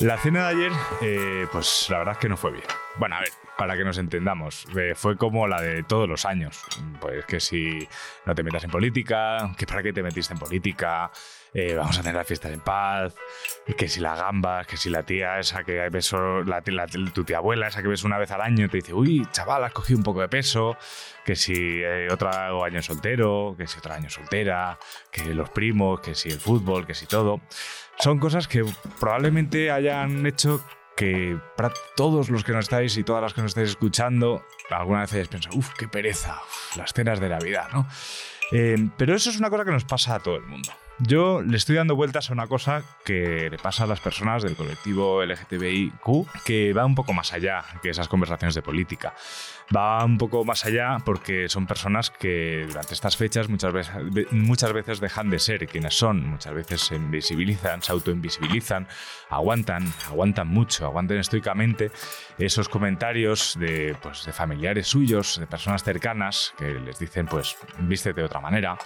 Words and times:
La 0.00 0.18
cena 0.18 0.50
de 0.50 0.56
ayer, 0.56 0.72
eh, 1.00 1.46
pues 1.50 1.86
la 1.88 1.98
verdad 1.98 2.12
es 2.12 2.18
que 2.18 2.28
no 2.28 2.36
fue 2.36 2.52
bien. 2.52 2.64
Bueno, 2.98 3.16
a 3.16 3.20
ver, 3.20 3.30
para 3.56 3.78
que 3.78 3.84
nos 3.84 3.96
entendamos, 3.96 4.66
eh, 4.76 4.92
fue 4.94 5.16
como 5.16 5.48
la 5.48 5.62
de 5.62 5.84
todos 5.84 6.06
los 6.06 6.26
años. 6.26 6.64
Pues 7.00 7.24
que 7.24 7.40
si 7.40 7.88
no 8.26 8.34
te 8.34 8.42
metas 8.42 8.64
en 8.64 8.70
política, 8.70 9.54
que 9.56 9.66
para 9.66 9.82
qué 9.82 9.94
te 9.94 10.02
metiste 10.02 10.34
en 10.34 10.38
política, 10.38 11.10
eh, 11.54 11.74
vamos 11.74 11.98
a 11.98 12.02
tener 12.02 12.14
las 12.14 12.26
fiestas 12.26 12.52
en 12.52 12.60
paz, 12.60 13.14
que 13.74 13.88
si 13.88 14.00
la 14.00 14.14
gamba, 14.14 14.66
que 14.66 14.76
si 14.76 14.90
la 14.90 15.02
tía 15.02 15.38
esa 15.38 15.64
que 15.64 15.88
ves, 15.88 16.12
la, 16.12 16.62
la, 16.66 16.86
tu 16.86 17.24
tía 17.24 17.38
abuela 17.38 17.68
esa 17.68 17.80
que 17.80 17.88
ves 17.88 18.04
una 18.04 18.18
vez 18.18 18.30
al 18.32 18.42
año 18.42 18.68
te 18.68 18.76
dice, 18.76 18.92
uy, 18.92 19.26
chaval, 19.32 19.64
has 19.64 19.72
cogido 19.72 19.96
un 19.96 20.04
poco 20.04 20.20
de 20.20 20.28
peso, 20.28 20.76
que 21.24 21.36
si 21.36 21.82
otro 22.10 22.62
año 22.62 22.82
soltero, 22.82 23.54
que 23.56 23.66
si 23.66 23.78
otro 23.78 23.94
año 23.94 24.10
soltera, 24.10 24.78
que 25.10 25.32
los 25.32 25.48
primos, 25.48 26.00
que 26.00 26.14
si 26.14 26.28
el 26.28 26.38
fútbol, 26.38 26.86
que 26.86 26.92
si 26.92 27.06
todo. 27.06 27.40
Son 27.98 28.18
cosas 28.18 28.46
que 28.48 28.64
probablemente 29.00 29.70
hayan 29.70 30.26
hecho 30.26 30.64
que 30.96 31.38
para 31.56 31.72
todos 31.94 32.30
los 32.30 32.42
que 32.42 32.52
nos 32.52 32.64
estáis 32.64 32.96
y 32.96 33.04
todas 33.04 33.22
las 33.22 33.34
que 33.34 33.42
nos 33.42 33.50
estáis 33.50 33.70
escuchando, 33.70 34.44
alguna 34.70 35.00
vez 35.00 35.12
hayáis 35.12 35.28
pensado, 35.28 35.56
uff, 35.56 35.70
qué 35.78 35.88
pereza, 35.88 36.40
las 36.76 36.92
cenas 36.92 37.20
de 37.20 37.28
Navidad, 37.28 37.68
¿no? 37.72 37.86
Eh, 38.52 38.88
pero 38.96 39.14
eso 39.14 39.30
es 39.30 39.38
una 39.38 39.50
cosa 39.50 39.64
que 39.64 39.72
nos 39.72 39.84
pasa 39.84 40.14
a 40.14 40.20
todo 40.20 40.36
el 40.36 40.44
mundo. 40.44 40.72
Yo 40.98 41.42
le 41.42 41.58
estoy 41.58 41.76
dando 41.76 41.94
vueltas 41.94 42.30
a 42.30 42.32
una 42.32 42.46
cosa 42.46 42.82
que 43.04 43.50
le 43.50 43.58
pasa 43.58 43.84
a 43.84 43.86
las 43.86 44.00
personas 44.00 44.42
del 44.42 44.56
colectivo 44.56 45.22
LGTBIQ, 45.22 46.42
que 46.42 46.72
va 46.72 46.86
un 46.86 46.94
poco 46.94 47.12
más 47.12 47.34
allá 47.34 47.62
que 47.82 47.90
esas 47.90 48.08
conversaciones 48.08 48.54
de 48.54 48.62
política. 48.62 49.14
Va 49.76 50.02
un 50.02 50.16
poco 50.16 50.42
más 50.46 50.64
allá 50.64 50.96
porque 51.04 51.50
son 51.50 51.66
personas 51.66 52.08
que 52.08 52.64
durante 52.66 52.94
estas 52.94 53.14
fechas 53.14 53.50
muchas 53.50 53.74
veces, 53.74 54.32
muchas 54.32 54.72
veces 54.72 54.98
dejan 54.98 55.28
de 55.28 55.38
ser 55.38 55.66
quienes 55.66 55.92
son, 55.92 56.26
muchas 56.26 56.54
veces 56.54 56.80
se 56.80 56.96
invisibilizan, 56.96 57.82
se 57.82 57.92
autoinvisibilizan, 57.92 58.88
aguantan, 59.28 59.92
aguantan 60.08 60.48
mucho, 60.48 60.86
aguantan 60.86 61.18
estoicamente 61.18 61.90
esos 62.38 62.70
comentarios 62.70 63.54
de, 63.58 63.94
pues, 64.00 64.24
de 64.24 64.32
familiares 64.32 64.86
suyos, 64.86 65.38
de 65.38 65.46
personas 65.46 65.84
cercanas 65.84 66.54
que 66.56 66.72
les 66.72 66.98
dicen, 66.98 67.26
pues, 67.26 67.54
vístete 67.80 68.22
de 68.22 68.26
otra 68.26 68.40
manera 68.40 68.78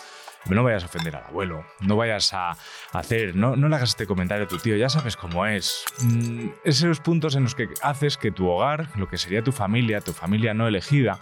no 0.46 0.64
vayas 0.64 0.82
a 0.82 0.86
ofender 0.86 1.16
al 1.16 1.24
abuelo, 1.24 1.64
no 1.80 1.96
vayas 1.96 2.32
a 2.32 2.56
hacer, 2.92 3.36
no, 3.36 3.56
no 3.56 3.68
le 3.68 3.76
hagas 3.76 3.90
este 3.90 4.06
comentario 4.06 4.44
a 4.44 4.48
tu 4.48 4.58
tío, 4.58 4.76
ya 4.76 4.88
sabes 4.88 5.16
cómo 5.16 5.46
es. 5.46 5.84
Mm, 6.00 6.48
esos 6.64 7.00
puntos 7.00 7.36
en 7.36 7.44
los 7.44 7.54
que 7.54 7.68
haces 7.82 8.16
que 8.16 8.30
tu 8.30 8.48
hogar, 8.48 8.88
lo 8.96 9.08
que 9.08 9.18
sería 9.18 9.42
tu 9.42 9.52
familia, 9.52 10.00
tu 10.00 10.12
familia 10.12 10.54
no 10.54 10.66
elegida, 10.66 11.18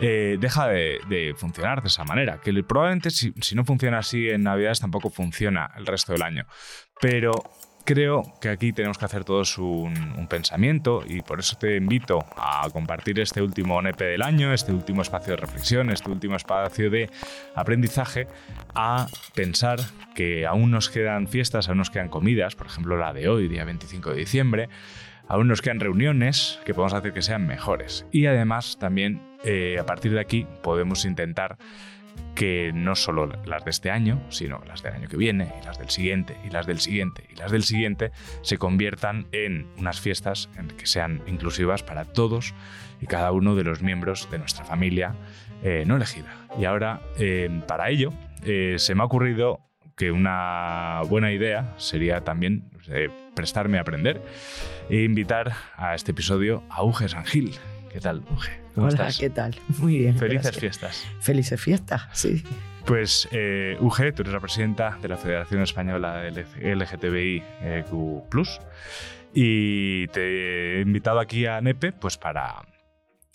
eh, 0.00 0.36
deja 0.38 0.68
de, 0.68 1.34
funcionar 1.36 1.82
de 1.82 1.88
esa 1.88 2.04
manera. 2.04 2.40
Que 2.40 2.52
probablemente 2.62 3.10
si, 3.10 3.32
si 3.40 3.54
no 3.54 3.64
funciona 3.64 3.98
así 3.98 4.28
en 4.28 4.42
Navidades 4.42 4.80
tampoco 4.80 5.10
funciona 5.10 5.70
el 5.76 5.86
resto 5.86 6.12
del 6.12 6.22
año. 6.22 6.46
Pero 7.00 7.32
creo 7.84 8.22
que 8.40 8.48
aquí 8.48 8.72
tenemos 8.72 8.98
que 8.98 9.04
hacer 9.04 9.24
todos 9.24 9.58
un, 9.58 10.26
pensamiento 10.28 11.02
y 11.06 11.22
por 11.22 11.40
eso 11.40 11.56
te 11.56 11.76
invito 11.76 12.18
a 12.36 12.68
compartir 12.70 13.18
este 13.18 13.40
último 13.40 13.80
NEP 13.80 13.98
del 13.98 14.22
año, 14.22 14.52
este 14.52 14.72
último 14.72 15.00
espacio 15.00 15.34
de 15.34 15.36
reflexión, 15.38 15.90
este 15.90 16.10
último 16.10 16.36
espacio 16.36 16.90
de 16.90 17.08
aprendizaje, 17.54 18.28
a 18.74 19.06
pensar 19.34 19.80
que 20.14 20.46
aún 20.46 20.70
nos 20.70 20.90
quedan 20.90 21.28
fiestas, 21.28 21.68
aún 21.68 21.78
nos 21.78 21.90
quedan 21.90 22.08
comidas, 22.08 22.56
por 22.56 22.66
ejemplo 22.66 22.98
la 22.98 23.14
de 23.14 23.28
hoy, 23.28 23.48
día 23.48 23.64
25 23.64 24.10
de 24.10 24.16
diciembre, 24.16 24.68
aún 25.28 25.48
nos 25.48 25.62
quedan 25.62 25.80
reuniones 25.80 26.58
que 26.66 26.74
podemos 26.74 26.92
hacer 26.92 27.12
que 27.12 27.22
sean 27.22 27.46
mejores. 27.46 28.04
Y 28.12 28.26
además 28.26 28.76
también 28.78 29.22
eh, 29.44 29.78
a 29.80 29.86
partir 29.86 30.12
de 30.12 30.20
aquí 30.20 30.46
podemos 30.62 31.04
intentar 31.04 31.56
que 32.34 32.70
no 32.72 32.94
solo 32.94 33.26
las 33.26 33.64
de 33.64 33.70
este 33.70 33.90
año, 33.90 34.20
sino 34.28 34.60
las 34.66 34.82
del 34.82 34.94
año 34.94 35.08
que 35.08 35.16
viene, 35.16 35.52
y 35.60 35.64
las 35.64 35.78
del 35.78 35.90
siguiente, 35.90 36.36
y 36.46 36.50
las 36.50 36.66
del 36.66 36.78
siguiente, 36.78 37.26
y 37.30 37.34
las 37.34 37.50
del 37.50 37.64
siguiente, 37.64 38.12
se 38.42 38.58
conviertan 38.58 39.26
en 39.32 39.66
unas 39.76 40.00
fiestas 40.00 40.48
en 40.56 40.68
que 40.68 40.86
sean 40.86 41.22
inclusivas 41.26 41.82
para 41.82 42.04
todos 42.04 42.54
y 43.00 43.06
cada 43.06 43.32
uno 43.32 43.54
de 43.54 43.64
los 43.64 43.82
miembros 43.82 44.30
de 44.30 44.38
nuestra 44.38 44.64
familia 44.64 45.14
eh, 45.62 45.84
no 45.86 45.96
elegida. 45.96 46.46
Y 46.58 46.64
ahora, 46.64 47.00
eh, 47.18 47.50
para 47.66 47.90
ello, 47.90 48.12
eh, 48.44 48.76
se 48.78 48.94
me 48.94 49.02
ha 49.02 49.06
ocurrido 49.06 49.60
que 49.96 50.12
una 50.12 51.02
buena 51.08 51.32
idea 51.32 51.74
sería 51.76 52.22
también 52.22 52.70
prestarme 53.34 53.78
a 53.78 53.80
aprender 53.80 54.22
e 54.88 55.02
invitar 55.02 55.52
a 55.76 55.96
este 55.96 56.12
episodio 56.12 56.62
a 56.70 56.84
Uge 56.84 57.08
Sangil. 57.08 57.56
¿Qué 57.92 58.00
tal, 58.00 58.22
Uge? 58.30 58.67
Hola, 58.78 59.10
¿qué 59.18 59.30
tal? 59.30 59.56
Muy 59.78 59.98
bien. 59.98 60.16
Felices 60.16 60.56
fiestas. 60.56 61.06
Felices 61.20 61.60
fiestas, 61.60 62.02
sí. 62.12 62.42
Pues 62.86 63.28
eh, 63.32 63.76
UG, 63.80 64.14
tú 64.14 64.22
eres 64.22 64.32
la 64.32 64.40
presidenta 64.40 64.98
de 65.02 65.08
la 65.08 65.16
Federación 65.16 65.62
Española 65.62 66.22
LGTBIQ+, 66.24 67.42
eh, 67.62 67.84
y 69.34 70.06
te 70.08 70.78
he 70.78 70.80
invitado 70.80 71.20
aquí 71.20 71.46
a 71.46 71.60
NEPE 71.60 71.92
pues 71.92 72.16
para, 72.16 72.62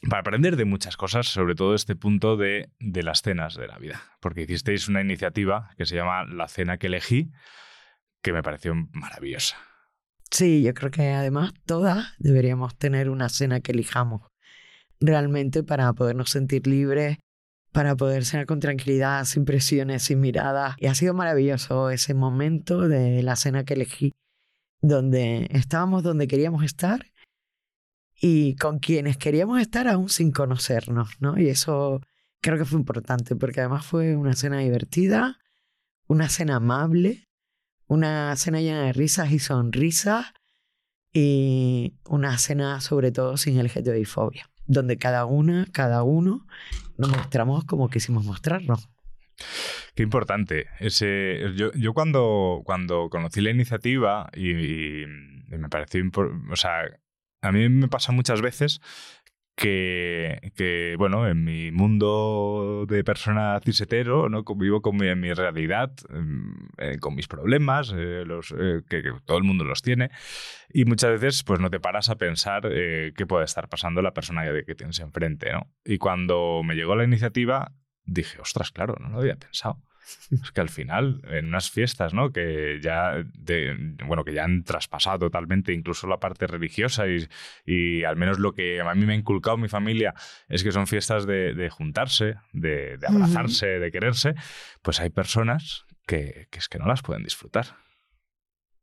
para 0.09 0.21
aprender 0.21 0.55
de 0.55 0.65
muchas 0.65 0.97
cosas, 0.97 1.27
sobre 1.27 1.55
todo 1.55 1.75
este 1.75 1.95
punto 1.95 2.35
de, 2.35 2.69
de 2.79 3.03
las 3.03 3.21
cenas 3.21 3.55
de 3.55 3.67
la 3.67 3.77
vida. 3.77 4.01
Porque 4.19 4.41
hicisteis 4.41 4.87
una 4.87 5.01
iniciativa 5.01 5.69
que 5.77 5.85
se 5.85 5.95
llama 5.95 6.25
La 6.25 6.47
Cena 6.47 6.77
que 6.77 6.87
elegí, 6.87 7.31
que 8.23 8.33
me 8.33 8.41
pareció 8.41 8.73
maravillosa. 8.91 9.57
Sí, 10.31 10.63
yo 10.63 10.73
creo 10.73 10.89
que 10.89 11.11
además 11.11 11.53
todas 11.67 12.15
deberíamos 12.17 12.75
tener 12.75 13.11
una 13.11 13.29
cena 13.29 13.59
que 13.59 13.71
elijamos 13.71 14.32
realmente 15.03 15.63
para 15.63 15.91
podernos 15.93 16.29
sentir 16.29 16.65
libres, 16.65 17.17
para 17.71 17.95
poder 17.95 18.25
cenar 18.25 18.45
con 18.45 18.59
tranquilidad, 18.59 19.25
sin 19.25 19.45
presiones, 19.45 20.03
sin 20.03 20.21
miradas. 20.21 20.75
Y 20.79 20.87
ha 20.87 20.95
sido 20.95 21.13
maravilloso 21.13 21.89
ese 21.89 22.13
momento 22.13 22.87
de 22.87 23.21
la 23.21 23.35
cena 23.35 23.65
que 23.65 23.73
elegí, 23.73 24.13
donde 24.81 25.47
estábamos 25.51 26.03
donde 26.03 26.27
queríamos 26.27 26.63
estar 26.63 27.05
y 28.15 28.55
con 28.55 28.79
quienes 28.79 29.17
queríamos 29.17 29.59
estar 29.59 29.87
aún 29.87 30.09
sin 30.09 30.31
conocernos, 30.31 31.09
¿no? 31.19 31.37
Y 31.37 31.49
eso 31.49 31.99
creo 32.41 32.57
que 32.57 32.65
fue 32.65 32.79
importante, 32.79 33.35
porque 33.35 33.59
además 33.59 33.85
fue 33.85 34.15
una 34.15 34.33
cena 34.33 34.59
divertida, 34.59 35.39
una 36.07 36.29
cena 36.29 36.57
amable, 36.57 37.27
una 37.87 38.35
cena 38.37 38.61
llena 38.61 38.83
de 38.83 38.93
risas 38.93 39.31
y 39.31 39.39
sonrisas 39.39 40.27
y 41.11 41.95
una 42.07 42.37
cena 42.37 42.79
sobre 42.81 43.11
todo 43.11 43.37
sin 43.37 43.57
el 43.59 43.69
fobia 44.05 44.52
donde 44.65 44.97
cada 44.97 45.25
una, 45.25 45.65
cada 45.71 46.03
uno 46.03 46.45
nos 46.97 47.09
mostramos 47.09 47.65
como 47.65 47.89
quisimos 47.89 48.25
mostrarnos. 48.25 48.89
Qué 49.95 50.03
importante. 50.03 50.67
Ese, 50.79 51.53
yo, 51.55 51.71
yo 51.73 51.93
cuando, 51.93 52.61
cuando 52.65 53.09
conocí 53.09 53.41
la 53.41 53.51
iniciativa 53.51 54.29
y, 54.35 55.03
me 55.49 55.69
pareció, 55.69 56.03
o 56.51 56.55
sea, 56.55 56.83
a 57.41 57.51
mí 57.51 57.69
me 57.69 57.87
pasa 57.87 58.11
muchas 58.11 58.41
veces 58.41 58.79
que, 59.55 60.95
bueno, 60.97 61.27
en 61.27 61.43
mi 61.43 61.71
mundo 61.71 62.85
de 62.87 63.03
persona 63.03 63.59
cisetero, 63.63 64.29
¿no? 64.29 64.43
Vivo 64.55 64.81
con 64.81 64.97
mi, 64.97 65.07
en 65.07 65.19
mi 65.19 65.33
realidad, 65.33 65.93
em, 66.09 66.69
eh, 66.77 66.97
con 66.99 67.15
mis 67.15 67.27
problemas, 67.27 67.93
eh, 67.95 68.23
los, 68.25 68.53
eh, 68.57 68.81
que, 68.89 69.03
todo 69.25 69.37
el 69.37 69.43
mundo 69.43 69.63
los 69.63 69.81
tiene, 69.81 70.09
y 70.69 70.85
muchas 70.85 71.11
veces 71.11 71.43
pues 71.43 71.59
no 71.59 71.69
te 71.69 71.79
paras 71.79 72.09
a 72.09 72.15
pensar 72.15 72.63
qué 72.63 73.25
puede 73.27 73.45
estar 73.45 73.69
pasando 73.69 74.01
la 74.01 74.13
persona 74.13 74.43
que 74.65 74.75
tienes 74.75 74.99
enfrente, 74.99 75.51
¿no? 75.51 75.71
Y 75.85 75.97
cuando 75.97 76.61
me 76.63 76.75
llegó 76.75 76.95
la 76.95 77.03
iniciativa, 77.03 77.71
dije, 78.05 78.39
ostras, 78.41 78.71
claro, 78.71 78.95
no 78.99 79.09
lo 79.09 79.19
había 79.19 79.35
pensado. 79.35 79.81
Es 80.31 80.51
que 80.51 80.61
al 80.61 80.69
final, 80.69 81.21
en 81.29 81.45
unas 81.47 81.69
fiestas, 81.71 82.13
¿no? 82.13 82.31
Que 82.31 82.79
ya, 82.81 83.23
de, 83.33 83.95
bueno, 84.05 84.23
que 84.23 84.33
ya 84.33 84.43
han 84.43 84.63
traspasado 84.63 85.19
totalmente 85.19 85.73
incluso 85.73 86.07
la 86.07 86.19
parte 86.19 86.47
religiosa 86.47 87.07
y, 87.07 87.27
y, 87.65 88.03
al 88.03 88.15
menos 88.15 88.39
lo 88.39 88.53
que 88.53 88.81
a 88.81 88.95
mí 88.95 89.05
me 89.05 89.13
ha 89.13 89.17
inculcado 89.17 89.57
mi 89.57 89.69
familia 89.69 90.13
es 90.49 90.63
que 90.63 90.71
son 90.71 90.87
fiestas 90.87 91.25
de, 91.25 91.69
juntarse, 91.71 92.35
de, 92.51 92.99
abrazarse, 93.07 93.67
de 93.79 93.91
quererse, 93.91 94.35
pues 94.81 94.99
hay 94.99 95.09
personas 95.09 95.85
que, 96.05 96.47
que 96.51 96.59
es 96.59 96.67
que 96.67 96.79
no 96.79 96.87
las 96.87 97.01
pueden 97.01 97.23
disfrutar. 97.23 97.77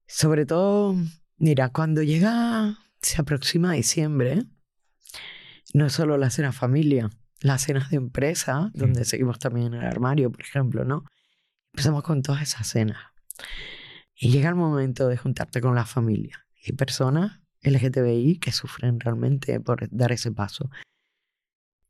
Sobre 0.06 0.46
todo, 0.46 0.96
mira, 1.36 1.68
cuando 1.68 2.02
llega, 2.02 2.78
se 3.00 3.20
aproxima 3.20 3.72
diciembre, 3.72 4.44
no 5.72 5.86
es 5.86 5.92
solo 5.92 6.16
la 6.16 6.30
cena 6.30 6.52
familia, 6.52 7.10
las 7.40 7.62
cenas 7.62 7.90
de 7.90 7.96
empresa, 7.96 8.70
donde 8.74 9.04
seguimos 9.04 9.38
también 9.38 9.74
en 9.74 9.80
el 9.80 9.86
armario, 9.86 10.30
por 10.30 10.42
ejemplo, 10.42 10.84
¿no? 10.84 11.04
Empezamos 11.72 12.02
con 12.02 12.22
todas 12.22 12.42
esas 12.42 12.66
cenas. 12.66 12.98
Y 14.14 14.30
llega 14.30 14.50
el 14.50 14.54
momento 14.54 15.08
de 15.08 15.16
juntarte 15.16 15.60
con 15.60 15.74
la 15.74 15.86
familia. 15.86 16.46
Hay 16.66 16.72
personas 16.72 17.40
LGTBI 17.62 18.38
que 18.38 18.52
sufren 18.52 19.00
realmente 19.00 19.60
por 19.60 19.88
dar 19.90 20.12
ese 20.12 20.32
paso. 20.32 20.70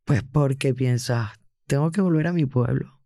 Pues 0.05 0.23
porque 0.23 0.75
piensas, 0.75 1.33
tengo 1.67 1.91
que 1.91 2.01
volver 2.01 2.29
a 2.29 2.33
mi 2.33 2.47
pueblo. 2.47 3.01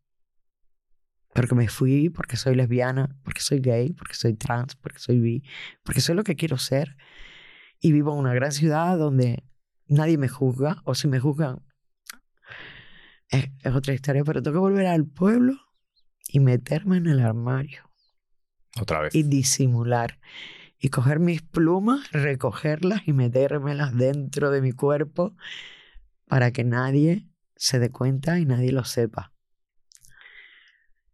Porque 1.32 1.54
me 1.54 1.68
fui, 1.68 2.10
porque 2.10 2.36
soy 2.36 2.54
lesbiana, 2.54 3.16
porque 3.24 3.40
soy 3.40 3.60
gay, 3.60 3.92
porque 3.92 4.14
soy 4.14 4.34
trans, 4.34 4.76
porque 4.76 4.98
soy 4.98 5.18
bi, 5.18 5.42
porque 5.82 6.00
soy 6.00 6.14
lo 6.14 6.22
que 6.22 6.36
quiero 6.36 6.58
ser. 6.58 6.96
Y 7.80 7.92
vivo 7.92 8.12
en 8.12 8.20
una 8.20 8.34
gran 8.34 8.52
ciudad 8.52 8.96
donde 8.96 9.44
nadie 9.86 10.16
me 10.16 10.28
juzga, 10.28 10.80
o 10.84 10.94
si 10.94 11.08
me 11.08 11.18
juzgan, 11.18 11.62
es, 13.28 13.50
es 13.62 13.74
otra 13.74 13.94
historia, 13.94 14.24
pero 14.24 14.42
tengo 14.42 14.56
que 14.56 14.60
volver 14.60 14.86
al 14.86 15.06
pueblo 15.06 15.54
y 16.28 16.40
meterme 16.40 16.96
en 16.98 17.06
el 17.06 17.20
armario 17.20 17.90
Otra 18.80 19.00
vez. 19.00 19.14
y 19.14 19.22
disimular. 19.22 20.18
Y 20.78 20.88
coger 20.90 21.18
mis 21.18 21.40
plumas, 21.42 22.10
recogerlas 22.12 23.02
y 23.06 23.12
metérmelas 23.12 23.96
dentro 23.96 24.50
de 24.50 24.60
mi 24.60 24.72
cuerpo 24.72 25.34
para 26.26 26.50
que 26.52 26.64
nadie 26.64 27.26
se 27.56 27.78
dé 27.78 27.90
cuenta 27.90 28.38
y 28.38 28.44
nadie 28.44 28.72
lo 28.72 28.84
sepa. 28.84 29.32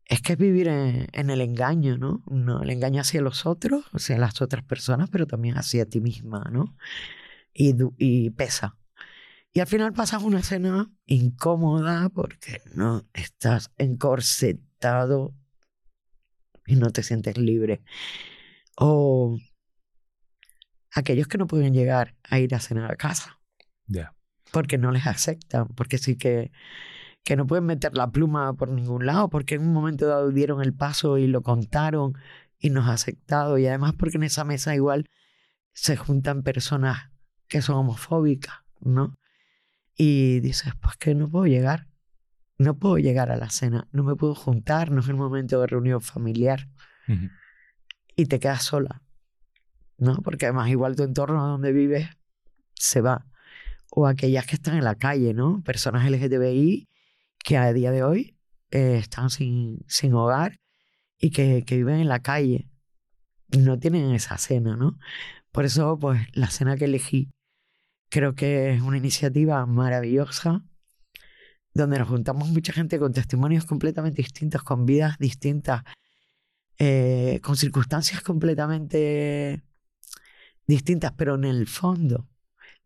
Es 0.07 0.23
que 0.23 0.33
es 0.33 0.39
vivir 0.39 0.67
en, 0.67 1.07
en 1.13 1.31
el 1.31 1.41
engaño, 1.41 1.97
¿no? 1.99 2.25
¿no? 2.27 2.63
El 2.63 2.71
engaño 2.71 3.01
hacia 3.01 3.21
los 3.21 3.47
otros, 3.47 3.85
hacia 3.93 4.19
las 4.19 4.43
otras 4.43 4.65
personas, 4.65 5.09
pero 5.09 5.27
también 5.29 5.57
hacia 5.57 5.87
ti 5.87 6.01
misma, 6.01 6.49
¿no? 6.51 6.77
Y 7.53 8.31
pesa. 8.31 8.77
Y 9.53 9.61
al 9.61 9.67
final 9.67 9.93
pasas 9.93 10.23
una 10.23 10.41
escena 10.41 10.91
incómoda 11.07 12.09
porque 12.11 12.61
no 12.75 13.05
estás 13.13 13.73
encorsetado 13.79 15.35
y 16.67 16.77
no 16.77 16.91
te 16.91 17.03
sientes 17.03 17.37
libre. 17.37 17.83
O 18.77 19.39
aquellos 20.93 21.27
que 21.27 21.39
no 21.39 21.47
pueden 21.47 21.75
llegar 21.75 22.17
a 22.25 22.39
ir 22.39 22.55
a 22.55 22.61
cenar 22.61 22.91
a 22.93 22.97
casa 22.97 23.41
Ya. 23.87 24.15
porque 24.53 24.79
no 24.79 24.91
les 24.93 25.07
aceptan, 25.07 25.69
porque 25.69 25.99
sí 25.99 26.17
que, 26.17 26.53
que 27.25 27.37
no 27.37 27.47
pueden 27.47 27.67
meter 27.67 27.97
la 27.97 28.11
pluma 28.11 28.55
por 28.55 28.71
ningún 28.71 29.05
lado, 29.07 29.29
porque 29.31 29.57
en 29.57 29.63
un 29.63 29.73
momento 29.73 30.07
dado 30.07 30.31
dieron 30.31 30.63
el 30.63 30.75
paso 30.75 31.19
y 31.19 31.27
lo 31.27 31.43
contaron 31.43 32.15
y 32.59 32.71
nos 32.71 32.89
ha 32.89 32.93
aceptado. 32.93 33.59
Y 33.59 33.67
además 33.67 33.95
porque 33.99 34.17
en 34.17 34.25
esa 34.25 34.45
mesa 34.45 34.75
igual 34.75 35.11
se 35.73 35.97
juntan 35.97 36.43
personas 36.43 37.11
que 37.49 37.63
son 37.63 37.77
homofóbicas, 37.77 38.55
¿no? 38.81 39.17
Y 40.03 40.41
dices, 40.41 40.73
pues 40.81 40.97
que 40.97 41.15
no 41.15 41.29
puedo 41.29 41.45
llegar. 41.47 41.87
No 42.57 42.79
puedo 42.79 42.97
llegar 42.97 43.31
a 43.31 43.37
la 43.37 43.51
cena, 43.51 43.87
no 43.93 44.03
me 44.03 44.17
puedo 44.17 44.35
juntar, 44.35 44.91
no 44.91 45.01
es 45.03 45.09
el 45.09 45.17
momento 45.17 45.61
de 45.61 45.67
reunión 45.67 46.01
familiar 46.01 46.71
y 48.17 48.25
te 48.25 48.41
quedas 48.41 48.63
sola, 48.63 49.03
¿no? 49.99 50.17
Porque 50.23 50.47
además 50.47 50.71
igual 50.71 50.97
tu 50.97 51.03
entorno 51.03 51.47
donde 51.47 51.73
vives 51.73 52.09
se 52.75 53.03
va. 53.03 53.27
O 53.91 54.07
aquellas 54.07 54.47
que 54.47 54.55
están 54.57 54.79
en 54.79 54.85
la 54.85 54.95
calle, 54.95 55.35
¿no? 55.35 55.63
Personas 55.65 56.11
LGTBI 56.11 56.89
que 57.45 57.59
a 57.59 57.71
día 57.75 57.91
de 57.91 58.03
hoy 58.03 58.39
eh, 58.71 58.97
están 58.97 59.29
sin, 59.29 59.85
sin 59.87 60.15
hogar 60.15 60.61
y 61.19 61.31
que, 61.31 61.63
que 61.67 61.77
viven 61.77 62.01
en 62.01 62.09
la 62.09 62.21
calle. 62.21 62.71
No 63.49 63.79
tienen 63.79 64.15
esa 64.15 64.39
cena, 64.39 64.77
¿no? 64.77 64.99
Por 65.53 65.67
eso, 65.67 65.99
pues, 65.99 66.27
la 66.33 66.49
cena 66.49 66.79
que 66.79 66.87
elegí 66.87 67.31
creo 68.11 68.35
que 68.35 68.75
es 68.75 68.83
una 68.83 68.99
iniciativa 68.99 69.65
maravillosa 69.67 70.63
donde 71.73 71.99
nos 71.99 72.09
juntamos 72.09 72.49
mucha 72.49 72.73
gente 72.73 72.99
con 72.99 73.13
testimonios 73.13 73.65
completamente 73.65 74.23
distintos, 74.23 74.63
con 74.63 74.85
vidas 74.85 75.17
distintas, 75.19 75.85
eh, 76.79 77.41
con 77.43 77.57
circunstancias 77.57 78.23
completamente 78.23 79.63
distintas, 80.67 81.13
pero 81.17 81.37
en 81.37 81.45
el 81.45 81.67
fondo 81.67 82.29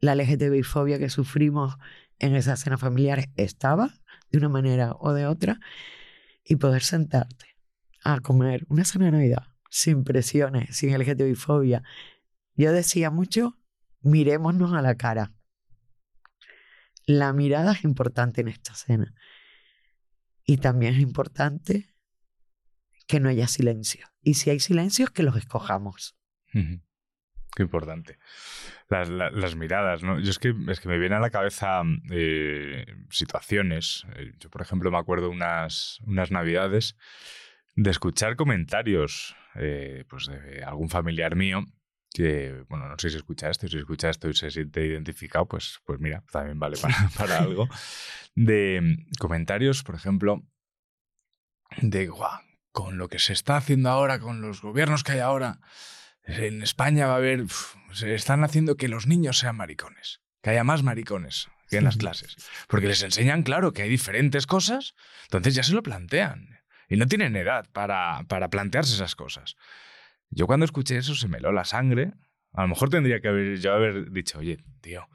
la 0.00 0.14
LGTBI-fobia 0.14 0.98
que 0.98 1.08
sufrimos 1.08 1.76
en 2.18 2.34
esas 2.34 2.60
cenas 2.60 2.80
familiares 2.80 3.26
estaba 3.36 3.94
de 4.30 4.38
una 4.38 4.48
manera 4.50 4.92
o 4.98 5.12
de 5.12 5.26
otra 5.26 5.58
y 6.44 6.56
poder 6.56 6.82
sentarte 6.82 7.56
a 8.02 8.20
comer 8.20 8.66
una 8.68 8.84
cena 8.84 9.06
de 9.06 9.12
Navidad 9.12 9.44
sin 9.70 10.04
presiones, 10.04 10.76
sin 10.76 10.92
LGTBI-fobia. 10.96 11.82
Yo 12.54 12.72
decía 12.72 13.10
mucho, 13.10 13.58
mirémonos 14.04 14.72
a 14.72 14.82
la 14.82 14.94
cara. 14.96 15.32
La 17.06 17.32
mirada 17.32 17.72
es 17.72 17.84
importante 17.84 18.40
en 18.40 18.48
esta 18.48 18.74
cena. 18.74 19.14
Y 20.44 20.58
también 20.58 20.94
es 20.94 21.00
importante 21.00 21.94
que 23.06 23.20
no 23.20 23.28
haya 23.28 23.48
silencio. 23.48 24.06
Y 24.22 24.34
si 24.34 24.50
hay 24.50 24.60
silencios, 24.60 25.10
que 25.10 25.22
los 25.22 25.36
escojamos. 25.36 26.16
Qué 26.52 27.62
importante. 27.62 28.18
Las, 28.88 29.08
la- 29.08 29.30
las 29.30 29.54
miradas, 29.56 30.02
¿no? 30.02 30.18
Yo 30.18 30.30
es 30.30 30.38
que, 30.38 30.54
es 30.68 30.80
que 30.80 30.88
me 30.88 30.98
vienen 30.98 31.18
a 31.18 31.20
la 31.20 31.30
cabeza 31.30 31.82
eh, 32.10 32.84
situaciones. 33.10 34.04
Eh, 34.16 34.32
Yo, 34.38 34.50
por 34.50 34.62
ejemplo, 34.62 34.90
me 34.90 34.98
acuerdo 34.98 35.30
unas, 35.30 35.98
unas 36.06 36.30
navidades 36.30 36.96
de 37.76 37.90
escuchar 37.90 38.36
comentarios 38.36 39.36
eh, 39.56 40.04
pues 40.08 40.26
de 40.26 40.64
algún 40.64 40.88
familiar 40.88 41.36
mío 41.36 41.64
que, 42.14 42.64
bueno, 42.68 42.88
no 42.88 42.94
sé 42.96 43.10
si 43.10 43.16
escucha 43.16 43.50
esto, 43.50 43.66
si 43.66 43.76
escucha 43.76 44.08
esto 44.08 44.28
y 44.28 44.34
se 44.34 44.48
siente 44.52 44.86
identificado, 44.86 45.46
pues, 45.46 45.80
pues 45.84 45.98
mira, 45.98 46.22
también 46.30 46.60
vale 46.60 46.78
para, 46.78 46.94
para 47.18 47.38
algo. 47.40 47.68
De 48.36 48.80
mm, 48.80 49.18
comentarios, 49.18 49.82
por 49.82 49.96
ejemplo, 49.96 50.40
de, 51.82 52.06
guau, 52.06 52.40
con 52.70 52.98
lo 52.98 53.08
que 53.08 53.18
se 53.18 53.32
está 53.32 53.56
haciendo 53.56 53.90
ahora, 53.90 54.20
con 54.20 54.40
los 54.40 54.62
gobiernos 54.62 55.02
que 55.02 55.12
hay 55.12 55.18
ahora, 55.18 55.58
en 56.22 56.62
España 56.62 57.08
va 57.08 57.14
a 57.14 57.16
haber, 57.16 57.42
uf, 57.42 57.74
se 57.92 58.14
están 58.14 58.44
haciendo 58.44 58.76
que 58.76 58.86
los 58.86 59.08
niños 59.08 59.38
sean 59.38 59.56
maricones, 59.56 60.20
que 60.40 60.50
haya 60.50 60.62
más 60.62 60.84
maricones 60.84 61.48
que 61.68 61.78
en 61.78 61.84
las 61.84 61.96
clases, 61.98 62.36
porque 62.68 62.86
les 62.86 63.02
enseñan, 63.02 63.42
claro, 63.42 63.72
que 63.72 63.82
hay 63.82 63.90
diferentes 63.90 64.46
cosas, 64.46 64.94
entonces 65.24 65.56
ya 65.56 65.64
se 65.64 65.72
lo 65.72 65.82
plantean 65.82 66.60
y 66.88 66.96
no 66.96 67.06
tienen 67.06 67.34
edad 67.34 67.68
para, 67.72 68.22
para 68.28 68.50
plantearse 68.50 68.94
esas 68.94 69.16
cosas. 69.16 69.56
Yo 70.30 70.46
cuando 70.46 70.64
escuché 70.64 70.96
eso 70.96 71.14
se 71.14 71.28
me 71.28 71.38
heló 71.38 71.52
la 71.52 71.64
sangre. 71.64 72.12
A 72.52 72.62
lo 72.62 72.68
mejor 72.68 72.88
tendría 72.88 73.20
que 73.20 73.28
haber, 73.28 73.58
yo 73.58 73.72
haber 73.72 74.10
dicho, 74.10 74.38
oye, 74.38 74.58
tío, 74.80 75.06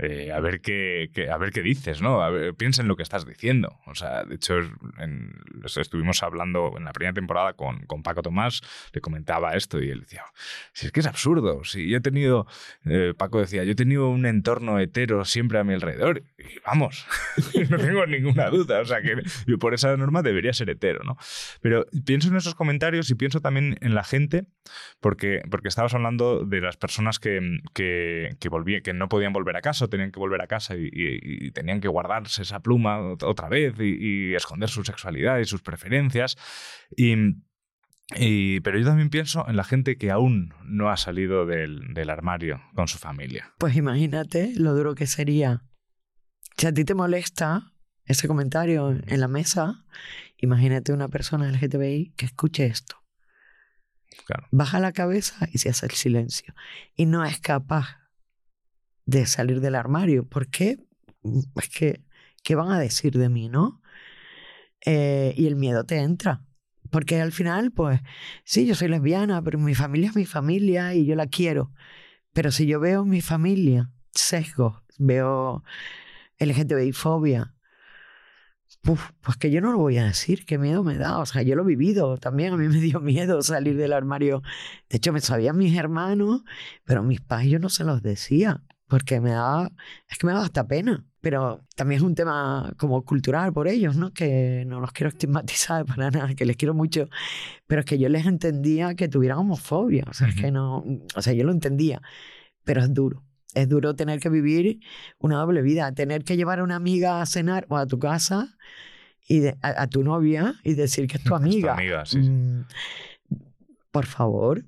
eh, 0.00 0.30
a, 0.32 0.40
ver 0.40 0.60
qué, 0.60 1.10
qué- 1.14 1.30
a 1.30 1.36
ver 1.36 1.50
qué 1.52 1.62
dices, 1.62 2.02
¿no? 2.02 2.22
A 2.22 2.30
ver, 2.30 2.54
piensa 2.54 2.82
en 2.82 2.88
lo 2.88 2.96
que 2.96 3.02
estás 3.02 3.24
diciendo. 3.26 3.78
O 3.86 3.94
sea, 3.94 4.24
de 4.24 4.34
hecho, 4.36 4.58
en- 4.98 5.32
estuvimos 5.64 6.22
hablando 6.22 6.74
en 6.76 6.84
la 6.84 6.92
primera 6.92 7.12
temporada 7.14 7.54
con, 7.54 7.80
con 7.86 8.02
Paco 8.02 8.22
Tomás, 8.22 8.60
le 8.92 9.00
comentaba 9.00 9.54
esto 9.54 9.82
y 9.82 9.90
él 9.90 10.00
decía, 10.00 10.24
si 10.72 10.86
es 10.86 10.92
que 10.92 11.00
es 11.00 11.06
absurdo, 11.06 11.64
si 11.64 11.88
yo 11.88 11.98
he 11.98 12.00
tenido, 12.00 12.46
eh, 12.84 13.14
Paco 13.16 13.40
decía, 13.40 13.64
yo 13.64 13.72
he 13.72 13.76
tenido 13.76 14.08
un 14.08 14.26
entorno 14.26 14.78
hetero 14.78 15.24
siempre 15.24 15.58
a 15.58 15.64
mi 15.64 15.74
alrededor 15.74 16.22
y 16.38 16.58
vamos, 16.64 17.06
no 17.70 17.78
tengo 17.78 18.06
ninguna 18.06 18.48
duda, 18.50 18.80
o 18.80 18.84
sea 18.84 19.00
que 19.02 19.16
yo 19.46 19.58
por 19.58 19.74
esa 19.74 19.96
norma 19.96 20.22
debería 20.22 20.52
ser 20.52 20.70
hetero, 20.70 21.02
¿no? 21.04 21.16
Pero 21.60 21.86
pienso 22.04 22.28
en 22.28 22.36
esos 22.36 22.54
comentarios 22.54 23.10
y 23.10 23.14
pienso 23.14 23.40
también 23.40 23.76
en 23.80 23.94
la 23.94 24.04
gente, 24.04 24.46
porque, 25.00 25.42
porque 25.50 25.68
estabas 25.68 25.94
hablando 25.94 26.44
de 26.44 26.60
las 26.60 26.76
personas 26.76 27.18
que, 27.18 27.40
que, 27.74 28.36
que, 28.40 28.50
volví- 28.50 28.82
que 28.82 28.92
no 28.92 29.08
podían 29.08 29.32
volver 29.32 29.56
a 29.56 29.60
casa, 29.60 29.85
tenían 29.88 30.12
que 30.12 30.18
volver 30.18 30.40
a 30.42 30.46
casa 30.46 30.76
y, 30.76 30.84
y- 30.92 31.46
y 31.46 31.50
tenían 31.52 31.80
que 31.80 31.88
guardarse 31.88 32.42
esa 32.42 32.60
pluma 32.60 32.98
ot- 33.00 33.22
otra 33.24 33.48
vez 33.48 33.74
y, 33.78 34.30
y 34.30 34.34
esconder 34.34 34.68
su 34.68 34.84
sexualidad 34.84 35.38
y 35.38 35.44
sus 35.44 35.62
preferencias. 35.62 36.36
Y, 36.96 37.14
y- 38.16 38.60
pero 38.60 38.78
yo 38.78 38.84
también 38.86 39.10
pienso 39.10 39.48
en 39.48 39.56
la 39.56 39.64
gente 39.64 39.96
que 39.98 40.10
aún 40.10 40.54
no 40.64 40.90
ha 40.90 40.96
salido 40.96 41.46
del, 41.46 41.92
del 41.94 42.10
armario 42.10 42.60
con 42.74 42.88
su 42.88 42.98
familia. 42.98 43.52
Pues 43.58 43.76
imagínate 43.76 44.52
lo 44.56 44.74
duro 44.74 44.94
que 44.94 45.06
sería. 45.06 45.62
Si 46.56 46.66
a 46.66 46.72
ti 46.72 46.84
te 46.84 46.94
molesta 46.94 47.72
ese 48.04 48.28
comentario 48.28 48.90
en 48.90 49.20
la 49.20 49.28
mesa, 49.28 49.84
imagínate 50.38 50.92
una 50.92 51.08
persona 51.08 51.48
LGTBI 51.50 52.14
que 52.16 52.26
escuche 52.26 52.66
esto. 52.66 52.96
Claro. 54.26 54.46
Baja 54.50 54.80
la 54.80 54.92
cabeza 54.92 55.48
y 55.52 55.58
se 55.58 55.68
hace 55.68 55.86
el 55.86 55.92
silencio. 55.92 56.54
Y 56.94 57.06
no 57.06 57.24
es 57.24 57.38
capaz 57.40 57.98
de 59.06 59.26
salir 59.26 59.60
del 59.60 59.74
armario. 59.74 60.28
¿Por 60.28 60.48
qué? 60.48 60.78
Es 61.56 61.68
que, 61.70 62.04
¿qué 62.42 62.54
van 62.54 62.70
a 62.70 62.78
decir 62.78 63.16
de 63.16 63.28
mí, 63.28 63.48
no? 63.48 63.80
Eh, 64.84 65.34
y 65.36 65.46
el 65.46 65.56
miedo 65.56 65.84
te 65.84 65.98
entra. 65.98 66.42
Porque 66.90 67.20
al 67.20 67.32
final, 67.32 67.72
pues, 67.72 68.00
sí, 68.44 68.66
yo 68.66 68.74
soy 68.74 68.88
lesbiana, 68.88 69.42
pero 69.42 69.58
mi 69.58 69.74
familia 69.74 70.10
es 70.10 70.16
mi 70.16 70.26
familia 70.26 70.94
y 70.94 71.06
yo 71.06 71.16
la 71.16 71.26
quiero. 71.26 71.72
Pero 72.32 72.50
si 72.52 72.66
yo 72.66 72.80
veo 72.80 73.04
mi 73.04 73.20
familia 73.20 73.90
sesgos, 74.14 74.82
veo 74.98 75.64
LGTBI-fobia, 76.38 77.54
pues 78.82 79.36
que 79.38 79.50
yo 79.50 79.60
no 79.60 79.72
lo 79.72 79.78
voy 79.78 79.98
a 79.98 80.04
decir, 80.04 80.44
qué 80.46 80.58
miedo 80.58 80.84
me 80.84 80.96
da. 80.96 81.18
O 81.18 81.26
sea, 81.26 81.42
yo 81.42 81.56
lo 81.56 81.62
he 81.62 81.66
vivido 81.66 82.18
también, 82.18 82.52
a 82.52 82.56
mí 82.56 82.68
me 82.68 82.80
dio 82.80 83.00
miedo 83.02 83.42
salir 83.42 83.76
del 83.76 83.92
armario. 83.92 84.42
De 84.88 84.98
hecho, 84.98 85.12
me 85.12 85.20
sabían 85.20 85.56
mis 85.56 85.76
hermanos, 85.76 86.42
pero 86.84 87.02
mis 87.02 87.20
padres 87.20 87.50
yo 87.50 87.58
no 87.58 87.68
se 87.68 87.84
los 87.84 88.02
decía, 88.02 88.62
porque 88.88 89.20
me 89.20 89.30
daba, 89.30 89.70
es 90.08 90.18
que 90.18 90.26
me 90.26 90.32
daba 90.32 90.44
hasta 90.44 90.66
pena. 90.66 91.04
pero 91.20 91.64
también 91.74 91.98
es 91.98 92.04
un 92.04 92.14
tema 92.14 92.72
como 92.76 93.04
cultural 93.04 93.52
por 93.52 93.66
ellos, 93.66 93.96
¿no? 93.96 94.12
Que 94.12 94.64
no 94.66 94.80
los 94.80 94.92
quiero 94.92 95.08
estigmatizar 95.08 95.84
para 95.86 96.10
nada, 96.10 96.34
que 96.34 96.44
les 96.44 96.56
quiero 96.56 96.74
mucho, 96.74 97.08
pero 97.66 97.80
es 97.80 97.86
que 97.86 97.98
yo 97.98 98.08
les 98.08 98.26
entendía 98.26 98.94
que 98.94 99.08
tuvieran 99.08 99.38
homofobia, 99.38 100.04
o 100.08 100.14
sea, 100.14 100.28
es 100.28 100.36
que 100.36 100.50
no, 100.52 100.84
o 101.14 101.22
sea, 101.22 101.32
yo 101.32 101.44
lo 101.44 101.52
entendía, 101.52 102.00
pero 102.64 102.80
es 102.80 102.92
duro. 102.92 103.22
Es 103.54 103.68
duro 103.70 103.96
tener 103.96 104.20
que 104.20 104.28
vivir 104.28 104.80
una 105.18 105.38
doble 105.38 105.62
vida, 105.62 105.90
tener 105.92 106.24
que 106.24 106.36
llevar 106.36 106.58
a 106.58 106.64
una 106.64 106.76
amiga 106.76 107.22
a 107.22 107.26
cenar 107.26 107.64
o 107.70 107.78
a 107.78 107.86
tu 107.86 107.98
casa 107.98 108.54
y 109.26 109.46
a, 109.62 109.86
tu 109.86 110.04
novia 110.04 110.56
y 110.62 110.74
decir 110.74 111.06
que 111.06 111.16
es 111.16 111.24
tu 111.24 111.34
amiga. 111.34 111.72
Es 111.72 111.76
tu 111.76 111.80
amiga 111.80 112.06
sí. 112.06 112.18
Mm, 112.18 112.66
por 113.90 114.04
favor. 114.04 114.62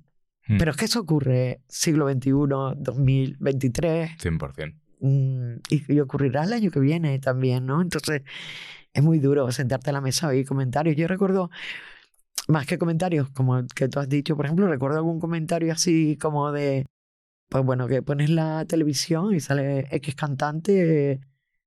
Mm. 0.49 0.59
Pero 0.59 0.71
es 0.71 0.77
que 0.77 0.85
eso 0.87 1.01
ocurre 1.01 1.61
siglo 1.69 2.09
XXI, 2.11 2.75
2023. 2.79 4.11
100%. 4.19 4.75
Mm, 5.01 5.57
y, 5.71 5.93
y 5.95 6.01
ocurrirá 6.01 6.45
el 6.45 6.53
año 6.53 6.71
que 6.71 6.81
viene 6.81 7.19
también, 7.21 7.67
¿no? 7.67 7.81
Entonces 7.83 8.23
es 8.93 9.03
muy 9.03 9.19
duro 9.21 9.51
sentarte 9.53 9.91
a 9.91 9.93
la 9.93 10.01
mesa 10.01 10.35
y 10.35 10.45
comentarios. 10.45 10.97
Yo 10.97 11.07
recuerdo, 11.07 11.51
más 12.49 12.67
que 12.67 12.79
comentarios, 12.79 13.29
como 13.31 13.63
que 13.75 13.89
tú 13.89 14.01
has 14.01 14.09
dicho, 14.09 14.37
por 14.37 14.47
ejemplo, 14.47 14.67
recuerdo 14.67 14.97
algún 14.97 15.21
comentario 15.21 15.73
así 15.73 16.17
como 16.21 16.51
de, 16.51 16.87
pues 17.51 17.65
bueno, 17.65 17.87
que 17.87 18.03
pones 18.03 18.31
la 18.31 18.65
televisión 18.65 19.35
y 19.35 19.41
sale 19.41 19.87
X 19.91 20.15
cantante 20.15 21.21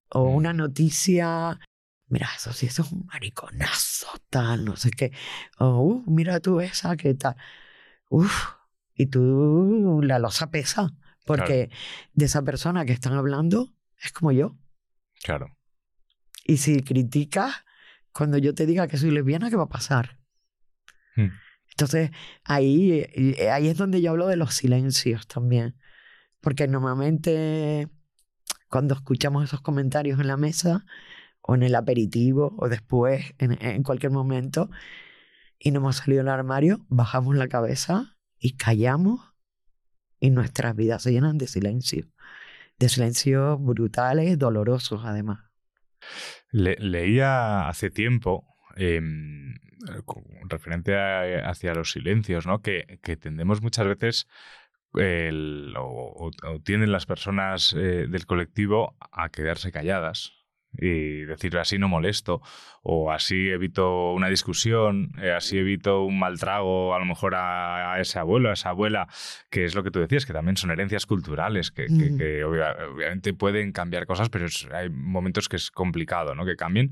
o 0.10 0.32
Mm. 0.32 0.36
una 0.36 0.54
noticia, 0.54 1.60
mira, 2.08 2.28
eso 2.36 2.52
sí, 2.52 2.66
eso 2.66 2.82
es 2.82 2.92
un 2.92 3.06
mariconazo, 3.06 4.08
tal, 4.30 4.66
no 4.66 4.76
sé 4.76 4.92
qué, 4.92 5.12
o 5.60 5.80
"Uh, 5.82 6.04
mira 6.12 6.40
tú 6.42 6.60
esa, 6.60 6.98
qué 6.98 7.14
tal, 7.14 7.36
uf, 8.10 8.34
y 8.96 9.08
tú 9.08 10.02
la 10.04 10.20
losa 10.20 10.52
pesa, 10.52 10.92
porque 11.26 11.70
de 12.14 12.26
esa 12.26 12.42
persona 12.42 12.86
que 12.86 12.94
están 12.94 13.14
hablando 13.14 13.74
es 14.02 14.12
como 14.12 14.32
yo. 14.32 14.58
Claro. 15.24 15.56
Y 16.44 16.58
si 16.58 16.82
criticas, 16.82 17.64
cuando 18.12 18.38
yo 18.38 18.54
te 18.54 18.66
diga 18.66 18.88
que 18.88 18.98
soy 18.98 19.12
lesbiana, 19.12 19.50
¿qué 19.50 19.56
va 19.56 19.64
a 19.64 19.70
pasar? 19.70 20.18
Mm. 21.16 21.30
Entonces, 21.70 22.12
ahí, 22.44 23.06
eh, 23.14 23.50
ahí 23.50 23.68
es 23.68 23.78
donde 23.78 24.02
yo 24.02 24.12
hablo 24.12 24.28
de 24.28 24.36
los 24.36 24.54
silencios 24.54 25.28
también. 25.28 25.78
Porque 26.42 26.68
normalmente 26.68 27.88
cuando 28.68 28.96
escuchamos 28.96 29.44
esos 29.44 29.62
comentarios 29.62 30.20
en 30.20 30.28
la 30.28 30.38
mesa, 30.38 30.86
o 31.42 31.56
en 31.56 31.64
el 31.64 31.76
aperitivo, 31.76 32.56
o 32.58 32.70
después, 32.70 33.34
en, 33.38 33.58
en 33.62 33.84
cualquier 33.84 34.12
momento, 34.12 34.70
y 35.60 35.72
no 35.72 35.80
hemos 35.80 35.98
salido 35.98 36.20
del 36.20 36.30
armario, 36.30 36.86
bajamos 36.90 37.36
la 37.36 37.48
cabeza 37.48 38.18
y 38.42 38.58
callamos, 38.58 39.22
y 40.20 40.32
nuestras 40.32 40.76
vidas 40.76 41.04
se 41.04 41.14
llenan 41.14 41.38
de 41.38 41.48
silencio. 41.48 42.08
De 42.78 42.90
silencios 42.90 43.64
brutales, 43.64 44.38
dolorosos 44.38 45.04
además. 45.06 45.40
Le- 46.52 46.78
leía 46.80 47.70
hace 47.70 47.92
tiempo, 47.92 48.46
em, 48.76 49.54
con- 50.06 50.26
referente 50.50 50.96
a- 50.96 51.48
hacia 51.50 51.74
los 51.76 51.92
silencios, 51.92 52.46
¿no? 52.48 52.62
que, 52.62 53.00
que 53.04 53.16
tendemos 53.16 53.62
muchas 53.62 53.86
veces, 53.88 54.28
o- 55.78 56.32
o 56.44 56.60
tienden 56.62 56.92
las 56.92 57.06
personas 57.06 57.74
eh, 57.74 58.08
del 58.10 58.26
colectivo 58.26 58.98
a 59.12 59.30
quedarse 59.30 59.72
calladas 59.72 60.34
y 60.78 61.22
decir 61.26 61.58
así 61.58 61.78
no 61.78 61.88
molesto 61.90 62.42
o 62.82 63.12
así 63.12 63.50
evito 63.50 64.14
una 64.14 64.30
discusión, 64.30 65.12
eh, 65.22 65.32
así 65.32 65.58
evito 65.58 66.04
un 66.04 66.18
mal 66.18 66.40
trago 66.40 66.96
a 66.96 67.00
lo 67.00 67.06
mejor 67.06 67.36
a, 67.36 67.94
a 67.94 68.00
ese 68.00 68.20
abuelo, 68.20 68.50
a 68.50 68.54
esa 68.54 68.70
abuela, 68.70 69.08
que 69.50 69.66
es 69.66 69.76
lo 69.76 69.84
que 69.84 69.92
tú 69.92 70.00
decías, 70.00 70.26
que 70.26 70.34
también 70.34 70.58
son 70.58 70.72
herencias 70.72 71.06
culturales, 71.06 71.72
que, 71.72 71.86
que- 71.88 72.16
que 72.18 72.44
obvia- 72.46 72.76
obviamente 72.94 73.34
pueden 73.34 73.72
cambiar 73.72 74.06
cosas, 74.06 74.30
pero 74.30 74.46
es- 74.46 74.68
hay 74.74 74.90
momentos 74.90 75.50
que 75.50 75.58
es 75.58 75.72
complicado 75.72 76.36
¿no? 76.36 76.46
que 76.46 76.56
cambien. 76.56 76.92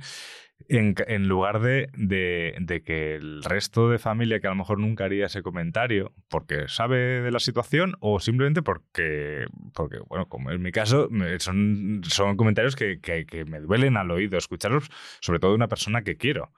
En, 0.67 0.93
en 1.07 1.27
lugar 1.27 1.61
de, 1.61 1.89
de- 1.95 2.55
de 2.59 2.83
que 2.83 3.15
el 3.15 3.41
resto 3.43 3.89
de 3.89 3.97
familia 3.97 4.39
que 4.39 4.47
a 4.47 4.51
lo 4.51 4.55
mejor 4.57 4.77
nunca 4.79 5.05
haría 5.05 5.25
ese 5.25 5.41
comentario 5.41 6.11
porque 6.27 6.67
sabe 6.67 7.21
de 7.21 7.31
la 7.31 7.39
situación 7.39 7.95
o 8.01 8.19
simplemente 8.19 8.61
porque, 8.61 9.45
porque 9.73 9.97
bueno, 10.07 10.27
como 10.27 10.51
es 10.51 10.59
mi 10.59 10.71
caso, 10.71 11.09
son, 11.39 12.01
son 12.03 12.35
comentarios 12.37 12.75
que, 12.75 12.99
que- 12.99 13.25
que 13.25 13.45
me 13.45 13.59
duelen 13.61 13.97
al 13.97 14.11
oído 14.11 14.37
escucharlos, 14.37 14.89
sobre 15.21 15.39
todo 15.39 15.51
de 15.51 15.55
una 15.55 15.69
persona 15.69 16.03
que 16.03 16.17
quiero. 16.17 16.51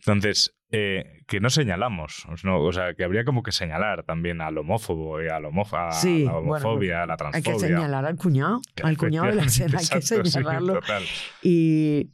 Entonces, 0.00 0.54
eh, 0.70 1.22
que 1.26 1.40
no 1.40 1.48
señalamos, 1.48 2.26
¿no? 2.42 2.60
o 2.60 2.72
sea, 2.72 2.92
que 2.94 3.04
habría 3.04 3.24
como 3.24 3.42
que 3.42 3.52
señalar 3.52 4.02
también 4.02 4.40
al 4.42 4.58
homófobo, 4.58 5.22
y 5.22 5.28
a 5.28 5.40
la, 5.40 5.48
a 5.48 5.92
Sí, 5.92 6.24
la 6.24 6.32
bueno, 6.32 6.50
homofobia, 6.68 7.04
a 7.04 7.06
la 7.06 7.14
Hay 7.14 7.16
transfobia. 7.18 7.54
que 7.54 7.66
señalar 7.68 8.04
al 8.04 8.16
cuñado, 8.16 8.60
al 8.82 8.96
cuñado 8.98 9.28
de 9.28 9.34
la 9.36 9.42
escena, 9.44 9.78
hay 9.78 9.86
que 9.86 9.96
Exacto, 9.98 10.24
sí, 10.24 10.30
señalarlo. 10.32 10.74
total. 10.74 11.02
Y, 11.42 12.10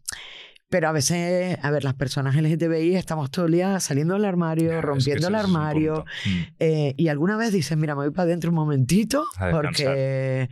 pero 0.72 0.88
a 0.88 0.92
veces, 0.92 1.58
a 1.62 1.70
ver, 1.70 1.84
las 1.84 1.92
personas 1.92 2.34
LGTBI 2.34 2.96
estamos 2.96 3.30
todo 3.30 3.44
el 3.44 3.52
día 3.52 3.78
saliendo 3.78 4.14
del 4.14 4.24
armario, 4.24 4.70
Es 4.70 4.76
que 4.76 4.80
rompiendo 4.80 5.28
el 5.28 5.34
armario. 5.34 6.04
Mm. 6.24 6.30
eh, 6.60 6.94
y 6.96 7.08
alguna 7.08 7.36
vez 7.36 7.52
dices, 7.52 7.76
mira, 7.76 7.94
me 7.94 8.04
voy 8.04 8.10
para 8.10 8.22
adentro 8.22 8.48
un 8.48 8.54
momentito, 8.56 9.26
porque 9.52 10.48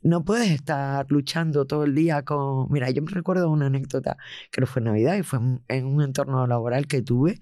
no 0.00 0.24
puedes 0.24 0.52
estar 0.52 1.04
luchando 1.10 1.66
todo 1.66 1.82
el 1.82 1.92
día 1.96 2.22
con... 2.22 2.70
Mira, 2.70 2.88
yo 2.90 3.02
me 3.02 3.10
recuerdo 3.10 3.50
una 3.50 3.66
anécdota, 3.66 4.16
que 4.52 4.60
no 4.60 4.68
fue 4.68 4.78
en 4.78 4.84
Navidad, 4.84 5.16
y 5.16 5.24
fue 5.24 5.40
en- 5.66 5.86
un 5.86 6.02
entorno 6.02 6.46
laboral 6.46 6.86
que 6.86 7.02
tuve, 7.02 7.40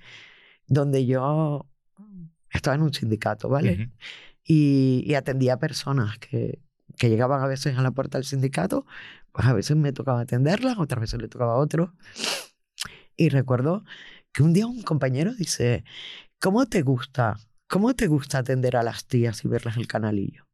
donde 0.66 1.04
yo 1.04 1.66
estaba 2.50 2.76
en 2.76 2.82
un 2.82 2.94
sindicato, 2.94 3.50
¿vale? 3.50 3.90
Y 4.42 5.12
atendía 5.14 5.54
a 5.54 5.58
personas 5.58 6.16
que, 6.18 6.60
que 6.96 7.10
llegaban 7.10 7.42
a 7.42 7.46
veces 7.46 7.76
a 7.76 7.82
la 7.82 7.90
puerta 7.90 8.16
del 8.16 8.24
sindicato, 8.24 8.86
pues 9.32 9.46
a 9.46 9.52
veces 9.52 9.76
me 9.76 9.92
tocaba 9.92 10.20
atenderlas, 10.20 10.78
otras 10.78 11.00
veces 11.00 11.20
le 11.20 11.28
tocaba 11.28 11.54
a 11.54 11.56
otro. 11.58 11.94
Y 13.16 13.28
recuerdo 13.28 13.84
que 14.32 14.42
un 14.42 14.52
día 14.52 14.66
un 14.66 14.82
compañero 14.82 15.34
dice, 15.34 15.84
¿cómo 16.40 16.66
te 16.66 16.82
gusta? 16.82 17.36
¿Cómo 17.68 17.94
te 17.94 18.06
gusta 18.06 18.38
atender 18.38 18.76
a 18.76 18.82
las 18.82 19.06
tías 19.06 19.44
y 19.44 19.48
verlas 19.48 19.76
en 19.76 19.82
el 19.82 19.88
canalillo? 19.88 20.46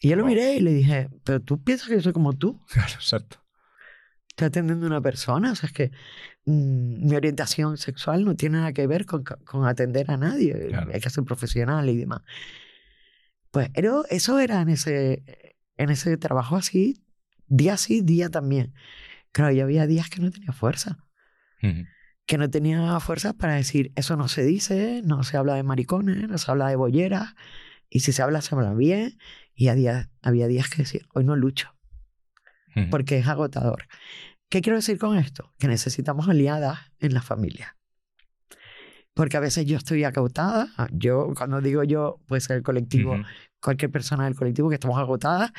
Y 0.00 0.08
yo 0.08 0.16
lo 0.16 0.24
miré 0.24 0.54
y 0.56 0.60
le 0.60 0.72
dije, 0.72 1.10
pero 1.24 1.40
tú 1.40 1.62
piensas 1.62 1.88
que 1.88 1.94
yo 1.96 2.00
soy 2.02 2.12
como 2.12 2.32
tú, 2.32 2.60
Claro, 2.72 2.94
exacto. 2.94 3.44
estoy 4.28 4.46
atendiendo 4.46 4.86
a 4.86 4.90
una 4.90 5.00
persona, 5.00 5.52
o 5.52 5.54
sea, 5.54 5.66
es 5.66 5.72
que 5.72 5.90
mm, 6.46 7.06
mi 7.08 7.16
orientación 7.16 7.76
sexual 7.76 8.24
no 8.24 8.34
tiene 8.34 8.58
nada 8.58 8.72
que 8.72 8.86
ver 8.86 9.04
con, 9.04 9.24
con 9.24 9.66
atender 9.66 10.10
a 10.10 10.16
nadie, 10.16 10.68
Claro. 10.68 10.90
hay 10.94 11.00
que 11.00 11.10
ser 11.10 11.24
profesional 11.24 11.88
y 11.90 11.96
demás. 11.98 12.22
Pues 13.50 13.68
pero 13.74 14.04
eso 14.08 14.38
era 14.38 14.60
en 14.62 14.68
ese, 14.70 15.24
en 15.80 15.88
ese 15.88 16.16
trabajo 16.18 16.56
así, 16.56 17.02
día 17.46 17.76
sí, 17.78 18.02
día 18.02 18.28
también. 18.28 18.74
Claro, 19.32 19.52
yo 19.52 19.64
había 19.64 19.86
días 19.86 20.10
que 20.10 20.20
no 20.20 20.30
tenía 20.30 20.52
fuerza, 20.52 20.98
que 22.26 22.38
no 22.38 22.50
tenía 22.50 23.00
fuerza 23.00 23.32
para 23.32 23.54
decir, 23.54 23.92
eso 23.96 24.16
no 24.16 24.28
se 24.28 24.44
dice, 24.44 25.00
no 25.04 25.22
se 25.22 25.36
habla 25.36 25.54
de 25.54 25.62
maricones, 25.62 26.28
no 26.28 26.36
se 26.36 26.50
habla 26.50 26.68
de 26.68 26.76
bolleras, 26.76 27.34
y 27.88 28.00
si 28.00 28.12
se 28.12 28.22
habla, 28.22 28.42
se 28.42 28.54
habla 28.54 28.74
bien, 28.74 29.18
y 29.54 29.68
había, 29.68 30.10
había 30.20 30.48
días 30.48 30.68
que 30.68 30.82
decir, 30.82 31.06
hoy 31.14 31.24
no 31.24 31.34
lucho, 31.34 31.74
porque 32.90 33.18
es 33.18 33.26
agotador. 33.26 33.86
¿Qué 34.50 34.60
quiero 34.60 34.76
decir 34.76 34.98
con 34.98 35.16
esto? 35.16 35.54
Que 35.58 35.68
necesitamos 35.68 36.28
aliadas 36.28 36.78
en 36.98 37.14
la 37.14 37.22
familia. 37.22 37.76
Porque 39.14 39.36
a 39.36 39.40
veces 39.40 39.64
yo 39.64 39.76
estoy 39.76 40.04
agotada, 40.04 40.68
yo 40.92 41.32
cuando 41.36 41.60
digo 41.60 41.84
yo, 41.84 42.20
puede 42.26 42.40
ser 42.40 42.58
el 42.58 42.62
colectivo. 42.62 43.16
Cualquier 43.62 43.90
persona 43.90 44.24
del 44.24 44.34
colectivo 44.34 44.68
que 44.68 44.74
estamos 44.74 44.98
agotadas 44.98 45.52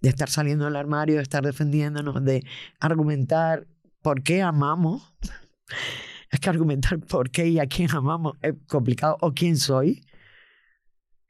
de 0.00 0.08
estar 0.08 0.28
saliendo 0.28 0.64
del 0.64 0.76
armario, 0.76 1.16
de 1.16 1.22
estar 1.22 1.44
defendiéndonos, 1.44 2.24
de 2.24 2.44
argumentar 2.80 3.66
por 4.02 4.22
qué 4.22 4.42
amamos. 4.42 5.14
Es 6.30 6.40
que 6.40 6.50
argumentar 6.50 7.00
por 7.00 7.30
qué 7.30 7.48
y 7.48 7.58
a 7.58 7.66
quién 7.66 7.90
amamos 7.90 8.36
es 8.42 8.52
complicado 8.66 9.16
o 9.22 9.32
quién 9.32 9.56
soy 9.56 10.04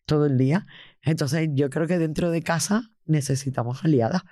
todo 0.06 0.26
el 0.26 0.36
día. 0.36 0.66
Entonces 1.02 1.48
yo 1.52 1.70
creo 1.70 1.86
que 1.86 1.98
dentro 1.98 2.32
de 2.32 2.42
casa 2.42 2.90
necesitamos 3.04 3.84
aliadas. 3.84 4.22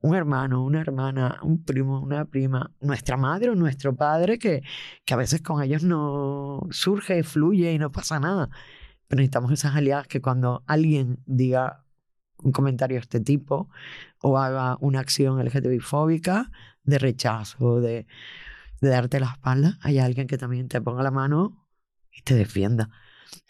Un 0.00 0.14
hermano, 0.14 0.64
una 0.64 0.80
hermana, 0.80 1.40
un 1.42 1.64
primo, 1.64 2.00
una 2.00 2.26
prima, 2.26 2.70
nuestra 2.80 3.16
madre 3.16 3.50
o 3.50 3.56
nuestro 3.56 3.96
padre, 3.96 4.38
que, 4.38 4.62
que 5.04 5.14
a 5.14 5.16
veces 5.16 5.42
con 5.42 5.60
ellos 5.60 5.82
no 5.82 6.60
surge, 6.70 7.24
fluye 7.24 7.72
y 7.72 7.78
no 7.80 7.90
pasa 7.90 8.20
nada. 8.20 8.50
Pero 9.12 9.20
necesitamos 9.20 9.52
esas 9.52 9.76
aliadas 9.76 10.06
que 10.08 10.22
cuando 10.22 10.64
alguien 10.66 11.18
diga 11.26 11.84
un 12.38 12.50
comentario 12.50 12.94
de 12.94 13.02
este 13.02 13.20
tipo 13.20 13.68
o 14.22 14.38
haga 14.38 14.78
una 14.80 15.00
acción 15.00 15.38
LGTBI-fóbica 15.38 16.50
de 16.82 16.98
rechazo, 16.98 17.82
de, 17.82 18.06
de 18.80 18.88
darte 18.88 19.20
la 19.20 19.32
espalda, 19.32 19.78
hay 19.82 19.98
alguien 19.98 20.26
que 20.26 20.38
también 20.38 20.68
te 20.68 20.80
ponga 20.80 21.02
la 21.02 21.10
mano 21.10 21.68
y 22.10 22.22
te 22.22 22.34
defienda. 22.34 22.88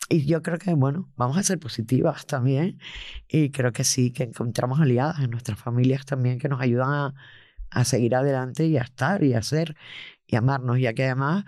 Y 0.09 0.27
yo 0.27 0.43
creo 0.43 0.59
que, 0.59 0.75
bueno, 0.75 1.13
vamos 1.15 1.39
a 1.39 1.45
ser 1.45 1.61
positivas 1.61 2.27
también. 2.27 2.81
Y 3.29 3.53
creo 3.53 3.73
que 3.73 3.85
sí, 3.85 4.11
que 4.11 4.25
encontramos 4.25 4.81
aliadas 4.81 5.21
en 5.21 5.31
nuestras 5.31 5.61
familias 5.61 6.05
también 6.05 6.41
que 6.41 6.49
nos 6.49 6.61
ayudan 6.61 6.91
a, 6.91 7.15
a 7.71 7.85
seguir 7.85 8.17
adelante 8.17 8.67
y 8.67 8.79
a 8.79 8.83
estar 8.83 9.23
y 9.23 9.35
a 9.35 9.43
ser 9.43 9.77
y 10.27 10.35
amarnos, 10.35 10.81
ya 10.81 10.93
que 10.93 11.05
además 11.05 11.45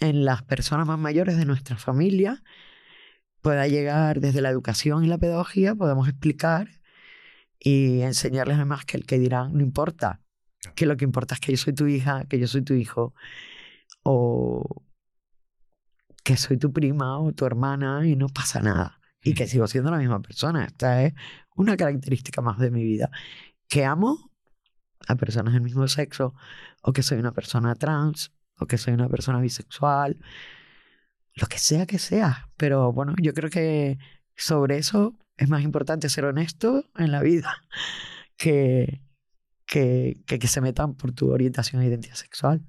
en 0.00 0.24
las 0.24 0.42
personas 0.42 0.86
más 0.86 0.98
mayores 0.98 1.36
de 1.36 1.44
nuestra 1.44 1.76
familia 1.76 2.42
pueda 3.46 3.68
llegar 3.68 4.18
desde 4.18 4.40
la 4.40 4.50
educación 4.50 5.04
y 5.04 5.06
la 5.06 5.18
pedagogía, 5.18 5.76
podemos 5.76 6.08
explicar 6.08 6.66
y 7.60 8.00
enseñarles 8.00 8.56
además 8.56 8.84
que 8.84 8.96
el 8.96 9.06
que 9.06 9.20
dirán 9.20 9.52
no 9.52 9.60
importa, 9.60 10.20
que 10.74 10.84
lo 10.84 10.96
que 10.96 11.04
importa 11.04 11.36
es 11.36 11.40
que 11.40 11.52
yo 11.52 11.56
soy 11.56 11.72
tu 11.72 11.86
hija, 11.86 12.24
que 12.24 12.40
yo 12.40 12.48
soy 12.48 12.62
tu 12.62 12.74
hijo, 12.74 13.14
o 14.02 14.82
que 16.24 16.36
soy 16.36 16.56
tu 16.56 16.72
prima 16.72 17.20
o 17.20 17.30
tu 17.34 17.46
hermana 17.46 18.04
y 18.04 18.16
no 18.16 18.26
pasa 18.26 18.60
nada. 18.60 18.98
Y 19.22 19.34
que 19.34 19.46
sigo 19.46 19.68
siendo 19.68 19.92
la 19.92 19.98
misma 19.98 20.20
persona. 20.20 20.64
Esta 20.64 21.04
es 21.04 21.14
una 21.54 21.76
característica 21.76 22.42
más 22.42 22.58
de 22.58 22.72
mi 22.72 22.82
vida. 22.82 23.12
Que 23.68 23.84
amo 23.84 24.32
a 25.06 25.14
personas 25.14 25.54
del 25.54 25.62
mismo 25.62 25.86
sexo, 25.86 26.34
o 26.82 26.92
que 26.92 27.04
soy 27.04 27.18
una 27.18 27.30
persona 27.30 27.76
trans, 27.76 28.32
o 28.58 28.66
que 28.66 28.76
soy 28.76 28.94
una 28.94 29.08
persona 29.08 29.38
bisexual, 29.38 30.18
lo 31.36 31.46
que 31.46 31.58
sea 31.58 31.86
que 31.86 31.98
sea. 31.98 32.48
Pero 32.56 32.92
bueno, 32.92 33.14
yo 33.20 33.32
creo 33.34 33.50
que 33.50 33.98
sobre 34.34 34.78
eso 34.78 35.14
es 35.36 35.48
más 35.48 35.62
importante 35.62 36.08
ser 36.08 36.24
honesto 36.24 36.84
en 36.96 37.12
la 37.12 37.20
vida 37.20 37.62
que, 38.36 39.00
que, 39.66 40.16
que, 40.26 40.48
se 40.48 40.60
metan 40.60 40.94
por 40.94 41.12
tu 41.12 41.30
orientación 41.30 41.82
e 41.82 41.86
identidad 41.86 42.14
sexual. 42.14 42.62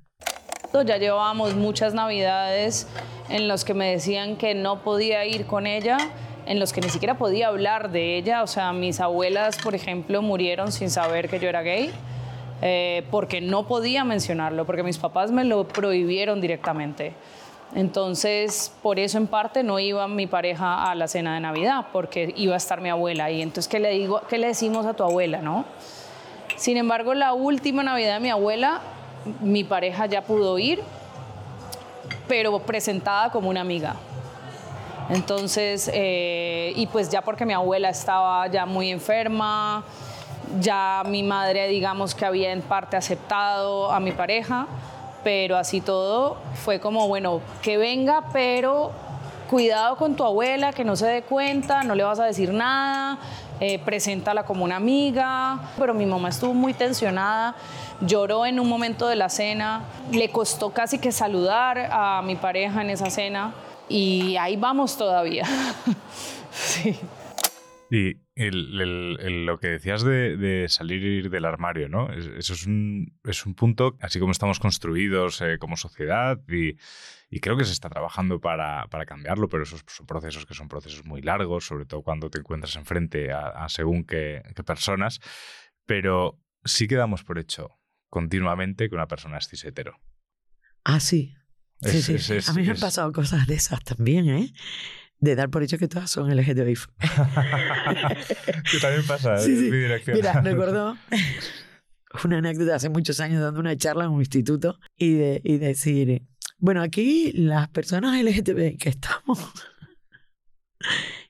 Ya 0.86 0.97
llevábamos 0.97 1.55
muchas 1.55 1.95
navidades 1.95 2.88
en 3.29 3.47
los 3.47 3.65
que 3.65 3.74
me 3.74 3.89
decían 3.89 4.36
que 4.36 4.53
no 4.53 4.83
podía 4.83 5.25
ir 5.25 5.47
con 5.47 5.65
ella, 5.65 5.97
en 6.45 6.59
los 6.59 6.71
que 6.71 6.81
ni 6.81 6.89
siquiera 6.89 7.17
podía 7.17 7.47
hablar 7.47 7.89
de 7.91 8.17
ella. 8.17 8.43
O 8.43 8.47
sea, 8.47 8.74
mis 8.74 9.00
abuelas, 9.00 9.57
por 9.57 9.74
ejemplo, 9.74 10.21
murieron 10.21 10.71
sin 10.71 10.91
saber 10.91 11.29
que 11.29 11.39
yo 11.39 11.50
era 11.50 11.63
gay. 11.63 11.91
Eh, 12.62 13.05
porque 13.12 13.39
no 13.39 13.67
podía 13.67 14.03
mencionarlo, 14.03 14.65
porque 14.65 14.83
mis 14.83 14.97
papás 14.97 15.31
me 15.31 15.45
lo 15.45 15.67
prohibieron 15.67 16.41
directamente. 16.41 17.13
Entonces, 17.75 18.71
por 18.81 18.97
eso 18.97 19.17
en 19.17 19.27
parte 19.27 19.62
no 19.63 19.79
iba 19.79 20.07
mi 20.07 20.25
pareja 20.25 20.89
a 20.89 20.95
la 20.95 21.07
cena 21.07 21.33
de 21.33 21.41
Navidad, 21.41 21.88
porque 21.91 22.33
iba 22.38 22.53
a 22.53 22.57
estar 22.57 22.81
mi 22.81 22.89
abuela 22.89 23.25
ahí. 23.25 23.41
Entonces, 23.41 23.67
¿qué 23.67 23.79
le, 23.79 23.89
digo, 23.91 24.21
qué 24.29 24.38
le 24.38 24.47
decimos 24.47 24.86
a 24.86 24.93
tu 24.93 25.03
abuela, 25.03 25.41
no? 25.41 25.65
Sin 26.55 26.77
embargo, 26.77 27.13
la 27.13 27.33
última 27.33 27.83
Navidad 27.83 28.15
de 28.15 28.19
mi 28.21 28.29
abuela, 28.29 28.81
mi 29.41 29.63
pareja 29.63 30.05
ya 30.05 30.21
pudo 30.24 30.57
ir, 30.57 30.81
pero 32.27 32.57
presentada 32.59 33.31
como 33.31 33.50
una 33.50 33.62
amiga. 33.62 33.95
Entonces, 35.09 35.89
eh, 35.93 36.74
y 36.75 36.88
pues 36.88 37.09
ya 37.09 37.21
porque 37.21 37.45
mi 37.45 37.53
abuela 37.53 37.89
estaba 37.89 38.47
ya 38.47 38.65
muy 38.65 38.89
enferma, 38.89 39.83
ya 40.59 41.03
mi 41.05 41.24
madre, 41.24 41.67
digamos 41.67 42.15
que 42.15 42.25
había 42.25 42.51
en 42.51 42.62
parte 42.62 42.97
aceptado 42.97 43.91
a 43.91 44.00
mi 44.00 44.12
pareja, 44.12 44.67
pero 45.24 45.57
así 45.57 45.81
todo 45.81 46.38
fue 46.63 46.79
como, 46.79 47.07
bueno, 47.07 47.41
que 47.62 47.77
venga, 47.77 48.29
pero 48.31 48.91
cuidado 49.50 49.95
con 49.95 50.15
tu 50.15 50.24
abuela, 50.24 50.74
que 50.74 50.83
no 50.83 50.95
se 50.95 51.07
dé 51.07 51.21
cuenta, 51.24 51.83
no 51.83 51.95
le 51.95 52.03
vas 52.03 52.19
a 52.19 52.25
decir 52.25 52.51
nada, 52.53 53.17
eh, 53.59 53.79
preséntala 53.79 54.43
como 54.45 54.63
una 54.63 54.75
amiga. 54.75 55.59
Pero 55.77 55.93
mi 55.93 56.05
mamá 56.05 56.29
estuvo 56.29 56.53
muy 56.53 56.74
tensionada, 56.74 57.55
lloró 58.01 58.45
en 58.45 58.59
un 58.59 58.69
momento 58.69 59.07
de 59.07 59.15
la 59.15 59.29
cena, 59.29 59.83
le 60.12 60.29
costó 60.29 60.71
casi 60.71 61.00
que 61.00 61.12
saludar 61.12 61.89
a 61.91 62.21
mi 62.21 62.36
pareja 62.36 62.81
en 62.81 62.89
esa 62.89 63.09
cena 63.09 63.53
y 63.89 64.36
ahí 64.38 64.55
vamos 64.55 64.97
todavía. 64.97 65.45
sí. 66.51 67.00
Y 67.89 68.26
lo 68.38 69.58
que 69.58 69.67
decías 69.67 70.03
de, 70.03 70.65
salir 70.70 71.29
del 71.29 71.46
armario, 71.46 71.89
¿no? 71.89 72.12
Eso 72.13 72.53
es 72.53 72.65
un, 72.67 73.17
es 73.24 73.46
un 73.46 73.56
punto, 73.56 73.98
así 74.00 74.20
como 74.20 74.32
estamos 74.32 74.60
construidos 74.60 75.41
eh, 75.41 75.58
como 75.60 75.75
sociedad 75.75 76.39
y, 76.48 76.77
creo 77.41 77.58
que 77.58 77.65
se 77.65 77.74
está 77.74 77.89
trabajando 77.89 78.39
para, 78.39 78.88
para, 78.88 79.06
cambiarlo, 79.06 79.50
pero 79.50 79.63
esos 79.63 79.84
son 79.88 80.06
procesos 80.06 80.46
que 80.46 80.53
son 80.53 80.70
procesos 80.70 81.03
muy 81.06 81.22
largos, 81.22 81.65
sobre 81.65 81.86
todo 81.86 82.03
cuando 82.03 82.29
te 82.29 82.39
encuentras 82.39 82.75
enfrente 82.75 83.32
a, 83.32 83.48
a 83.48 83.70
según 83.70 84.03
qué, 84.06 84.44
personas, 84.65 85.20
pero 85.86 86.39
sí 86.63 86.88
que 86.88 86.96
damos 86.96 87.24
por 87.24 87.39
hecho 87.39 87.72
continuamente 88.10 88.88
que 88.88 88.96
una 88.96 89.08
persona 89.08 89.39
es 89.39 89.48
cis 89.48 89.65
hetero. 89.65 90.00
Ah, 90.84 91.00
sí. 91.00 91.36
sí, 91.82 92.01
sí. 92.01 92.38
a 92.48 92.53
mí 92.53 92.63
me 92.63 92.72
han 92.72 92.79
pasado 92.79 93.12
cosas 93.12 93.48
de 93.48 93.56
esas 93.56 93.84
también, 93.84 94.30
¿eh? 94.30 94.54
De 95.19 95.36
dar 95.36 95.49
por 95.49 95.63
hecho 95.63 95.77
que 95.77 95.88
todas 95.88 96.10
son 96.10 96.36
LGTBI. 96.36 96.75
que 98.71 98.80
también 98.80 99.06
pasa 99.08 99.38
sí, 99.38 99.58
sí. 99.58 99.71
Mira, 99.71 100.41
recuerdo 100.41 100.97
una 102.23 102.38
anécdota 102.38 102.75
hace 102.75 102.89
muchos 102.89 103.19
años 103.19 103.41
dando 103.41 103.60
una 103.60 103.75
charla 103.75 104.06
en 104.06 104.12
un 104.12 104.19
instituto 104.19 104.80
y, 104.95 105.13
de, 105.13 105.41
y 105.43 105.58
decir, 105.58 106.23
bueno, 106.58 106.82
aquí 106.82 107.32
las 107.34 107.69
personas 107.69 108.21
LGTBI 108.21 108.77
que 108.77 108.89
estamos... 108.89 109.39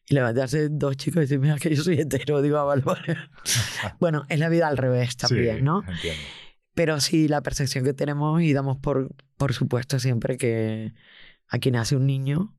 y 0.10 0.14
levantarse 0.14 0.70
dos 0.70 0.96
chicos 0.98 1.18
y 1.18 1.22
decir, 1.22 1.40
mira, 1.40 1.58
que 1.58 1.76
yo 1.76 1.84
soy 1.84 2.00
hetero, 2.00 2.42
digo, 2.42 2.58
ah, 2.58 2.76
bueno, 4.00 4.26
es 4.30 4.40
la 4.40 4.50
vida 4.50 4.68
al 4.68 4.78
revés 4.78 5.18
también, 5.18 5.64
¿no? 5.64 5.84
Entiendo. 5.88 6.22
Pero 6.74 7.00
sí, 7.00 7.28
la 7.28 7.42
percepción 7.42 7.84
que 7.84 7.94
tenemos 7.94 8.40
y 8.42 8.54
damos 8.54 8.78
por, 8.78 9.10
por 9.36 9.54
supuesto 9.54 9.98
siempre 9.98 10.38
que 10.38 10.94
aquí 11.48 11.72
nace 11.72 11.96
un 11.96 12.06
niño 12.06 12.57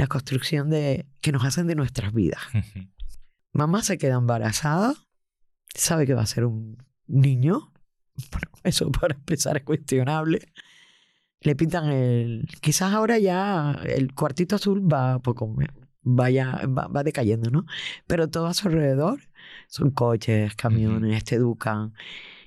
la 0.00 0.06
construcción 0.06 0.70
de, 0.70 1.04
que 1.20 1.30
nos 1.30 1.44
hacen 1.44 1.66
de 1.66 1.74
nuestras 1.74 2.14
vidas. 2.14 2.40
Mamá 3.52 3.82
se 3.82 3.98
queda 3.98 4.14
embarazada, 4.14 4.94
sabe 5.74 6.06
que 6.06 6.14
va 6.14 6.22
a 6.22 6.26
ser 6.26 6.46
un 6.46 6.78
niño. 7.06 7.70
Bueno, 8.32 8.50
eso 8.64 8.90
para 8.90 9.14
empezar 9.14 9.58
es 9.58 9.62
cuestionable. 9.62 10.52
Le 11.40 11.54
pintan 11.54 11.90
el. 11.90 12.48
Quizás 12.60 12.94
ahora 12.94 13.18
ya 13.18 13.78
el 13.84 14.14
cuartito 14.14 14.56
azul 14.56 14.80
va 14.90 15.18
poco. 15.18 15.54
Vaya, 16.02 16.62
va, 16.66 17.02
decayendo, 17.02 17.50
¿no? 17.50 17.66
Pero 18.06 18.28
todo 18.28 18.46
a 18.46 18.54
su 18.54 18.68
alrededor 18.68 19.20
son 19.68 19.90
coches, 19.90 20.54
camiones, 20.54 21.24
te 21.24 21.34
educan. 21.34 21.92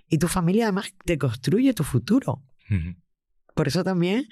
Y 0.10 0.18
tu 0.18 0.28
familia 0.28 0.66
además 0.66 0.94
te 1.06 1.20
construye 1.20 1.74
tu 1.76 1.84
futuro. 1.84 2.42
Por 3.54 3.68
eso 3.68 3.84
también 3.84 4.28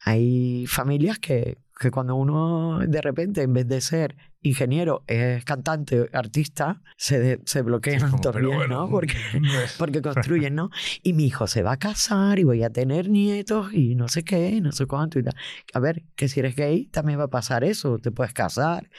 hay 0.00 0.66
familias 0.66 1.18
que 1.18 1.58
que 1.78 1.90
cuando 1.90 2.14
uno 2.14 2.80
de 2.86 3.00
repente, 3.00 3.42
en 3.42 3.52
vez 3.52 3.66
de 3.66 3.80
ser 3.80 4.16
ingeniero, 4.42 5.02
es 5.06 5.44
cantante, 5.44 6.08
artista, 6.12 6.82
se, 6.96 7.40
se 7.44 7.62
bloquean 7.62 8.20
también, 8.20 8.68
¿no? 8.68 8.88
Porque, 8.88 9.16
porque 9.78 10.02
construyen, 10.02 10.54
¿no? 10.54 10.70
Y 11.02 11.14
mi 11.14 11.26
hijo 11.26 11.46
se 11.46 11.62
va 11.62 11.72
a 11.72 11.76
casar 11.78 12.38
y 12.38 12.44
voy 12.44 12.62
a 12.62 12.70
tener 12.70 13.08
nietos 13.08 13.72
y 13.72 13.94
no 13.94 14.08
sé 14.08 14.22
qué, 14.22 14.60
no 14.60 14.72
sé 14.72 14.86
cuánto 14.86 15.18
y 15.18 15.24
tal. 15.24 15.34
A 15.72 15.80
ver, 15.80 16.04
que 16.14 16.28
si 16.28 16.40
eres 16.40 16.54
gay 16.54 16.86
también 16.86 17.18
va 17.18 17.24
a 17.24 17.28
pasar 17.28 17.64
eso. 17.64 17.98
Te 17.98 18.10
puedes 18.10 18.32
casar, 18.32 18.90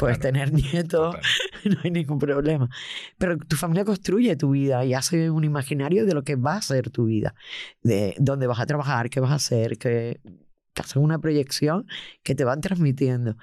puedes 0.00 0.18
tener 0.18 0.50
nietos, 0.50 1.14
no 1.66 1.76
hay 1.84 1.90
ningún 1.90 2.18
problema. 2.18 2.70
Pero 3.18 3.36
tu 3.36 3.56
familia 3.56 3.84
construye 3.84 4.34
tu 4.34 4.52
vida 4.52 4.82
y 4.86 4.94
hace 4.94 5.30
un 5.30 5.44
imaginario 5.44 6.06
de 6.06 6.14
lo 6.14 6.24
que 6.24 6.36
va 6.36 6.56
a 6.56 6.62
ser 6.62 6.90
tu 6.90 7.04
vida, 7.04 7.34
de 7.82 8.16
dónde 8.18 8.46
vas 8.46 8.60
a 8.60 8.66
trabajar, 8.66 9.10
qué 9.10 9.20
vas 9.20 9.30
a 9.30 9.34
hacer, 9.34 9.76
qué 9.76 10.20
te 10.72 10.82
hacen 10.82 11.02
una 11.02 11.18
proyección 11.18 11.86
que 12.22 12.34
te 12.34 12.44
van 12.44 12.62
transmitiendo. 12.62 13.36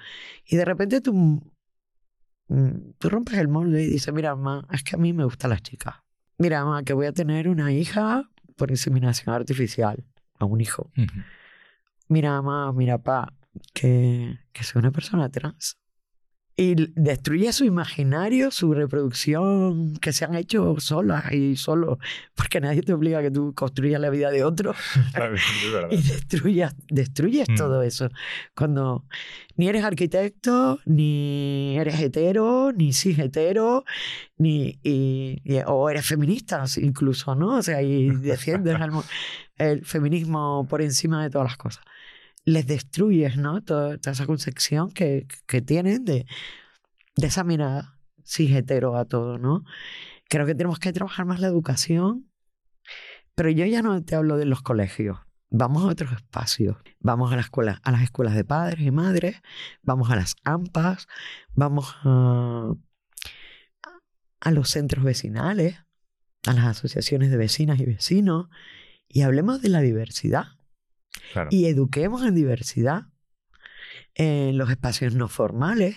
Y 0.44 0.56
de 0.56 0.64
repente 0.64 1.00
tú, 1.00 1.14
mm, 2.48 2.92
tú 2.98 3.08
rompes 3.08 3.38
el 3.38 3.46
molde 3.46 3.84
y 3.84 3.86
dices, 3.86 4.12
mira, 4.12 4.34
mamá, 4.34 4.66
es 4.72 4.82
que 4.82 4.96
a 4.96 4.98
mí 4.98 5.12
me 5.12 5.24
gustan 5.24 5.50
las 5.50 5.62
chicas. 5.62 5.94
Mira, 6.38 6.64
mamá, 6.64 6.82
que 6.82 6.92
voy 6.92 7.06
a 7.06 7.12
tener 7.12 7.48
una 7.48 7.72
hija 7.72 8.28
por 8.56 8.72
inseminación 8.72 9.32
artificial, 9.32 10.04
a 10.40 10.44
un 10.44 10.60
hijo. 10.60 10.90
Mira, 12.08 12.42
mamá, 12.42 12.72
mira, 12.72 12.98
pa, 12.98 13.32
que, 13.72 14.40
que 14.52 14.64
soy 14.64 14.80
una 14.80 14.90
persona 14.90 15.28
trans 15.28 15.78
y 16.60 16.74
destruye 16.96 17.52
su 17.52 17.64
imaginario, 17.64 18.50
su 18.50 18.74
reproducción 18.74 19.94
que 19.98 20.12
se 20.12 20.24
han 20.24 20.34
hecho 20.34 20.74
solas 20.80 21.32
y 21.32 21.54
solo, 21.54 22.00
porque 22.34 22.60
nadie 22.60 22.82
te 22.82 22.92
obliga 22.92 23.20
a 23.20 23.22
que 23.22 23.30
tú 23.30 23.54
construyas 23.54 24.00
la 24.00 24.10
vida 24.10 24.32
de 24.32 24.42
otro. 24.42 24.74
y 25.90 26.02
destruyas, 26.02 26.74
destruyes 26.88 27.48
mm. 27.48 27.54
todo 27.54 27.82
eso. 27.84 28.08
Cuando 28.56 29.04
ni 29.56 29.68
eres 29.68 29.84
arquitecto, 29.84 30.80
ni 30.84 31.76
eres 31.78 32.00
hetero, 32.00 32.72
ni 32.72 32.92
cis 32.92 33.20
hetero, 33.20 33.84
ni, 34.36 34.80
y, 34.82 35.40
o 35.64 35.88
eres 35.88 36.06
feminista 36.06 36.64
incluso, 36.78 37.36
¿no? 37.36 37.58
O 37.58 37.62
sea, 37.62 37.82
y 37.82 38.10
defiendes 38.16 38.76
el 39.58 39.84
feminismo 39.84 40.66
por 40.68 40.82
encima 40.82 41.22
de 41.22 41.30
todas 41.30 41.50
las 41.50 41.56
cosas 41.56 41.84
les 42.48 42.66
destruyes, 42.66 43.36
¿no? 43.36 43.62
Toda, 43.62 43.98
esa 44.02 44.26
concepción 44.26 44.90
que, 44.90 45.26
que 45.46 45.60
tienen 45.60 46.04
de, 46.04 46.26
esa 47.16 47.44
mirada 47.44 47.98
sí 48.24 48.54
hetero 48.54 48.96
a 48.96 49.04
todo, 49.04 49.38
¿no? 49.38 49.64
Creo 50.28 50.46
que 50.46 50.54
tenemos 50.54 50.78
que 50.78 50.92
trabajar 50.92 51.26
más 51.26 51.40
la 51.40 51.48
educación, 51.48 52.30
pero 53.34 53.50
yo 53.50 53.66
ya 53.66 53.82
no 53.82 54.02
te 54.02 54.14
hablo 54.14 54.38
de 54.38 54.46
los 54.46 54.62
colegios. 54.62 55.18
Vamos 55.50 55.84
a 55.84 55.88
otros 55.88 56.12
espacios. 56.12 56.76
Vamos 57.00 57.32
a, 57.32 57.36
la 57.36 57.42
escuela, 57.42 57.80
a 57.84 57.92
las 57.92 58.02
escuelas 58.02 58.34
de 58.34 58.44
padres 58.44 58.80
y 58.80 58.90
madres, 58.90 59.40
vamos 59.82 60.10
a 60.10 60.16
las 60.16 60.34
AMPAs, 60.44 61.06
vamos 61.54 61.94
a, 62.02 62.72
a 64.40 64.50
los 64.50 64.70
centros 64.70 65.04
vecinales, 65.04 65.76
a 66.46 66.52
las 66.54 66.64
asociaciones 66.64 67.30
de 67.30 67.36
vecinas 67.36 67.78
y 67.78 67.84
vecinos, 67.84 68.48
y 69.06 69.22
hablemos 69.22 69.60
de 69.60 69.68
la 69.68 69.80
diversidad. 69.80 70.57
Y 71.50 71.66
eduquemos 71.66 72.22
en 72.24 72.34
diversidad 72.34 73.06
en 74.14 74.58
los 74.58 74.70
espacios 74.70 75.14
no 75.14 75.28
formales. 75.28 75.96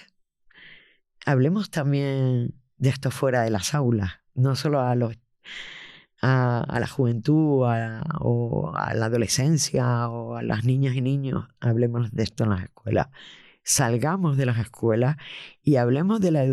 Hablemos 1.26 1.69
también 1.69 2.56
de 2.78 2.89
esto 2.89 3.12
fuera 3.12 3.43
de 3.43 3.50
las 3.50 3.74
aulas, 3.74 4.19
no 4.34 4.56
solo 4.56 4.82
a 4.82 4.95
los 4.95 5.17
a, 6.21 6.78
la 6.80 6.88
juventud 6.88 7.65
a, 7.65 8.04
o 8.19 8.74
a 8.76 8.93
la 8.93 9.08
adolescencia 9.08 10.08
o 10.10 10.36
a 10.36 10.43
las 10.43 10.63
niñas 10.63 10.95
y 10.95 11.02
niños, 11.02 11.47
hablemos 11.60 12.12
de 12.12 12.24
esto 12.24 12.43
en 12.43 12.52
las 12.52 12.63
escuelas. 12.63 13.08
Salgamos 13.63 14.38
de 14.38 14.45
las 14.45 14.60
escuelas 14.60 15.17
y 15.62 15.76
hablemos 15.76 16.19
de 16.19 16.32
la 16.32 16.45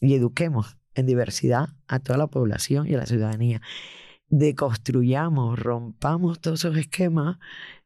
y 0.00 0.14
eduquemos 0.14 0.76
en 0.94 1.06
diversidad 1.06 1.70
a 1.86 1.98
toda 1.98 2.18
la 2.18 2.28
población 2.28 2.86
y 2.86 2.94
a 2.94 2.98
la 2.98 3.06
ciudadanía. 3.06 3.60
Deconstruyamos, 4.28 5.58
rompamos 5.58 6.40
todos 6.40 6.60
esos 6.64 6.76
esquemas 6.76 7.38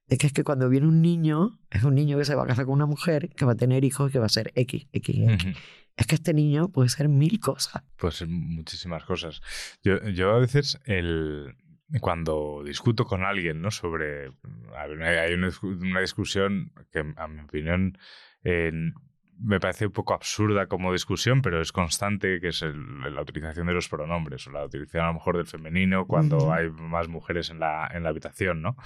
de 0.07 0.19
que 0.19 0.27
es 0.27 0.33
que 0.33 0.45
cuando 0.45 0.69
viene 0.69 0.87
un 0.87 1.01
niño, 1.01 1.59
es 1.71 1.85
un 1.85 1.95
niño 1.95 2.19
que 2.19 2.25
se 2.25 2.35
va 2.35 2.45
a 2.45 2.47
casar 2.47 2.67
con 2.67 2.75
una 2.75 2.87
mujer, 2.87 3.31
que 3.31 3.45
va 3.45 3.53
a 3.53 3.57
tener 3.57 3.85
hijos, 3.85 4.11
que 4.11 4.19
va 4.19 4.27
a 4.27 4.31
ser 4.31 4.53
X, 4.55 4.87
X, 4.93 5.17
X 5.31 5.57
es 5.97 6.07
que 6.07 6.15
este 6.15 6.35
niño 6.35 6.69
puede 6.69 6.89
ser 6.89 7.09
mil 7.09 7.39
cosas. 7.41 7.83
Puede 7.97 8.13
ser 8.13 8.29
muchísimas 8.29 9.05
cosas. 9.05 9.43
Yo, 9.83 10.03
yo 10.09 10.31
a 10.31 10.39
veces, 10.39 10.81
el, 10.85 11.55
cuando 12.01 12.63
discuto 12.65 13.05
con 13.05 13.25
alguien 13.25 13.61
¿no? 13.61 13.71
sobre... 13.71 14.33
Hay 14.77 15.35
una, 15.35 16.01
discusión 16.01 16.73
que, 16.91 17.05
a 17.17 17.29
mi 17.29 17.41
opinión, 17.41 17.99
me 19.43 19.61
parece 19.61 19.87
un 19.87 19.93
poco 19.93 20.15
absurda 20.15 20.67
como 20.67 20.93
discusión, 20.93 21.43
pero 21.43 21.61
es 21.61 21.73
constante, 21.73 22.41
que 22.41 22.49
es 22.49 22.63
la 22.63 23.21
utilización 23.21 23.67
de 23.67 23.75
los 23.75 23.89
pronombres, 23.89 24.47
o 24.47 24.51
la 24.51 24.65
utilización 24.65 25.05
a 25.05 25.09
lo 25.09 25.15
mejor 25.15 25.37
del 25.37 25.47
femenino 25.47 26.07
cuando 26.07 26.53
hay 26.53 26.71
más 26.71 27.09
mujeres 27.09 27.51
en 27.51 27.59
la, 27.59 27.89
en 27.93 28.03
la 28.03 28.11
habitación, 28.11 28.63
¿no? 28.63 28.77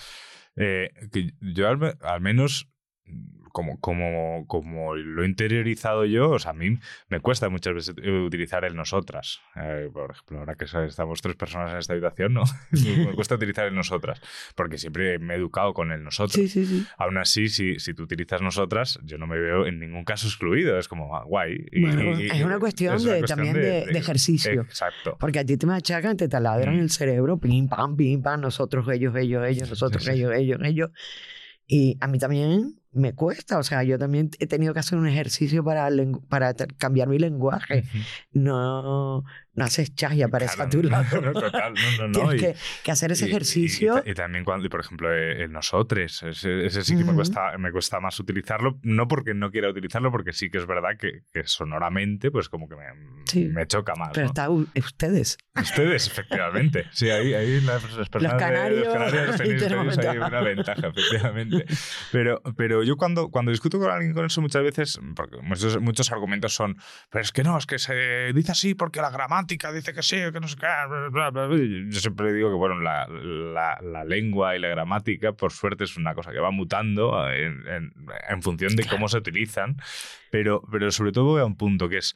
Eh, 0.57 0.91
que 1.13 1.33
yo 1.41 1.69
al 1.69 2.21
menos 2.21 2.71
como, 3.57 3.81
como, 3.81 4.45
como 4.49 4.95
lo 4.97 5.23
he 5.23 5.27
interiorizado 5.27 6.05
yo, 6.05 6.29
o 6.29 6.39
sea, 6.39 6.51
a 6.51 6.55
mí 6.55 6.79
me 7.09 7.21
cuesta 7.21 7.49
muchas 7.49 7.73
veces 7.73 7.95
utilizar 8.27 8.67
el 8.67 8.77
nosotras. 8.77 9.41
Eh, 9.57 9.89
por 9.91 10.11
ejemplo, 10.11 10.41
ahora 10.41 10.57
que 10.57 10.67
estamos 10.67 11.23
tres 11.23 11.37
personas 11.37 11.73
en 11.73 11.79
esta 11.79 11.95
habitación, 11.95 12.35
¿no? 12.35 12.45
me 12.71 13.15
cuesta 13.15 13.37
utilizar 13.37 13.67
el 13.67 13.75
nosotras, 13.75 14.21
porque 14.55 14.77
siempre 14.77 15.19
me 15.19 15.33
he 15.33 15.37
educado 15.39 15.73
con 15.73 15.91
el 15.91 16.05
nosotros. 16.05 16.35
Sí, 16.35 16.49
sí, 16.49 16.67
sí. 16.67 16.87
Aún 16.99 17.17
así, 17.17 17.49
si, 17.49 17.79
si 17.79 17.95
tú 17.95 18.03
utilizas 18.03 18.43
nosotras, 18.43 19.01
yo 19.05 19.17
no 19.17 19.27
me 19.27 19.39
veo 19.39 19.67
en 19.67 19.81
ningún 19.81 20.05
caso 20.05 20.27
excluido, 20.27 20.79
es 20.79 20.87
como 20.87 21.17
ah, 21.17 21.25
guay. 21.25 21.57
es 21.73 22.45
una 22.45 22.59
cuestión, 22.59 23.03
de, 23.03 23.23
también 23.23 23.55
de, 23.55 23.85
ejercicio. 23.85 24.61
Exacto. 24.61 25.17
Porque 25.19 25.39
a 25.39 25.47
ti 25.47 25.57
te 25.57 25.65
machacan, 25.65 26.19
te 26.19 26.29
taladran 26.29 26.77
mm. 26.77 26.81
el 26.81 26.91
cerebro, 26.91 27.39
pim, 27.39 27.69
pam, 27.69 27.97
pim, 27.97 28.21
pam, 28.21 28.39
nosotros, 28.39 28.87
ellos, 28.93 29.17
ellos, 29.17 29.47
ellos, 29.47 29.71
nosotros, 29.71 30.07
ellos, 30.09 30.35
ellos, 30.35 30.61
ellos. 30.63 30.91
Y 31.67 31.97
a 32.03 32.07
mí 32.07 32.19
también 32.19 32.75
me 32.97 33.15
cuesta, 33.15 33.59
o 33.59 33.63
sea, 33.63 33.83
yo 33.83 33.99
también 33.99 34.31
he 34.39 34.47
tenido 34.47 34.73
que 34.75 34.81
hacer 34.81 34.99
un 34.99 35.07
ejercicio 35.07 35.63
para, 35.63 35.89
para 36.29 36.55
cambiar 36.55 37.09
mi 37.09 37.19
lenguaje. 37.19 37.85
No, 38.33 39.25
no 39.57 39.65
haces 39.65 39.95
chas 39.95 40.15
y 40.15 40.23
aparece 40.23 40.63
a 40.63 40.69
tu 40.69 40.83
lado. 40.83 41.21
No, 41.21 41.33
total, 41.33 41.75
no, 41.99 42.09
no, 42.09 42.13
Tienes 42.27 42.57
que, 42.83 42.91
hacer 42.91 43.13
ese 43.13 43.27
ejercicio. 43.27 44.03
Y, 44.05 44.15
también 44.15 44.45
cuando, 44.45 44.69
por 44.69 44.81
ejemplo, 44.81 45.13
eh, 45.13 45.43
el 45.43 45.53
nosotros, 45.53 46.23
ese, 46.23 46.71
sí 46.85 46.97
que 46.97 47.05
me, 47.05 47.15
cuesta, 47.15 47.57
me 47.59 47.73
cuesta 47.73 47.99
más 47.99 48.21
utilizarlo, 48.21 48.79
no 48.83 49.09
porque 49.09 49.35
no 49.35 49.51
quiera 49.51 49.71
utilizarlo, 49.71 50.11
porque 50.11 50.33
sí 50.33 50.51
que 50.51 50.59
es 50.59 50.67
verdad 50.67 50.91
que, 50.99 51.23
sonoramente, 51.45 52.31
pues 52.31 52.49
como 52.49 52.69
que 52.69 52.77
me, 52.77 53.49
me 53.49 53.67
choca 53.67 53.95
más. 53.97 54.11
Pero 54.13 54.27
está 54.27 54.51
ustedes. 54.51 55.39
Ustedes, 55.55 56.07
efectivamente. 56.07 56.85
Sí, 56.93 57.09
ahí, 57.09 57.33
ahí 57.33 57.61
las 57.63 57.83
personas 57.83 58.09
los 58.13 58.35
canarios, 58.35 58.93
de, 58.93 58.99
los 58.99 59.97
canarios 59.97 60.27
una 60.29 60.41
ventaja, 60.43 60.89
efectivamente. 60.89 61.65
Pero, 62.13 62.43
pero 62.57 62.83
yo 62.83 62.97
cuando, 62.97 63.31
cuando 63.31 63.51
discuto 63.51 63.79
con 63.79 63.91
alguien 63.91 64.13
con 64.13 64.27
eso 64.27 64.41
muchas 64.43 64.63
veces, 64.63 65.01
porque 65.15 65.39
muchos, 65.43 65.81
muchos 65.81 66.13
argumentos 66.13 66.55
son, 66.55 66.77
pero 67.11 67.23
es 67.23 67.33
que 67.33 67.43
no, 67.43 67.57
es 67.57 67.67
que 67.67 67.79
se 67.79 68.33
dice 68.35 68.53
así 68.53 68.75
porque 68.75 69.01
la 69.01 69.11
gramática 69.11 69.46
dice 69.47 69.93
que 69.93 70.03
sí, 70.03 70.17
que 70.33 70.41
no 70.41 70.49
sé 70.49 70.57
qué. 70.57 70.67
Yo 71.91 72.01
siempre 72.01 72.33
digo 72.33 72.51
que, 72.51 72.57
bueno, 72.57 72.81
la, 72.81 73.07
la, 73.09 74.05
lengua 74.05 74.57
y 74.57 74.59
la 74.59 74.69
gramática, 74.69 75.33
por 75.33 75.53
suerte, 75.53 75.85
es 75.85 75.97
una 75.97 76.15
cosa 76.15 76.33
que 76.33 76.39
va 76.39 76.51
mutando 76.51 77.31
en, 77.31 77.65
en, 78.29 78.43
función 78.43 78.77
de 78.77 78.87
cómo 78.87 79.09
se 79.09 79.19
utilizan, 79.19 79.77
pero, 80.31 80.63
pero 80.71 80.91
sobre 80.91 81.13
todo 81.13 81.25
voy 81.25 81.41
a 81.41 81.47
un 81.47 81.57
punto 81.57 81.89
que 81.89 81.99
es, 81.99 82.15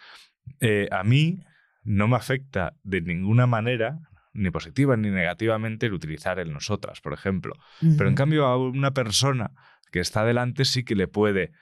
eh, 0.61 0.89
a 0.91 1.05
mí 1.05 1.41
no 1.83 2.09
me 2.09 2.17
afecta 2.17 2.75
de 2.83 3.01
ninguna 3.01 3.47
manera 3.47 3.99
ni 4.33 4.51
positiva 4.51 4.97
ni 4.97 5.11
negativamente 5.11 5.87
el 5.87 5.93
utilizar 5.93 6.39
el 6.39 6.53
nosotras, 6.53 7.01
por 7.01 7.13
ejemplo. 7.13 7.55
Pero 7.81 8.09
en 8.09 8.15
cambio 8.15 8.47
a 8.47 8.57
una 8.57 8.93
persona 8.93 9.51
que 9.91 10.01
está 10.01 10.25
delante 10.25 10.65
sí 10.65 10.85
que 10.85 10.95
le 10.95 11.09
puede 11.09 11.53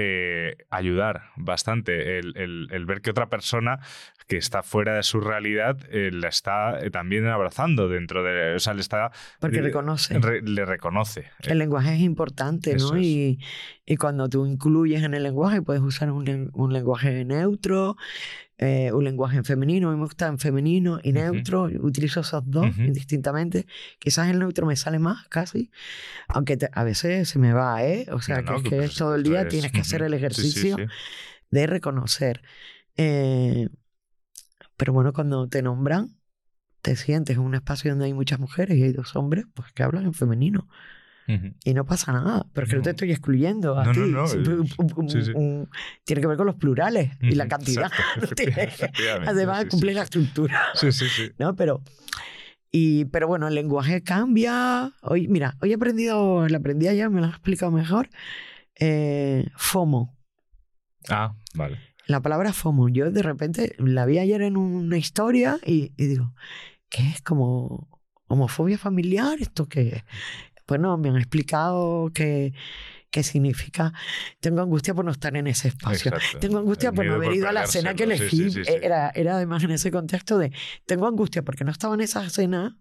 eh, 0.00 0.56
ayudar 0.70 1.30
bastante 1.36 2.18
el, 2.20 2.68
el, 2.70 2.86
ver 2.86 3.00
que 3.00 3.10
otra 3.10 3.28
persona 3.28 3.80
que 4.28 4.36
está 4.36 4.62
fuera 4.62 4.94
de 4.94 5.02
su 5.02 5.20
realidad 5.20 5.76
eh, 5.90 6.10
la 6.12 6.28
está 6.28 6.78
eh, 6.78 6.90
también 6.90 7.26
abrazando 7.26 7.88
dentro 7.88 8.22
de... 8.22 8.54
O 8.54 8.58
sea, 8.60 8.74
le 8.74 8.80
está... 8.80 9.10
Porque 9.40 9.60
reconoce. 9.60 10.20
le 10.42 10.64
reconoce. 10.64 11.26
El 11.40 11.58
lenguaje 11.58 11.94
es 11.94 12.00
importante, 12.00 12.76
¿no? 12.76 12.96
Y, 12.96 13.40
y, 13.86 13.96
cuando 13.96 14.28
tú 14.28 14.46
incluyes 14.46 15.02
en 15.02 15.14
el 15.14 15.24
lenguaje, 15.24 15.62
puedes 15.62 15.82
usar 15.82 16.12
un, 16.12 16.50
un 16.52 16.72
lenguaje 16.72 17.24
neutro, 17.24 17.96
eh, 18.60 18.90
un 18.92 19.04
lenguaje 19.04 19.36
en 19.36 19.44
femenino, 19.44 19.88
a 19.88 19.92
mí 19.92 19.96
me 19.98 20.04
gusta 20.04 20.26
en 20.26 20.38
femenino 20.38 20.98
y 21.04 21.12
neutro, 21.12 21.70
utilizo 21.80 22.20
esos 22.20 22.42
dos 22.44 22.76
indistintamente. 22.76 23.66
Quizás 24.00 24.28
el 24.28 24.40
neutro 24.40 24.66
me 24.66 24.74
sale 24.74 24.98
más 24.98 25.28
casi, 25.28 25.70
aunque 26.26 26.58
a 26.72 26.84
veces 26.84 27.28
se 27.28 27.38
me 27.38 27.52
va, 27.52 27.84
¿eh? 27.84 28.06
O 28.10 28.20
sea, 28.20 28.42
que, 28.42 28.56
es 28.56 28.62
que 28.62 28.88
todo 28.96 29.14
el 29.14 29.22
día 29.22 29.46
tienes 29.46 29.70
que 29.70 29.80
hacer 29.80 30.02
el 30.02 30.12
ejercicio 30.12 30.76
de 31.50 31.66
reconocer. 31.68 32.42
Eh, 32.96 33.68
pero 34.76 34.92
bueno, 34.92 35.12
cuando 35.12 35.48
te 35.48 35.62
nombran, 35.62 36.16
te 36.82 36.96
sientes 36.96 37.36
en 37.36 37.42
un 37.42 37.54
espacio 37.54 37.92
donde 37.92 38.06
hay 38.06 38.14
muchas 38.14 38.40
mujeres 38.40 38.76
y 38.76 38.82
hay 38.82 38.92
dos 38.92 39.14
hombres, 39.14 39.44
pues 39.54 39.72
que 39.72 39.84
hablan 39.84 40.04
en 40.04 40.14
femenino. 40.14 40.68
Y 41.62 41.74
no 41.74 41.84
pasa 41.84 42.12
nada, 42.12 42.46
pero 42.54 42.66
es 42.66 42.70
que 42.70 42.76
no, 42.76 42.82
te 42.82 42.90
estoy 42.90 43.10
excluyendo 43.10 43.78
a 43.78 43.84
no, 43.84 43.92
ti. 43.92 44.00
No, 44.00 44.24
tiene 46.04 46.22
que 46.22 46.26
ver 46.26 46.36
con 46.38 46.46
los 46.46 46.54
plurales 46.54 47.10
y 47.20 47.34
la 47.34 47.46
cantidad. 47.48 47.90
Además, 49.26 49.66
cumple 49.66 49.92
la 49.92 50.04
estructura. 50.04 50.68
Sí, 50.74 50.90
sí, 50.90 51.06
sí. 51.06 51.30
¿No? 51.38 51.54
Pero, 51.54 51.82
y, 52.72 53.04
pero 53.06 53.28
bueno, 53.28 53.46
el 53.46 53.54
lenguaje 53.54 54.02
cambia. 54.02 54.94
Hoy, 55.02 55.28
mira, 55.28 55.56
hoy 55.60 55.72
he 55.72 55.74
aprendido, 55.74 56.48
lo 56.48 56.56
aprendí 56.56 56.88
ayer, 56.88 57.10
me 57.10 57.20
lo 57.20 57.26
has 57.26 57.32
explicado 57.32 57.72
mejor. 57.72 58.08
Eh, 58.76 59.46
FOMO. 59.54 60.16
Ah, 61.10 61.34
vale. 61.52 61.78
La 62.06 62.22
palabra 62.22 62.54
FOMO. 62.54 62.88
Yo 62.88 63.10
de 63.10 63.22
repente 63.22 63.74
la 63.78 64.06
vi 64.06 64.18
ayer 64.18 64.40
en 64.40 64.56
una 64.56 64.96
historia 64.96 65.58
y, 65.66 65.92
y 65.98 66.06
digo, 66.06 66.32
¿qué 66.88 67.06
es 67.06 67.20
como 67.20 67.86
homofobia 68.28 68.78
familiar? 68.78 69.38
¿Esto 69.40 69.68
qué 69.68 69.88
es? 69.88 70.04
Bueno, 70.68 70.96
me 70.98 71.08
han 71.08 71.16
explicado 71.16 72.10
que 72.14 72.52
qué 73.10 73.22
significa. 73.22 73.92
Tengo 74.40 74.60
angustia 74.60 74.94
por 74.94 75.04
no 75.04 75.10
estar 75.10 75.36
en 75.36 75.46
ese 75.46 75.68
espacio. 75.68 76.12
Tengo 76.40 76.58
angustia 76.58 76.92
por 76.92 77.06
no 77.06 77.14
haber 77.14 77.32
ido 77.32 77.48
a 77.48 77.52
la 77.52 77.66
cena 77.66 77.94
que 77.94 78.04
elegí. 78.04 78.48
era, 78.66 79.10
era 79.14 79.36
además 79.36 79.64
en 79.64 79.70
ese 79.70 79.90
contexto 79.90 80.38
de, 80.38 80.52
tengo 80.86 81.06
angustia 81.06 81.42
porque 81.42 81.64
no 81.64 81.70
estaba 81.70 81.94
en 81.94 82.02
esa 82.02 82.28
cena 82.28 82.78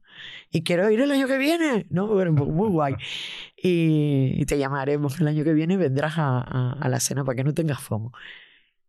y 0.52 0.64
quiero 0.64 0.90
ir 0.90 1.00
el 1.00 1.12
año 1.12 1.28
que 1.28 1.38
viene. 1.38 1.88
No, 1.90 2.08
muy 2.08 2.70
guay. 2.70 2.96
Y, 3.60 4.46
te 4.46 4.60
llamaremos 4.60 5.20
el 5.20 5.28
año 5.28 5.44
que 5.44 5.52
viene, 5.52 5.78
vendrás 5.78 6.14
a, 6.18 6.72
a, 6.74 6.90
la 6.90 7.00
cena 7.00 7.26
para 7.26 7.36
que 7.36 7.44
no 7.44 7.56
tengas 7.56 7.82
FOMO. 7.82 8.12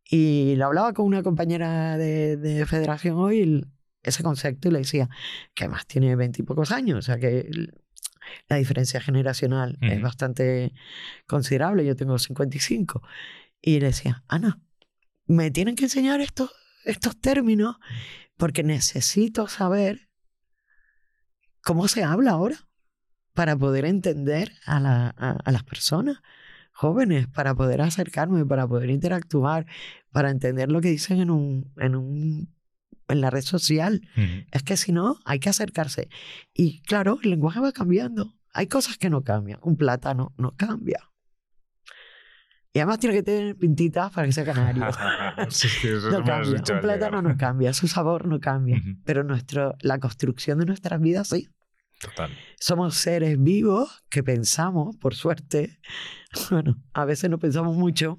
Y 0.05 0.57
lo 0.57 0.67
hablaba 0.67 0.93
con 0.93 1.07
una 1.07 1.23
compañera 1.23 1.97
de, 1.97 2.37
de 2.37 2.67
federación 2.67 3.17
hoy, 3.17 3.65
ese 4.03 4.23
concepto, 4.23 4.69
y 4.69 4.73
le 4.73 4.81
decía 4.81 5.09
que 5.55 5.65
además 5.65 5.87
tiene 5.87 6.15
veintipocos 6.17 6.71
años, 6.71 6.99
o 6.99 7.03
sea 7.03 7.19
que 7.19 7.49
la 8.49 8.57
diferencia 8.57 9.01
generacional 9.01 9.79
es 9.81 10.01
bastante 10.01 10.73
considerable. 11.27 11.85
Yo 11.85 11.97
tengo 11.97 12.19
55. 12.19 13.03
Y 13.61 13.81
le 13.81 13.87
decía, 13.87 14.25
Ana, 14.29 14.61
me 15.27 15.51
tienen 15.51 15.77
que 15.77 15.85
enseñar 15.85 16.21
estos, 16.21 16.51
estos 16.85 17.21
términos 17.21 17.77
porque 18.37 18.63
necesito 18.63 19.49
saber 19.49 20.09
cómo 21.63 21.89
se 21.89 22.05
habla 22.05 22.33
ahora 22.33 22.69
para 23.35 23.57
poder 23.57 23.85
entender 23.85 24.53
a, 24.65 24.81
la, 24.81 25.09
a, 25.09 25.53
las 25.53 25.63
personas 25.65 26.19
jóvenes, 26.73 27.27
para 27.29 27.55
poder 27.55 27.83
acercarme, 27.83 28.45
para 28.47 28.67
poder 28.67 28.91
interactuar, 28.91 29.67
para 30.11 30.31
entender 30.31 30.71
lo 30.71 30.81
que 30.81 30.89
dicen 30.89 31.21
en 31.21 31.31
un, 31.31 31.73
en 31.77 31.95
un 31.95 32.58
en 33.09 33.21
la 33.21 33.31
red 33.31 33.43
social. 33.43 34.03
Es 34.51 34.63
que 34.63 34.77
si 34.77 34.93
no, 34.93 35.19
hay 35.25 35.41
que 35.41 35.49
acercarse. 35.49 36.09
Y 36.55 36.83
claro, 36.83 37.19
el 37.23 37.31
lenguaje 37.31 37.61
va 37.61 37.73
cambiando. 37.73 38.35
Hay 38.53 38.67
cosas 38.67 38.99
que 38.99 39.11
no 39.11 39.23
cambian. 39.23 39.59
Un 39.63 39.77
plátano 39.77 40.33
no 40.37 40.53
cambia. 40.57 41.09
Y 42.73 42.81
además 42.81 42.99
tiene 42.99 43.17
que 43.17 43.23
tener 43.23 43.57
pintitas 43.57 44.13
para 44.13 44.27
que 44.27 44.33
sea 44.33 44.45
canario. 44.45 44.85
no 46.11 46.25
cambia. 46.25 46.63
Un 46.75 46.81
plátano 46.81 47.23
no 47.23 47.37
cambia, 47.37 47.73
su 47.73 47.89
sabor 47.89 48.27
no 48.27 48.41
cambia. 48.41 48.81
Pero 49.05 49.25
nuestro, 49.25 49.75
la 49.81 49.99
construcción 49.99 50.59
de 50.59 50.67
nuestras 50.67 51.01
vidas 51.01 51.29
sí. 51.29 51.49
Total. 52.01 52.31
Somos 52.61 52.95
seres 52.95 53.43
vivos 53.43 54.05
que 54.09 54.23
pensamos, 54.23 54.97
por 54.97 55.15
suerte. 55.15 55.79
Bueno, 56.51 56.77
a 56.93 57.07
veces 57.07 57.31
no 57.31 57.39
pensamos 57.39 57.75
mucho. 57.75 58.19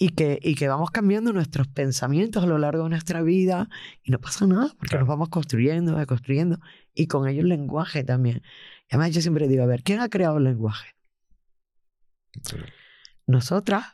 Y 0.00 0.10
que, 0.10 0.38
y 0.40 0.54
que 0.54 0.68
vamos 0.68 0.90
cambiando 0.92 1.32
nuestros 1.32 1.66
pensamientos 1.66 2.44
a 2.44 2.46
lo 2.46 2.56
largo 2.56 2.84
de 2.84 2.90
nuestra 2.90 3.20
vida 3.22 3.68
y 4.04 4.12
no 4.12 4.20
pasa 4.20 4.46
nada 4.46 4.68
porque 4.78 4.90
Claro. 4.90 5.00
nos 5.00 5.08
vamos 5.08 5.28
construyendo, 5.28 6.06
construyendo 6.06 6.60
y 6.94 7.08
con 7.08 7.26
ello 7.28 7.40
el 7.42 7.48
lenguaje 7.48 8.04
también. 8.04 8.42
Y 8.88 8.94
además 8.94 9.12
yo 9.14 9.20
siempre 9.20 9.48
digo, 9.48 9.64
a 9.64 9.66
ver, 9.66 9.82
¿quién 9.82 10.00
ha 10.00 10.08
creado 10.08 10.38
el 10.38 10.44
lenguaje? 10.44 10.94
Nosotras, 13.26 13.84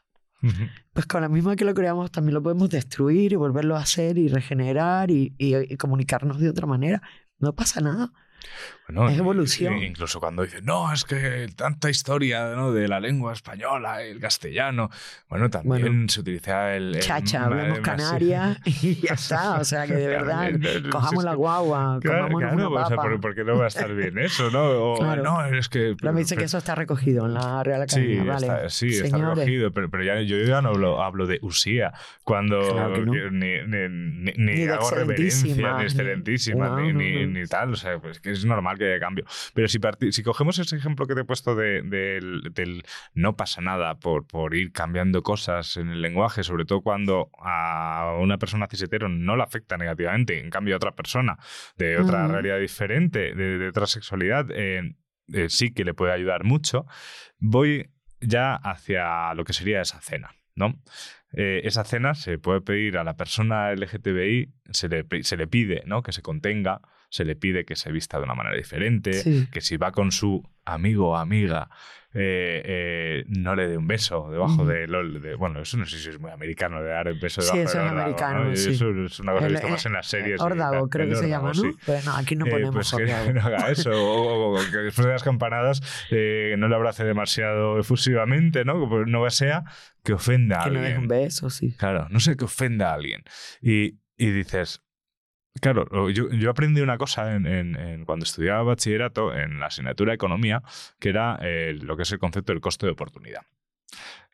pues 0.92 1.06
con 1.06 1.22
la 1.22 1.28
misma 1.30 1.56
que 1.56 1.64
lo 1.64 1.72
creamos 1.74 2.10
también 2.12 2.34
lo 2.34 2.42
podemos 2.42 2.68
destruir 2.68 3.32
y 3.32 3.36
volverlo 3.36 3.76
a 3.76 3.80
hacer 3.80 4.18
y 4.18 4.28
regenerar 4.28 5.10
y, 5.10 5.34
y- 5.38 5.72
y 5.72 5.76
comunicarnos 5.76 6.38
de 6.38 6.50
otra 6.50 6.66
manera. 6.66 7.00
No 7.38 7.54
pasa 7.54 7.80
nada. 7.80 8.12
Bueno, 8.86 9.08
Es 9.08 9.18
evolución. 9.18 9.78
incluso 9.82 10.20
cuando 10.20 10.42
dicen, 10.42 10.64
no, 10.66 10.92
es 10.92 11.04
que 11.04 11.46
tanta 11.56 11.88
historia 11.88 12.54
¿no? 12.54 12.70
de 12.72 12.86
la 12.86 13.00
lengua 13.00 13.32
española, 13.32 14.02
el 14.02 14.20
castellano. 14.20 14.90
Bueno, 15.30 15.48
también 15.48 15.80
Bueno. 15.80 16.08
se 16.08 16.20
utiliza 16.20 16.74
el. 16.76 16.94
el- 16.96 17.00
Chacha, 17.00 17.44
hablamos 17.46 17.78
ma- 17.78 17.82
canaria 17.82 18.58
y 18.66 18.96
ya 18.96 19.14
está. 19.14 19.54
O 19.58 19.64
sea 19.64 19.86
que 19.86 19.94
de 19.94 20.06
verdad, 20.08 20.50
cojamos 20.90 21.24
la 21.24 21.34
guagua, 21.34 21.98
Claro, 22.02 22.24
comámonos 22.28 22.52
claro, 22.52 22.68
una 22.70 22.80
o 22.84 22.86
sea, 22.88 22.96
papa. 22.96 23.08
¿por, 23.08 23.20
por 23.22 23.34
qué 23.34 23.44
no 23.44 23.56
va 23.56 23.64
a 23.64 23.68
estar 23.68 23.94
bien 23.94 24.18
eso, 24.18 24.50
no? 24.50 24.62
O, 24.92 24.98
Claro. 24.98 25.22
No, 25.22 25.44
es 25.46 25.68
que. 25.70 25.96
Pero 25.98 26.12
me 26.12 26.20
dice 26.20 26.36
que 26.36 26.44
eso 26.44 26.58
está 26.58 26.74
recogido 26.74 27.24
en 27.24 27.34
la 27.34 27.62
Real 27.62 27.88
Sí, 27.88 28.00
Academia. 28.00 28.32
vale. 28.34 28.46
está, 28.46 28.68
sí 28.68 28.88
está 28.88 29.16
recogido, 29.16 29.72
pero, 29.72 29.88
pero 29.90 30.04
ya, 30.04 30.20
yo 30.20 30.36
ya 30.38 30.60
no 30.60 30.68
hablo, 30.68 31.02
hablo 31.02 31.26
de 31.26 31.38
usía, 31.40 31.94
cuando 32.22 32.58
no. 32.60 33.30
ni, 33.30 33.62
ni, 33.62 33.88
ni- 33.88 34.32
ni 34.36 34.64
hago 34.68 34.90
reverencia, 34.90 35.76
ni 35.78 35.82
excelentísima, 35.84 36.68
No, 36.68 36.80
ni, 36.92 37.26
ni 37.26 37.46
tal, 37.46 37.72
o 37.72 37.76
sea, 37.76 37.98
pues 37.98 38.20
que 38.20 38.30
es 38.32 38.44
normal 38.44 38.73
que 38.76 38.84
haya 38.86 39.00
cambio. 39.00 39.24
Pero 39.54 39.68
si, 39.68 39.78
si 40.10 40.22
cogemos 40.22 40.58
ese 40.58 40.76
ejemplo 40.76 41.06
que 41.06 41.14
te 41.14 41.20
he 41.22 41.24
puesto 41.24 41.54
de- 41.54 41.82
del, 41.82 42.42
del 42.52 42.82
no 43.14 43.36
pasa 43.36 43.60
nada 43.60 43.94
por, 43.98 44.26
por 44.26 44.54
ir 44.54 44.72
cambiando 44.72 45.22
cosas 45.22 45.76
en 45.76 45.88
el 45.90 46.02
lenguaje, 46.02 46.42
sobre 46.42 46.64
todo 46.64 46.80
cuando 46.82 47.30
a 47.40 48.16
una 48.20 48.38
persona 48.38 48.66
cisetero 48.68 49.08
no 49.08 49.36
le 49.36 49.42
afecta 49.42 49.76
negativamente, 49.76 50.38
en 50.40 50.50
cambio 50.50 50.74
a 50.74 50.76
otra 50.76 50.92
persona 50.94 51.38
de 51.76 51.98
otra 51.98 52.24
Ujú. 52.24 52.32
realidad 52.32 52.58
diferente, 52.58 53.34
de, 53.34 53.58
de 53.58 53.68
otra 53.68 53.86
sexualidad, 53.86 54.46
eh, 54.50 54.94
eh, 55.32 55.48
sí 55.48 55.72
que 55.72 55.84
le 55.84 55.94
puede 55.94 56.12
ayudar 56.12 56.44
mucho, 56.44 56.86
voy 57.38 57.90
ya 58.20 58.54
hacia 58.56 59.34
lo 59.34 59.44
que 59.44 59.52
sería 59.52 59.80
esa 59.80 60.00
cena, 60.00 60.34
¿no? 60.54 60.80
Eh, 61.36 61.62
esa 61.64 61.84
cena 61.84 62.14
se 62.14 62.38
puede 62.38 62.60
pedir 62.60 62.96
a 62.96 63.04
la 63.04 63.16
persona 63.16 63.72
LGTBI, 63.72 64.54
se 64.70 64.88
le, 64.88 65.04
se 65.22 65.36
le 65.36 65.46
pide 65.48 65.82
¿no? 65.86 66.02
que 66.02 66.12
se 66.12 66.22
contenga, 66.22 66.80
se 67.14 67.24
le 67.24 67.36
pide 67.36 67.64
que 67.64 67.76
se 67.76 67.92
vista 67.92 68.18
de 68.18 68.24
una 68.24 68.34
manera 68.34 68.56
diferente, 68.56 69.12
Sí. 69.12 69.46
que 69.52 69.60
si 69.60 69.76
va 69.76 69.92
con 69.92 70.10
su 70.10 70.42
amigo 70.64 71.10
o 71.10 71.16
amiga, 71.16 71.68
eh, 72.12 72.62
eh, 72.64 73.24
no 73.28 73.54
le 73.54 73.68
dé 73.68 73.76
un 73.76 73.86
beso 73.86 74.28
debajo 74.32 74.62
Ujú. 74.62 74.66
de, 74.66 74.86
de- 75.20 75.34
Bueno, 75.36 75.60
eso 75.60 75.76
no 75.76 75.84
sé 75.86 75.98
si 75.98 76.08
es 76.08 76.18
muy 76.18 76.32
americano, 76.32 76.82
de 76.82 76.88
dar 76.90 77.06
el 77.06 77.18
beso 77.20 77.40
Sí, 77.40 77.48
debajo 77.58 77.68
eso 77.70 77.78
del 77.78 77.86
es 77.86 77.92
americano, 77.92 78.44
¿no? 78.44 78.56
sí. 78.56 78.70
Eso 78.70 78.90
es 79.04 79.20
una 79.20 79.32
cosa 79.32 79.46
que 79.46 79.52
visto 79.52 79.68
más 79.68 79.84
eh, 79.84 79.88
en 79.88 79.94
las 79.94 80.06
series. 80.08 80.40
y 80.40 80.44
Órdago, 80.44 80.88
creo 80.88 81.08
que 81.08 81.14
se 81.14 81.28
llama, 81.28 81.48
¿no? 81.48 81.54
sí. 81.54 81.70
Pues 81.86 82.04
no, 82.04 82.16
aquí 82.16 82.34
no 82.34 82.46
Eh, 82.46 82.50
ponemos 82.50 82.74
pues 82.74 82.94
que 82.96 83.04
no 83.32 83.40
haga 83.42 83.70
eso, 83.70 83.90
o, 83.92 84.56
o- 84.58 84.70
que 84.72 84.78
después 84.78 85.06
de 85.06 85.12
las 85.12 85.22
campanadas 85.22 85.80
eh, 86.10 86.56
no 86.58 86.66
le 86.68 86.74
abrace 86.74 87.04
demasiado 87.04 87.78
efusivamente, 87.78 88.64
¿no? 88.64 88.78
Como 88.80 89.04
no 89.04 89.30
sea 89.30 89.62
que 90.02 90.14
ofenda 90.14 90.62
a 90.62 90.64
Que 90.64 90.70
no 90.70 90.78
alguien. 90.80 90.94
des 90.94 90.98
un 91.02 91.08
beso, 91.08 91.50
sí. 91.50 91.76
Claro, 91.78 92.08
no 92.10 92.18
sé 92.18 92.36
que 92.36 92.44
ofenda 92.44 92.90
a 92.90 92.94
alguien. 92.94 93.22
Y, 93.60 93.98
y 94.16 94.30
dices, 94.30 94.82
claro, 95.60 96.10
yo, 96.10 96.28
aprendí 96.50 96.80
una 96.80 96.98
cosa 96.98 97.34
en, 97.34 97.46
en- 97.46 97.76
en- 97.76 98.04
cuando 98.04 98.24
estudiaba 98.24 98.62
bachillerato 98.62 99.34
en 99.34 99.60
la 99.60 99.66
asignatura 99.66 100.10
de 100.10 100.16
economía, 100.16 100.62
que 100.98 101.08
era 101.10 101.38
eh, 101.42 101.76
lo 101.80 101.96
que 101.96 102.02
es 102.02 102.12
el 102.12 102.18
concepto 102.18 102.52
del 102.52 102.60
coste 102.60 102.86
de 102.86 102.92
oportunidad. 102.92 103.42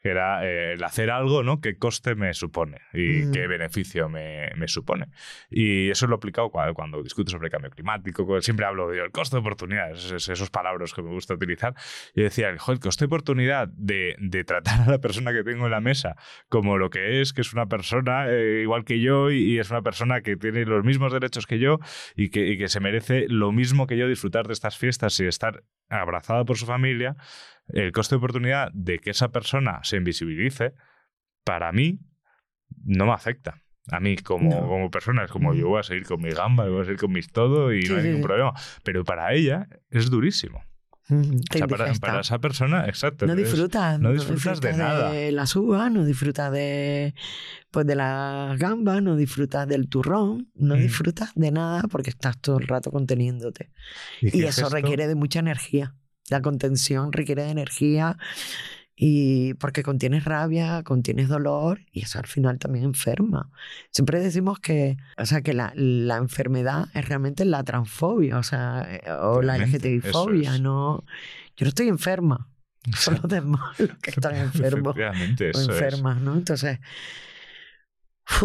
Que 0.02 0.10
era 0.10 0.46
eh, 0.46 0.72
el 0.74 0.82
hacer 0.84 1.10
algo, 1.10 1.42
¿no? 1.42 1.60
¿Qué 1.60 1.76
coste 1.76 2.14
me 2.14 2.32
supone? 2.34 2.78
Y 2.94 3.24
Mm. 3.26 3.32
qué 3.32 3.46
beneficio 3.46 4.08
me, 4.08 4.50
me 4.56 4.66
supone. 4.66 5.06
Y 5.50 5.90
eso 5.90 6.06
lo 6.06 6.14
he 6.14 6.16
aplicado 6.16 6.48
cuando, 6.50 6.72
cuando 6.74 7.02
discuto 7.02 7.30
sobre 7.30 7.50
cambio 7.50 7.70
climático. 7.70 8.40
Siempre 8.40 8.64
hablo 8.66 8.88
del 8.88 9.10
coste 9.10 9.36
de 9.36 9.40
oportunidad, 9.40 9.90
esos, 9.92 10.28
esos 10.28 10.50
palabras 10.50 10.94
que 10.94 11.02
me 11.02 11.10
gusta 11.10 11.34
utilizar. 11.34 11.74
Y 12.14 12.22
decía, 12.22 12.48
el 12.48 12.58
coste 12.58 13.04
de 13.04 13.06
oportunidad 13.06 13.68
de, 13.68 14.16
de 14.18 14.44
tratar 14.44 14.80
a 14.82 14.90
la 14.90 14.98
persona 14.98 15.32
que 15.32 15.44
tengo 15.44 15.66
en 15.66 15.70
la 15.70 15.80
mesa 15.80 16.16
como 16.48 16.78
lo 16.78 16.88
que 16.90 17.20
es, 17.20 17.32
que 17.32 17.42
es 17.42 17.52
una 17.52 17.66
persona 17.66 18.26
eh, 18.30 18.60
igual 18.62 18.84
que 18.84 19.00
yo 19.00 19.30
y, 19.30 19.54
y 19.54 19.58
es 19.58 19.70
una 19.70 19.82
persona 19.82 20.22
que 20.22 20.36
tiene 20.36 20.64
los 20.64 20.84
mismos 20.84 21.12
derechos 21.12 21.46
que 21.46 21.58
yo 21.58 21.78
y 22.16 22.30
que, 22.30 22.46
y 22.48 22.56
que 22.58 22.68
se 22.68 22.80
merece 22.80 23.26
lo 23.28 23.52
mismo 23.52 23.86
que 23.86 23.96
yo 23.98 24.08
disfrutar 24.08 24.46
de 24.46 24.54
estas 24.54 24.78
fiestas 24.78 25.18
y 25.20 25.26
estar 25.26 25.62
abrazada 25.88 26.44
por 26.44 26.56
su 26.56 26.66
familia, 26.66 27.16
el 27.72 27.92
coste 27.92 28.14
de 28.14 28.18
oportunidad 28.18 28.70
de 28.72 28.98
que 28.98 29.10
esa 29.10 29.30
persona 29.30 29.80
se 29.82 29.96
invisibilice, 29.96 30.74
para 31.44 31.72
mí 31.72 32.00
no 32.84 33.06
me 33.06 33.12
afecta. 33.12 33.62
A 33.90 33.98
mí 33.98 34.16
como, 34.16 34.50
No. 34.50 34.68
como 34.68 34.90
persona 34.90 35.24
es 35.24 35.30
como 35.30 35.54
yo 35.54 35.68
voy 35.68 35.80
a 35.80 35.82
seguir 35.82 36.04
con 36.06 36.20
mi 36.22 36.30
gamba, 36.30 36.66
yo 36.66 36.72
voy 36.72 36.82
a 36.82 36.84
seguir 36.84 37.00
con 37.00 37.12
mis 37.12 37.32
todo 37.32 37.72
y 37.72 37.82
Sí, 37.82 37.88
no 37.90 37.96
hay 37.96 38.02
sí, 38.02 38.06
ningún 38.08 38.22
sí. 38.22 38.26
problema. 38.28 38.52
Pero 38.84 39.04
para 39.04 39.32
ella 39.32 39.66
es 39.88 40.10
durísimo. 40.10 40.62
O 41.12 41.22
sea, 41.52 41.66
para, 41.66 42.20
esa 42.20 42.38
persona, 42.38 42.86
exacto. 42.86 43.26
No 43.26 43.34
disfrutas, 43.34 43.98
no 43.98 44.12
disfrutas 44.12 44.60
de 44.60 44.74
nada. 44.74 45.10
de 45.10 45.32
las 45.32 45.56
uvas, 45.56 45.90
no 45.90 46.04
disfrutas 46.04 46.52
de, 46.52 47.14
pues 47.72 47.84
de 47.84 47.96
las 47.96 48.56
gambas, 48.60 49.02
no 49.02 49.16
disfrutas 49.16 49.66
del 49.66 49.88
turrón, 49.88 50.52
no 50.54 50.76
Mm. 50.76 50.78
disfrutas 50.78 51.32
de 51.34 51.50
nada 51.50 51.82
porque 51.90 52.10
estás 52.10 52.38
todo 52.40 52.58
el 52.60 52.68
rato 52.68 52.92
conteniéndote. 52.92 53.72
Y, 54.20 54.44
eso 54.44 54.68
requiere 54.68 55.08
de 55.08 55.16
mucha 55.16 55.40
energía. 55.40 55.96
La 56.30 56.40
contención 56.40 57.12
requiere 57.12 57.44
de 57.44 57.50
energía 57.50 58.16
y 59.02 59.54
porque 59.54 59.82
contienes 59.82 60.24
rabia, 60.24 60.82
contienes 60.82 61.28
dolor 61.28 61.80
y 61.90 62.02
eso 62.02 62.18
al 62.18 62.26
final 62.26 62.58
también 62.58 62.84
enferma. 62.84 63.50
Siempre 63.90 64.20
decimos 64.20 64.60
que, 64.60 64.98
o 65.16 65.24
sea, 65.24 65.40
que 65.40 65.54
la, 65.54 65.72
la 65.74 66.18
enfermedad 66.18 66.88
es 66.92 67.08
realmente 67.08 67.46
la 67.46 67.64
transfobia, 67.64 68.36
o 68.38 68.42
sea, 68.42 68.86
eh, 68.90 69.10
o 69.10 69.40
la 69.40 69.56
Realmente, 69.56 69.96
LGTBI-fobia, 69.96 70.50
eso 70.50 70.54
es. 70.56 70.60
no. 70.60 71.04
Yo 71.56 71.64
no 71.64 71.68
estoy 71.68 71.88
enferma, 71.88 72.50
son 72.94 73.14
los 73.14 73.28
demás 73.28 73.78
los 73.78 73.96
que 73.98 74.10
están 74.10 74.36
enfermos 74.36 74.94
o 74.94 75.00
es. 75.00 75.68
enfermas, 75.68 76.20
¿no? 76.20 76.34
Entonces, 76.34 76.78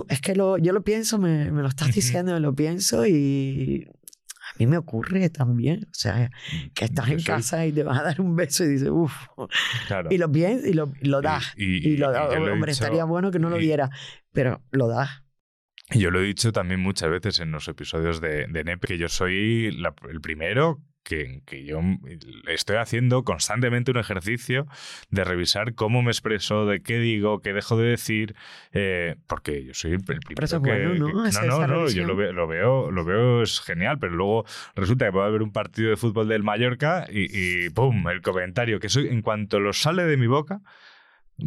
es 0.07 0.21
que 0.21 0.35
lo, 0.35 0.57
yo 0.57 0.73
lo 0.73 0.83
pienso, 0.83 1.17
me, 1.17 1.51
me 1.51 1.61
lo 1.63 1.67
estás 1.67 1.93
diciendo, 1.93 2.39
lo 2.39 2.55
pienso 2.55 3.05
y 3.05 3.89
mí 4.59 4.67
me 4.67 4.77
ocurre 4.77 5.29
también. 5.29 5.85
O 5.85 5.93
sea, 5.93 6.29
que 6.73 6.85
estás 6.85 7.09
en 7.09 7.21
casa 7.21 7.65
y 7.65 7.71
te 7.71 7.83
vas 7.83 7.99
a 7.99 8.03
dar 8.03 8.21
un 8.21 8.35
beso 8.35 8.63
y 8.63 8.67
dices, 8.69 8.89
uff, 8.91 9.13
Claro. 9.87 10.09
y 10.11 10.17
lo 10.17 10.31
piensas 10.31 10.67
y 10.67 10.73
lo, 10.73 10.93
y 11.01 11.07
lo 11.07 11.21
das. 11.21 11.53
Y, 11.57 11.65
Y, 11.87 11.97
lo 11.97 12.11
y 12.11 12.13
lo 12.15 12.47
he 12.47 12.51
Hombre, 12.51 12.71
dicho- 12.71 12.83
estaría 12.83 13.03
bueno 13.05 13.31
que 13.31 13.39
no 13.39 13.49
lo 13.49 13.59
y- 13.59 13.63
diera, 13.63 13.89
pero 14.31 14.61
lo 14.71 14.87
das. 14.87 15.09
y 15.91 15.99
yo 15.99 16.09
lo 16.11 16.19
he 16.19 16.23
dicho 16.23 16.51
también 16.51 16.79
muchas 16.79 17.09
veces 17.11 17.39
en 17.39 17.51
los 17.51 17.67
episodios 17.67 18.19
de, 18.21 18.47
de 18.47 18.63
NEP, 18.63 18.85
que 18.85 18.97
yo 18.97 19.07
soy 19.09 19.71
la- 19.71 19.93
el 20.09 20.19
primero 20.21 20.81
que, 21.05 21.41
que 21.45 21.63
yo 21.63 21.79
estoy 22.47 22.75
haciendo 22.77 23.23
constantemente 23.23 23.91
un 23.91 23.97
ejercicio 23.97 24.67
de 25.09 25.23
revisar 25.23 25.73
cómo 25.75 26.01
me 26.01 26.11
expreso, 26.11 26.65
de 26.65 26.81
qué 26.81 26.97
digo, 26.99 27.39
qué 27.39 27.53
dejo 27.53 27.77
de 27.77 27.87
decir, 27.91 28.35
eh, 28.73 29.15
porque 29.27 29.63
yo 29.63 29.73
soy 29.73 29.91
el 29.93 29.99
primero 30.01 30.43
eso 30.43 30.57
es 30.57 30.63
que, 30.63 30.69
bueno, 30.69 30.95
¿no? 30.95 31.05
que- 31.07 31.13
no, 31.13 31.25
esa 31.27 31.67
no, 31.67 31.87
yo 31.87 32.03
lo 32.05 32.15
veo, 32.15 32.33
lo 32.33 32.47
veo, 32.47 32.91
lo 32.91 33.05
veo 33.05 33.43
es 33.43 33.61
genial, 33.61 33.99
pero 33.99 34.13
luego 34.15 34.45
resulta 34.75 35.05
que 35.05 35.11
puedo 35.13 35.31
ver 35.31 35.43
un 35.43 35.51
partido 35.51 35.91
de 35.91 35.95
fútbol 35.95 36.27
del 36.27 36.43
Mallorca 36.43 37.05
y, 37.09 37.65
y 37.65 37.69
¡pum! 37.69 38.07
el 38.09 38.21
comentario 38.21 38.79
que 38.79 38.89
soy 38.89 39.07
en 39.07 39.21
cuanto 39.21 39.59
lo 39.59 39.71
sale 39.71 40.03
de 40.03 40.17
mi 40.17 40.27
boca. 40.27 40.59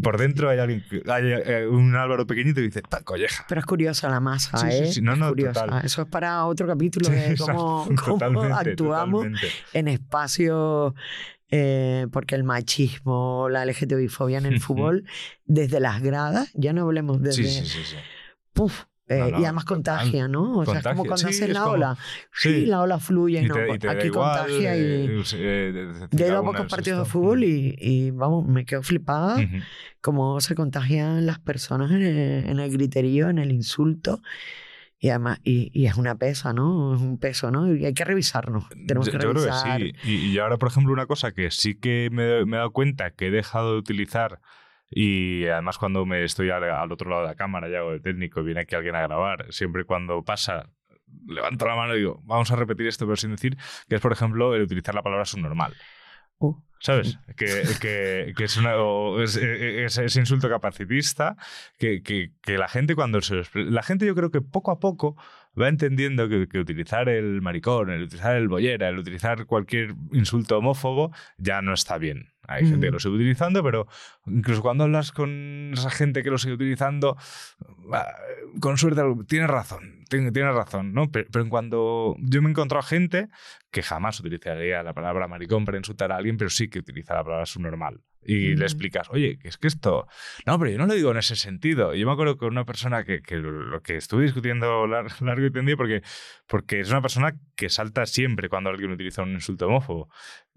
Por 0.02 0.18
dentro 0.18 0.50
hay 0.50 0.58
alguien, 0.58 0.84
hay 1.08 1.24
eh, 1.32 1.66
un 1.66 1.96
Álvaro 1.96 2.26
pequeñito 2.26 2.60
y 2.60 2.64
dice, 2.64 2.82
¡ta 2.82 3.00
colleja! 3.02 3.46
Pero 3.48 3.60
es 3.60 3.66
curiosa 3.66 4.08
la 4.10 4.20
masa, 4.20 4.58
Sí, 4.58 4.66
¿eh? 4.70 4.92
sí. 4.92 5.00
No, 5.00 5.16
no, 5.16 5.28
curiosa. 5.30 5.64
total. 5.64 5.84
Eso 5.84 6.02
es 6.02 6.08
para 6.08 6.44
otro 6.44 6.66
capítulo 6.66 7.08
de 7.08 7.36
cómo, 7.38 7.86
actuamos 7.90 8.44
totalmente. 8.76 9.48
en 9.72 9.88
espacios, 9.88 10.92
eh, 11.50 12.06
porque 12.12 12.34
el 12.34 12.44
machismo, 12.44 13.48
la 13.50 13.64
LGTBI-fobia 13.64 14.38
en 14.38 14.46
el 14.46 14.60
fútbol, 14.60 15.04
desde 15.46 15.80
las 15.80 16.02
gradas, 16.02 16.50
ya 16.54 16.72
no 16.74 16.82
hablemos 16.82 17.22
desde... 17.22 17.44
Sí, 17.44 17.60
sí, 17.60 17.66
sí, 17.66 17.84
sí. 17.84 17.96
Puf, 18.52 18.84
eh, 19.08 19.18
No, 19.18 19.30
no, 19.30 19.40
y 19.40 19.44
además 19.44 19.64
contagia, 19.64 20.28
¿no? 20.28 20.58
O 20.58 20.64
sea, 20.66 20.78
es 20.78 20.84
como 20.84 21.04
Contagia. 21.04 21.08
cuando 21.08 21.16
Sí, 21.18 21.26
haces 21.26 21.42
es 21.48 21.54
la 21.54 21.60
como- 21.62 21.72
ola. 21.74 21.96
Sí, 22.32 22.48
sí. 22.54 22.66
la 22.66 22.80
ola 22.82 22.98
fluye, 22.98 23.42
Y 23.42 23.46
¿no? 23.48 23.54
te, 23.54 23.74
y 23.74 23.78
te 23.78 23.88
Aquí 23.88 24.06
igual, 24.08 24.38
contagia 24.38 24.76
y... 24.76 24.80
eh, 24.80 25.22
eh, 25.34 26.08
Yo 26.10 26.24
he 26.24 26.28
ido 26.28 26.38
a 26.38 26.42
pocos 26.44 26.66
partidos 26.66 27.00
de 27.06 27.10
fútbol 27.10 27.44
y, 27.44 27.74
y, 27.78 28.10
vamos, 28.10 28.46
me 28.46 28.64
quedo 28.64 28.82
flipada 28.82 29.36
Ujú. 29.36 29.56
cómo 30.00 30.40
se 30.40 30.54
contagian 30.54 31.26
las 31.26 31.38
personas 31.38 31.90
en 31.90 32.02
el, 32.02 32.44
en 32.48 32.60
el 32.60 32.70
griterío, 32.70 33.28
en 33.30 33.38
el 33.38 33.52
insulto. 33.52 34.20
Y 35.00 35.10
además, 35.10 35.38
y, 35.44 35.70
y 35.72 35.86
es 35.86 35.94
una 35.94 36.16
pesa, 36.16 36.52
¿no? 36.52 36.94
Es 36.96 37.00
un 37.00 37.18
peso, 37.18 37.52
¿no? 37.52 37.72
Y 37.72 37.86
hay 37.86 37.94
que 37.94 38.04
revisarnos. 38.04 38.68
Tenemos 38.68 39.06
Yo, 39.06 39.12
que 39.12 39.18
yo 39.24 39.30
creo 39.30 39.44
que 39.44 39.52
sí. 39.52 39.92
Y, 40.02 40.32
y 40.32 40.38
ahora, 40.40 40.56
por 40.56 40.68
ejemplo, 40.70 40.92
una 40.92 41.06
cosa 41.06 41.30
que 41.30 41.52
sí 41.52 41.76
que 41.76 42.08
me, 42.10 42.44
me 42.46 42.56
he 42.56 42.58
dado 42.58 42.72
cuenta 42.72 43.12
que 43.12 43.28
he 43.28 43.30
dejado 43.30 43.74
de 43.74 43.78
utilizar 43.78 44.40
y 44.90 45.46
además 45.46 45.78
cuando 45.78 46.04
me 46.06 46.24
estoy 46.24 46.50
al, 46.50 46.64
al 46.64 46.92
otro 46.92 47.10
lado 47.10 47.22
de 47.22 47.28
la 47.28 47.34
cámara, 47.34 47.68
ya 47.68 47.78
hago 47.78 47.92
de 47.92 48.00
técnico, 48.00 48.42
viene 48.42 48.60
aquí 48.62 48.74
alguien 48.74 48.94
a 48.96 49.02
grabar, 49.02 49.46
siempre 49.50 49.84
cuando 49.84 50.24
pasa, 50.24 50.70
levanto 51.26 51.66
la 51.66 51.76
mano 51.76 51.94
y 51.94 51.98
digo, 51.98 52.20
vamos 52.24 52.50
a 52.50 52.56
repetir 52.56 52.86
esto, 52.86 53.04
pero 53.06 53.16
sin 53.16 53.30
decir, 53.32 53.56
que 53.88 53.96
es, 53.96 54.00
por 54.00 54.12
ejemplo, 54.12 54.54
el 54.54 54.62
utilizar 54.62 54.94
la 54.94 55.02
palabra 55.02 55.24
subnormal. 55.24 55.74
Uh, 56.38 56.54
¿Sabes? 56.80 57.18
Que, 57.36 57.62
que, 57.80 58.32
que 58.36 58.44
es, 58.44 58.56
una, 58.56 58.74
es- 59.22 59.36
es- 59.36 59.98
ese 59.98 60.20
insulto 60.20 60.48
capacitista 60.48 61.36
que, 61.78 62.02
que, 62.02 62.32
que 62.42 62.56
la 62.58 62.68
gente 62.68 62.94
cuando 62.94 63.20
se 63.20 63.42
La 63.54 63.82
gente 63.82 64.06
yo 64.06 64.14
creo 64.14 64.30
que 64.30 64.40
poco 64.40 64.70
a 64.70 64.78
poco 64.78 65.16
va 65.58 65.68
entendiendo 65.68 66.28
que, 66.28 66.48
que 66.48 66.58
utilizar 66.58 67.08
el 67.08 67.42
maricón, 67.42 67.90
el 67.90 68.02
utilizar 68.02 68.36
el 68.36 68.48
bollera, 68.48 68.88
el 68.88 68.98
utilizar 68.98 69.46
cualquier 69.46 69.94
insulto 70.12 70.58
homófobo 70.58 71.12
ya 71.36 71.62
no 71.62 71.74
está 71.74 71.98
bien. 71.98 72.32
Hay 72.48 72.66
gente 72.66 72.86
que 72.86 72.92
lo 72.92 72.98
sigue 72.98 73.14
utilizando, 73.14 73.62
pero 73.62 73.86
incluso 74.26 74.62
cuando 74.62 74.84
hablas 74.84 75.12
con 75.12 75.72
esa 75.74 75.90
gente 75.90 76.22
que 76.22 76.30
lo 76.30 76.38
sigue 76.38 76.54
utilizando, 76.54 77.14
ah, 77.92 78.06
con 78.58 78.78
suerte 78.78 79.02
tienes 79.26 79.50
razón, 79.50 80.04
tienes, 80.08 80.32
tienes 80.32 80.54
razón, 80.54 80.94
¿no? 80.94 81.10
Pero, 81.10 81.28
pero 81.30 81.44
en 81.44 81.50
cuando 81.50 82.16
yo 82.18 82.40
me 82.40 82.48
he 82.48 82.50
encontrado 82.52 82.82
gente 82.82 83.28
que 83.70 83.82
jamás 83.82 84.18
utilizaría 84.20 84.82
la 84.82 84.94
palabra 84.94 85.28
maricón 85.28 85.66
para 85.66 85.76
insultar 85.76 86.10
a 86.10 86.16
alguien, 86.16 86.38
pero 86.38 86.48
sí 86.48 86.68
que 86.70 86.78
utiliza 86.78 87.14
la 87.14 87.22
palabra 87.22 87.44
subnormal. 87.44 88.00
Y 88.24 88.54
Mm. 88.54 88.58
le 88.58 88.64
explicas, 88.64 89.08
oye, 89.10 89.38
es 89.44 89.56
que 89.58 89.68
esto... 89.68 90.06
No, 90.46 90.58
pero 90.58 90.70
yo 90.70 90.78
no 90.78 90.86
lo 90.86 90.94
digo 90.94 91.10
en 91.12 91.16
ese 91.18 91.36
sentido. 91.36 91.94
Yo 91.94 92.06
me 92.06 92.12
acuerdo 92.12 92.36
con 92.36 92.48
una 92.50 92.64
persona 92.64 93.04
que, 93.04 93.22
que 93.22 93.36
lo 93.36 93.50
lo 93.50 93.80
que 93.82 93.96
estuve 93.96 94.24
discutiendo 94.24 94.86
lar- 94.86 95.08
largo 95.22 95.46
y 95.46 95.50
tendido 95.52 95.76
porque, 95.76 96.02
porque 96.46 96.80
es 96.80 96.90
una 96.90 97.00
persona 97.02 97.34
que 97.56 97.68
salta 97.70 98.04
siempre 98.06 98.48
cuando 98.48 98.70
alguien 98.70 98.90
utiliza 98.90 99.22
un 99.22 99.32
insulto 99.32 99.66
homófobo. 99.66 100.08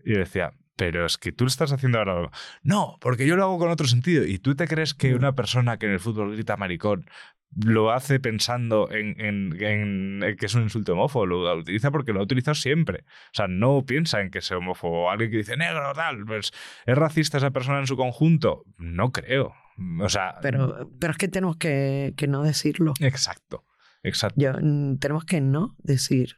Y 0.04 0.14
yo 0.14 0.20
decía, 0.20 0.52
pero 0.76 1.06
es 1.06 1.18
que 1.18 1.32
tú 1.32 1.44
lo 1.44 1.50
estás 1.50 1.72
haciendo 1.72 2.00
ahora. 2.00 2.30
No, 2.64 2.98
porque 3.02 3.28
yo 3.28 3.36
lo 3.36 3.44
hago 3.44 3.58
con 3.60 3.70
otro 3.70 3.88
sentido. 3.88 4.26
¿Y 4.26 4.40
tú 4.40 4.56
te 4.56 4.68
crees 4.68 4.94
que 4.94 5.14
una 5.16 5.34
persona 5.36 5.78
que 5.78 5.86
en 5.86 5.92
el 5.94 6.00
fútbol 6.00 6.34
grita 6.34 6.58
maricón 6.58 7.06
lo 7.54 7.92
hace 7.92 8.20
pensando 8.22 8.90
en, 8.92 9.20
en- 9.20 9.62
en 9.62 10.38
que 10.38 10.46
es 10.46 10.56
un 10.56 10.64
insulto 10.64 10.94
homófobo? 10.94 11.26
Lo, 11.26 11.56
utiliza 11.58 11.92
porque 11.92 12.14
lo 12.14 12.22
ha 12.22 12.24
utilizado 12.24 12.56
siempre. 12.56 13.04
O 13.06 13.34
sea, 13.34 13.48
no 13.48 13.86
piensa 13.86 14.22
en 14.22 14.32
que 14.32 14.42
sea 14.42 14.58
homófobo. 14.58 15.12
Alguien 15.12 15.30
que 15.32 15.38
dice 15.38 15.58
negro, 15.58 15.92
tal, 15.94 16.26
pues 16.26 16.52
¿es 16.86 16.98
racista 16.98 17.38
esa 17.38 17.52
persona 17.52 17.80
en 17.80 17.88
su 17.88 17.98
conjunto? 17.98 18.64
No 18.78 19.12
creo. 19.12 19.54
O 20.00 20.10
sea, 20.10 20.36
Pero, 20.42 20.90
pero 21.00 21.12
es 21.12 21.18
que 21.18 21.28
tenemos 21.28 21.58
que, 21.58 22.14
que 22.16 22.28
no 22.28 22.44
decirlo. 22.44 22.94
exacto. 23.00 23.66
Exacto. 24.04 24.40
Yo, 24.42 24.54
mm, 24.60 24.98
tenemos 24.98 25.26
que 25.26 25.42
no 25.42 25.76
decir. 25.80 26.38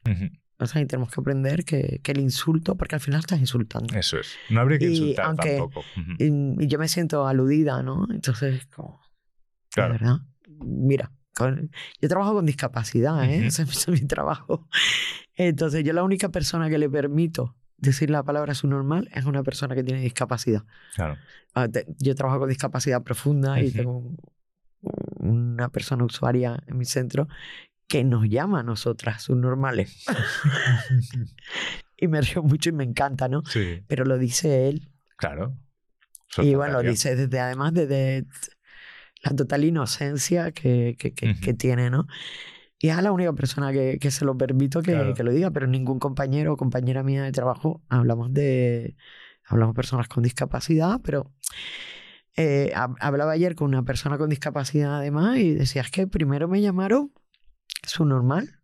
O 0.59 0.65
sea, 0.67 0.81
y 0.81 0.85
tenemos 0.85 1.11
que 1.11 1.19
aprender 1.19 1.65
que, 1.65 1.99
que 2.03 2.11
el 2.11 2.19
insulto, 2.19 2.75
porque 2.75 2.95
al 2.95 3.01
final 3.01 3.19
estás 3.19 3.39
insultando. 3.39 3.93
Eso 3.97 4.17
es. 4.19 4.35
No 4.49 4.61
habría 4.61 4.77
que 4.79 4.85
Y 4.85 4.91
insultar 4.91 5.25
aunque- 5.25 5.57
tampoco. 5.57 5.83
Y, 6.19 6.63
y 6.63 6.67
yo 6.67 6.77
me 6.79 6.87
siento 6.87 7.27
aludida, 7.27 7.81
¿no? 7.83 8.07
Entonces, 8.11 8.65
como, 8.67 9.01
Claro. 9.71 9.93
verdad. 9.93 10.17
Mira, 10.59 11.11
con- 11.35 11.71
yo 12.01 12.07
trabajo 12.09 12.33
con 12.35 12.45
discapacidad, 12.45 13.23
¿eh? 13.25 13.39
Ujú. 13.39 13.47
Ese 13.47 13.63
es 13.63 13.87
mi 13.89 14.07
trabajo. 14.07 14.67
Entonces, 15.35 15.83
yo 15.83 15.91
la 15.93 16.03
única 16.03 16.29
persona 16.29 16.69
que 16.69 16.77
le 16.77 16.89
permito 16.89 17.55
decir 17.77 18.09
la 18.11 18.23
palabra 18.23 18.53
su 18.53 18.67
normal 18.67 19.09
es 19.13 19.25
una 19.25 19.43
persona 19.43 19.75
que 19.75 19.83
tiene 19.83 20.01
discapacidad. 20.01 20.63
Claro. 20.95 21.17
Ah, 21.55 21.67
Yo 21.99 22.15
trabajo 22.15 22.39
con 22.39 22.49
discapacidad 22.49 23.01
profunda 23.03 23.59
y 23.59 23.67
Ujú. 23.69 23.77
tengo 23.77 23.97
un- 23.97 24.17
una 25.19 25.69
persona 25.69 26.03
usuaria 26.05 26.61
en 26.67 26.77
mi 26.77 26.85
centro 26.85 27.27
que 27.87 28.03
nos 28.03 28.27
llama 28.27 28.61
a 28.61 28.63
nosotras 28.63 29.21
subnormales. 29.23 30.05
y 31.97 32.07
me 32.07 32.21
río 32.21 32.43
mucho 32.43 32.69
y 32.69 32.73
me 32.73 32.83
encanta, 32.83 33.27
¿no? 33.27 33.43
Sí, 33.45 33.83
Pero 33.87 34.05
lo 34.05 34.17
dice 34.17 34.67
él. 34.69 34.89
claro. 35.17 35.57
Es 36.37 36.45
Y 36.45 36.55
bueno, 36.55 36.73
lo 36.81 36.89
dice 36.89 37.15
desde, 37.15 37.39
además, 37.39 37.73
desde 37.73 38.25
la 39.23 39.35
total 39.35 39.63
inocencia 39.63 40.51
que, 40.51 40.95
que, 40.97 41.13
que, 41.13 41.35
que 41.39 41.49
Ujú. 41.51 41.57
tiene, 41.57 41.89
¿no? 41.89 42.07
Y 42.79 42.89
es 42.89 43.01
la 43.01 43.11
única 43.11 43.31
persona 43.33 43.71
que, 43.71 43.97
que 43.99 44.11
se 44.11 44.25
lo 44.25 44.37
permito 44.37 44.81
que, 44.81 44.91
Claro. 44.91 45.13
que 45.13 45.23
lo 45.23 45.31
diga, 45.31 45.51
pero 45.51 45.67
ningún 45.67 45.99
compañero 45.99 46.53
o 46.53 46.57
compañera 46.57 47.03
mía 47.03 47.23
de 47.23 47.31
trabajo 47.31 47.81
hablamos 47.89 48.33
de. 48.33 48.95
Hablamos 49.45 49.73
de 49.73 49.77
personas 49.77 50.07
con 50.07 50.23
discapacidad, 50.23 50.99
pero. 51.03 51.31
eh, 52.35 52.71
hab- 52.75 52.97
hablaba 52.99 53.31
ayer 53.33 53.55
con 53.55 53.67
una 53.67 53.83
persona 53.83 54.17
con 54.17 54.29
discapacidad 54.29 54.97
además 54.97 55.37
y 55.37 55.53
decía, 55.53 55.81
es 55.83 55.91
que 55.91 56.07
primero 56.07 56.47
me 56.47 56.61
llamaron 56.61 57.11
su 57.85 58.05
normal. 58.05 58.59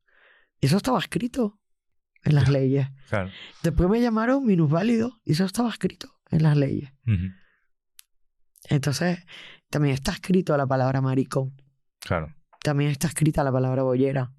Y 0.60 0.68
eso 0.68 0.78
estaba 0.78 1.00
escrito 1.00 1.60
en 2.24 2.36
las 2.36 2.50
leyes. 2.50 2.88
Claro. 3.10 3.32
Después 3.64 3.90
me 3.90 4.02
llamaron 4.02 4.46
minusválido 4.46 5.20
y 5.24 5.32
eso 5.34 5.46
estaba 5.46 5.70
escrito 5.70 6.20
en 6.32 6.44
las 6.44 6.58
leyes. 6.58 6.92
Entonces, 8.70 9.26
también 9.70 9.94
está 9.94 10.12
escrito 10.12 10.56
la 10.58 10.68
palabra 10.68 11.02
maricón. 11.02 11.56
Claro. 12.00 12.36
También 12.62 12.92
está 12.92 13.08
escrita 13.08 13.44
la 13.44 13.52
palabra 13.52 13.84
bollera. 13.84 14.34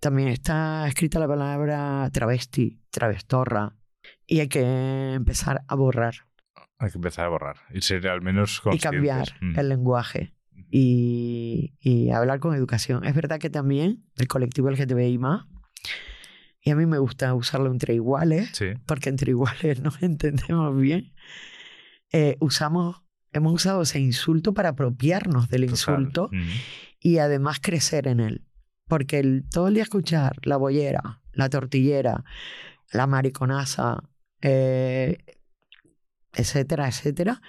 También 0.00 0.28
está 0.28 0.86
escrita 0.86 1.18
la 1.18 1.26
palabra 1.26 2.08
travesti, 2.12 2.80
travestorra. 2.90 3.76
Y 4.26 4.40
hay 4.40 4.48
que 4.48 5.14
empezar 5.14 5.62
a 5.66 5.74
borrar 5.74 6.14
Hay 6.78 6.90
que 6.90 6.98
empezar 6.98 7.24
a 7.24 7.28
borrar 7.28 7.56
y 7.70 7.80
ser 7.80 8.06
al 8.08 8.20
menos 8.20 8.58
y 8.58 8.62
conscientes. 8.62 8.90
cambiar 8.90 9.28
Mm. 9.40 9.58
el 9.58 9.68
lenguaje 9.68 10.34
y, 10.70 11.74
y 11.80 12.10
hablar 12.10 12.40
con 12.40 12.54
educación. 12.54 13.04
Es 13.04 13.14
verdad 13.14 13.38
que 13.38 13.50
también 13.50 14.04
el 14.16 14.28
colectivo 14.28 14.70
LGTBI 14.70 15.18
más, 15.18 15.46
y 16.60 16.70
a 16.70 16.76
mí 16.76 16.86
me 16.86 16.98
gusta 16.98 17.34
usarlo 17.34 17.70
entre 17.70 17.94
iguales, 17.94 18.50
Sí. 18.54 18.66
porque 18.86 19.08
entre 19.10 19.30
iguales 19.30 19.80
nos 19.82 20.02
entendemos 20.02 20.76
bien, 20.76 21.12
eh, 22.12 22.36
usamos, 22.40 23.02
hemos 23.32 23.52
usado 23.52 23.82
ese 23.82 23.98
insulto 24.00 24.54
para 24.54 24.70
apropiarnos 24.70 25.48
del 25.48 25.64
insulto 25.64 26.28
Mm. 26.32 26.48
y 27.00 27.18
además 27.18 27.58
crecer 27.60 28.06
en 28.08 28.20
él. 28.20 28.44
Porque 28.86 29.18
el, 29.18 29.44
todo 29.50 29.68
el 29.68 29.74
día 29.74 29.82
escuchar 29.82 30.36
la 30.44 30.56
bollera, 30.56 31.22
la 31.32 31.48
tortillera, 31.48 32.22
la 32.92 33.06
mariconaza, 33.06 34.02
eh, 34.42 35.18
etcétera, 36.34 36.88
etcétera, 36.88 37.40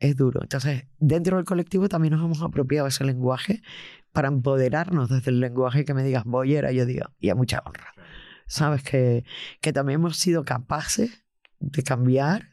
es 0.00 0.16
duro. 0.16 0.40
Entonces, 0.42 0.84
dentro 0.98 1.36
del 1.36 1.44
colectivo 1.46 1.88
también 1.88 2.14
nos 2.14 2.24
hemos 2.24 2.42
apropiado 2.42 2.88
ese 2.88 3.04
lenguaje 3.04 3.62
para 4.12 4.28
empoderarnos 4.28 5.08
desde 5.08 5.30
el 5.30 5.38
lenguaje 5.40 5.84
que 5.84 5.94
me 5.94 6.02
digas 6.02 6.24
bollera, 6.24 6.72
yo 6.72 6.84
digo, 6.86 7.06
y 7.20 7.28
a 7.28 7.34
mucha 7.36 7.62
honra. 7.64 7.92
Sabes 8.46 8.82
que, 8.82 9.24
que 9.60 9.72
también 9.72 10.00
hemos 10.00 10.16
sido 10.16 10.44
capaces 10.44 11.24
de 11.60 11.82
cambiar 11.84 12.48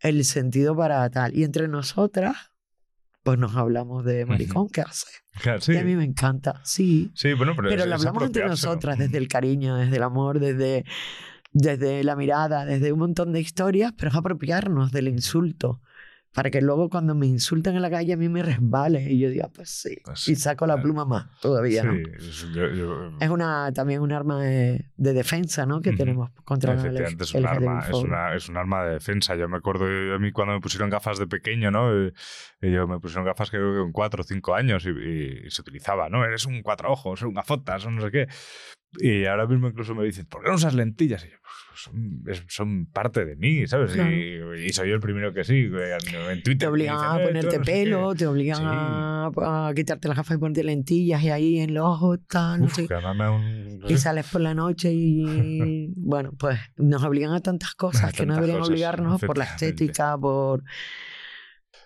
el 0.00 0.24
sentido 0.24 0.76
para 0.76 1.10
tal. 1.10 1.34
Y 1.36 1.42
entre 1.42 1.66
nosotras, 1.66 2.36
pues 3.24 3.38
nos 3.38 3.56
hablamos 3.56 4.04
de 4.04 4.24
maricón, 4.26 4.68
¿qué 4.68 4.82
hace? 4.82 5.06
Claro, 5.40 5.60
sí. 5.60 5.72
Y 5.72 5.78
a 5.78 5.82
mí 5.84 5.96
me 5.96 6.04
encanta, 6.04 6.60
sí. 6.62 7.10
Sí, 7.14 7.32
bueno, 7.32 7.54
pero, 7.56 7.70
Pero 7.70 7.82
es- 7.82 7.88
lo 7.88 7.94
hablamos 7.96 8.22
entre 8.24 8.46
nosotras, 8.46 8.98
desde 8.98 9.18
el 9.18 9.26
cariño, 9.26 9.74
desde 9.76 9.96
el 9.96 10.02
amor, 10.04 10.38
desde, 10.38 10.84
desde 11.52 12.04
la 12.04 12.14
mirada, 12.14 12.64
desde 12.64 12.92
un 12.92 13.00
montón 13.00 13.32
de 13.32 13.40
historias, 13.40 13.92
pero 13.96 14.10
es 14.10 14.16
apropiarnos 14.16 14.92
del 14.92 15.08
insulto. 15.08 15.80
Para 16.36 16.50
que 16.50 16.60
luego 16.60 16.90
cuando 16.90 17.14
me 17.14 17.26
insultan 17.26 17.76
en 17.76 17.80
la 17.82 17.88
calle 17.88 18.12
a 18.12 18.16
mí 18.18 18.28
me 18.28 18.42
resbale 18.42 19.00
y 19.10 19.18
yo 19.18 19.30
diga, 19.30 19.48
pues 19.48 19.70
sí. 19.70 19.96
Pues 20.04 20.20
sí, 20.20 20.32
y 20.32 20.36
saco 20.36 20.66
la 20.66 20.74
claro. 20.74 20.82
pluma 20.84 21.04
más 21.06 21.40
todavía, 21.40 21.82
¿no? 21.82 21.94
Sí, 21.94 22.02
es- 22.18 22.46
yo- 22.54 22.68
yo- 22.74 23.10
Es 23.18 23.30
una, 23.30 23.72
también 23.72 24.02
un 24.02 24.12
arma 24.12 24.42
de, 24.42 24.84
de 24.98 25.12
defensa, 25.14 25.64
¿no? 25.64 25.80
Que 25.80 25.94
tenemos 25.94 26.30
contra 26.44 26.74
la 26.74 26.80
Efectivamente, 26.82 27.24
es 27.24 27.34
el 27.34 27.40
un, 27.44 27.48
arma, 27.48 27.84
es, 27.88 27.94
una, 27.94 28.34
es 28.34 28.48
un 28.50 28.56
arma 28.58 28.84
de 28.84 28.92
defensa. 28.92 29.34
Yo 29.34 29.48
me 29.48 29.56
acuerdo 29.56 29.86
de 29.86 30.14
a 30.14 30.18
mí 30.18 30.30
cuando 30.30 30.52
me 30.52 30.60
pusieron 30.60 30.90
gafas 30.90 31.18
de 31.18 31.26
pequeño, 31.26 31.70
¿no? 31.70 31.90
Eh, 32.06 32.12
eh, 32.60 32.70
yo 32.70 32.86
me 32.86 33.00
pusieron 33.00 33.24
gafas 33.24 33.50
creo 33.50 33.72
que 33.72 33.78
con 33.80 33.92
cuatro 33.92 34.20
o 34.20 34.24
cinco 34.24 34.54
años 34.54 34.84
y, 34.86 34.90
y 35.46 35.50
se 35.50 35.62
utilizaba, 35.62 36.10
¿no? 36.10 36.22
Eres 36.22 36.44
un 36.44 36.60
cuatro 36.62 36.92
ojos, 36.92 37.22
un 37.22 37.32
gafotas, 37.32 37.86
o 37.86 37.90
no 37.90 38.02
sé 38.02 38.10
qué. 38.10 38.26
Y 39.00 39.24
ahora 39.26 39.46
mismo 39.46 39.68
incluso 39.68 39.94
me 39.94 40.04
dicen, 40.04 40.26
¿por 40.26 40.42
qué 40.42 40.48
no 40.48 40.54
usas 40.56 40.74
lentillas? 40.74 41.24
Y 41.24 41.28
yo, 41.28 41.36
pues 41.42 41.80
son, 41.82 42.22
es- 42.26 42.44
son 42.48 42.86
parte 42.86 43.24
de 43.24 43.36
mí, 43.36 43.66
¿sabes? 43.66 43.92
Claro. 43.92 44.10
Y, 44.56 44.66
y 44.66 44.72
soy 44.72 44.88
yo 44.88 44.94
el 44.94 45.00
primero 45.00 45.32
que 45.34 45.44
sí. 45.44 45.68
En 46.30 46.42
Twitter. 46.42 46.56
Te 46.58 46.66
obligan 46.66 46.96
dicen, 46.96 47.10
a 47.10 47.20
"Eh, 47.22 47.26
ponerte 47.26 47.46
no 47.46 47.52
sé 47.52 47.58
qué". 47.58 47.64
pelo, 47.84 48.14
te 48.14 48.26
obligan 48.26 48.58
Sí. 48.58 48.64
a, 48.66 49.68
a 49.68 49.74
quitarte 49.74 50.08
las 50.08 50.16
gafas 50.16 50.36
y 50.36 50.40
ponerte 50.40 50.64
lentillas 50.64 51.22
y 51.22 51.30
ahí 51.30 51.58
en 51.60 51.74
los 51.74 51.84
ojos, 51.84 52.18
tal, 52.28 52.60
no 52.60 52.66
Uf, 52.66 52.72
sé 52.74 52.86
un- 52.86 53.80
y 53.88 53.96
sales 53.98 54.26
por 54.30 54.40
la 54.40 54.54
noche 54.54 54.90
y 54.92 55.92
bueno, 55.96 56.32
pues 56.38 56.58
nos 56.76 57.02
obligan 57.04 57.32
a 57.32 57.40
tantas 57.40 57.74
cosas 57.74 58.04
A 58.04 58.12
que 58.12 58.24
no 58.26 58.34
deberían 58.34 58.58
cosas, 58.58 58.70
obligarnos 58.70 59.20
por 59.20 59.36
la 59.38 59.44
estética, 59.44 60.16
por... 60.18 60.62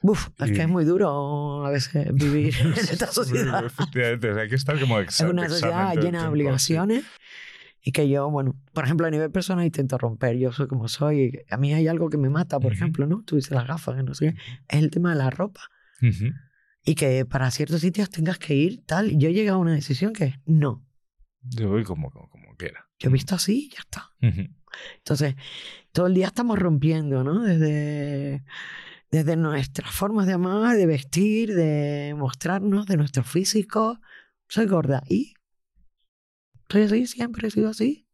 Uf, 0.02 0.28
es 0.38 0.50
Y- 0.50 0.52
que 0.54 0.62
es 0.62 0.68
muy 0.68 0.84
duro 0.84 1.64
a 1.66 1.70
veces 1.70 2.12
vivir 2.14 2.54
en 2.60 2.72
esta 3.02 3.06
sociedad. 3.08 3.64
Efectivamente, 3.64 4.30
o 4.30 4.34
sea, 4.34 4.42
hay 4.44 4.48
que 4.48 4.54
estar 4.54 4.78
como 4.80 4.98
Es 5.00 5.20
una 5.20 5.48
sociedad 5.48 5.94
llena 5.94 6.22
de 6.22 6.28
obligaciones 6.28 7.04
y 7.82 7.92
que 7.92 8.08
yo, 8.08 8.30
bueno, 8.30 8.56
por 8.72 8.84
ejemplo, 8.84 9.06
a 9.06 9.10
nivel 9.10 9.30
personal 9.30 9.64
intento 9.64 9.98
romper. 9.98 10.36
Yo 10.36 10.52
soy 10.52 10.68
como 10.68 10.88
soy. 10.88 11.40
A 11.50 11.56
mí 11.56 11.72
hay 11.74 11.88
algo 11.88 12.08
que 12.10 12.18
me 12.18 12.28
mata, 12.30 12.58
por 12.58 12.72
Ujú. 12.72 12.74
ejemplo, 12.74 13.06
¿no? 13.06 13.22
Tú 13.24 13.36
dices 13.36 13.52
las 13.52 13.66
gafas, 13.66 13.96
que 13.96 14.02
no 14.02 14.14
sé 14.14 14.32
qué. 14.32 14.38
Es 14.68 14.82
el 14.82 14.90
tema 14.90 15.10
de 15.10 15.16
la 15.16 15.30
ropa. 15.30 15.62
Ujú. 16.02 16.26
Y 16.84 16.94
que 16.94 17.26
para 17.26 17.50
ciertos 17.50 17.80
sitios 17.82 18.08
tengas 18.10 18.38
que 18.38 18.54
ir 18.54 18.84
tal. 18.86 19.18
Yo 19.18 19.28
he 19.28 19.32
llegado 19.34 19.58
a 19.58 19.60
una 19.60 19.72
decisión 19.74 20.12
que 20.14 20.24
es 20.24 20.34
no. 20.46 20.82
Yo 21.42 21.68
voy 21.68 21.84
como, 21.84 22.10
como, 22.10 22.28
como 22.30 22.54
quiera. 22.56 22.86
Yo 22.98 23.08
he 23.08 23.12
visto 23.12 23.34
así 23.34 23.66
y 23.66 23.74
ya 23.74 23.80
está. 23.80 24.10
Ujú. 24.22 24.48
Entonces, 24.98 25.34
todo 25.92 26.06
el 26.06 26.14
día 26.14 26.26
estamos 26.26 26.58
rompiendo, 26.58 27.24
¿no? 27.24 27.42
Desde, 27.42 28.42
desde 29.10 29.36
nuestras 29.36 29.90
formas 29.90 30.26
de 30.26 30.34
amar, 30.34 30.76
de 30.76 30.86
vestir, 30.86 31.54
de 31.54 32.14
mostrarnos, 32.16 32.86
de 32.86 32.96
nuestro 32.96 33.24
físico. 33.24 34.00
Soy 34.48 34.66
gorda 34.66 35.02
y 35.08 35.34
soy 36.68 36.82
así, 36.82 37.06
siempre 37.06 37.48
he 37.48 37.50
sido 37.50 37.70
así. 37.70 38.06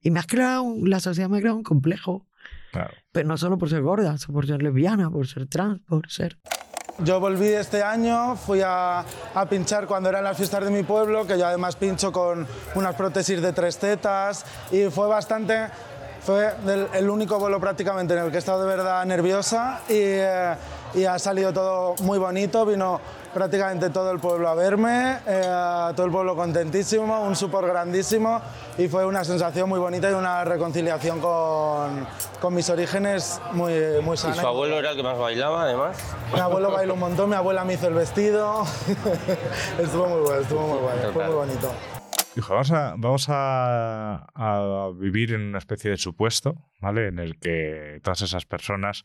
Y 0.00 0.10
me 0.10 0.18
has 0.20 0.26
creado, 0.26 0.62
un- 0.62 0.90
la 0.90 1.00
sociedad 1.00 1.28
me 1.28 1.38
ha 1.38 1.40
creado 1.40 1.56
un 1.56 1.62
complejo 1.62 2.26
Claro. 2.72 2.94
Pero 3.12 3.28
no 3.28 3.36
solo 3.36 3.58
por 3.58 3.68
ser 3.68 3.82
gorda, 3.82 4.16
sino 4.18 4.34
por 4.34 4.46
ser 4.46 4.62
lesbiana, 4.62 5.10
por 5.10 5.26
ser 5.26 5.46
trans, 5.46 5.80
por 5.82 6.08
ser... 6.10 6.38
Yo 7.02 7.18
volví 7.18 7.46
este 7.46 7.82
año, 7.82 8.36
fui 8.36 8.60
a, 8.62 9.00
a, 9.34 9.48
pinchar 9.48 9.86
cuando 9.86 10.10
eran 10.10 10.22
las 10.22 10.36
fiestas 10.36 10.64
de 10.64 10.70
mi 10.70 10.82
pueblo, 10.82 11.26
que 11.26 11.38
yo 11.38 11.46
además 11.46 11.74
pincho 11.76 12.12
con 12.12 12.46
unas 12.74 12.94
prótesis 12.94 13.40
de 13.40 13.54
tres 13.54 13.78
tetas 13.78 14.44
y 14.70 14.84
fue 14.90 15.08
bastante, 15.08 15.68
fue 16.22 16.54
del, 16.64 16.88
el 16.92 17.10
único 17.10 17.38
vuelo 17.38 17.58
prácticamente 17.60 18.14
en 18.14 18.20
el 18.20 18.30
que 18.30 18.36
he 18.36 18.38
estado 18.38 18.60
de 18.62 18.66
verdad 18.66 19.04
nerviosa 19.04 19.80
y, 19.88 19.94
eh, 19.96 20.54
y 20.94 21.04
ha 21.04 21.18
salido 21.18 21.52
todo 21.52 21.94
muy 22.02 22.18
bonito, 22.18 22.66
vino 22.66 23.00
prácticamente 23.32 23.90
todo 23.90 24.10
el 24.10 24.18
pueblo 24.18 24.48
a 24.48 24.54
verme, 24.54 25.18
eh, 25.26 25.92
todo 25.94 26.06
el 26.06 26.12
pueblo 26.12 26.34
contentísimo, 26.34 27.22
un 27.22 27.36
supor 27.36 27.66
grandísimo 27.66 28.40
y 28.76 28.88
fue 28.88 29.06
una 29.06 29.24
sensación 29.24 29.68
muy 29.68 29.78
bonita 29.78 30.10
y 30.10 30.14
una 30.14 30.44
reconciliación 30.44 31.20
con, 31.20 32.06
con 32.40 32.54
mis 32.54 32.68
orígenes 32.70 33.40
muy, 33.52 33.72
muy 34.02 34.16
sana. 34.16 34.36
¿Y 34.36 34.40
su 34.40 34.46
abuelo 34.46 34.78
era 34.78 34.90
el 34.90 34.96
que 34.96 35.02
más 35.02 35.18
bailaba 35.18 35.62
además? 35.62 35.96
Mi 36.32 36.40
abuelo 36.40 36.70
bailó 36.70 36.94
un 36.94 37.00
montón, 37.00 37.30
mi 37.30 37.36
abuela 37.36 37.64
me 37.64 37.74
hizo 37.74 37.86
el 37.86 37.94
vestido, 37.94 38.64
estuvo 39.78 40.06
muy 40.06 40.20
bueno, 40.20 40.42
estuvo 40.42 40.66
muy 40.66 40.78
bueno, 40.78 41.12
fue 41.12 41.24
muy 41.26 41.34
bonito. 41.34 41.99
Hijo, 42.36 42.52
vamos, 42.52 42.70
a, 42.70 42.94
vamos 42.96 43.26
a, 43.28 44.90
vivir 44.96 45.32
en 45.32 45.40
una 45.42 45.58
especie 45.58 45.90
de 45.90 45.96
supuesto, 45.96 46.70
¿vale? 46.80 47.08
En 47.08 47.18
el 47.18 47.38
que 47.38 48.00
todas 48.04 48.22
esas 48.22 48.46
personas 48.46 49.04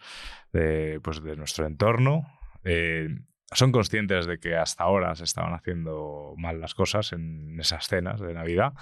de, 0.54 1.00
pues 1.02 1.24
de 1.24 1.36
nuestro 1.36 1.66
entorno 1.66 2.28
eh, 2.64 3.10
son 3.52 3.72
conscientes 3.72 4.28
de 4.28 4.40
que 4.40 4.56
hasta 4.56 4.84
ahora 4.84 5.16
se 5.16 5.24
estaban 5.24 5.54
haciendo 5.54 6.36
mal 6.38 6.62
las 6.62 6.76
cosas 6.76 7.14
en 7.14 7.60
esas 7.60 7.88
cenas 7.88 8.22
de 8.22 8.34
Navidad 8.34 8.74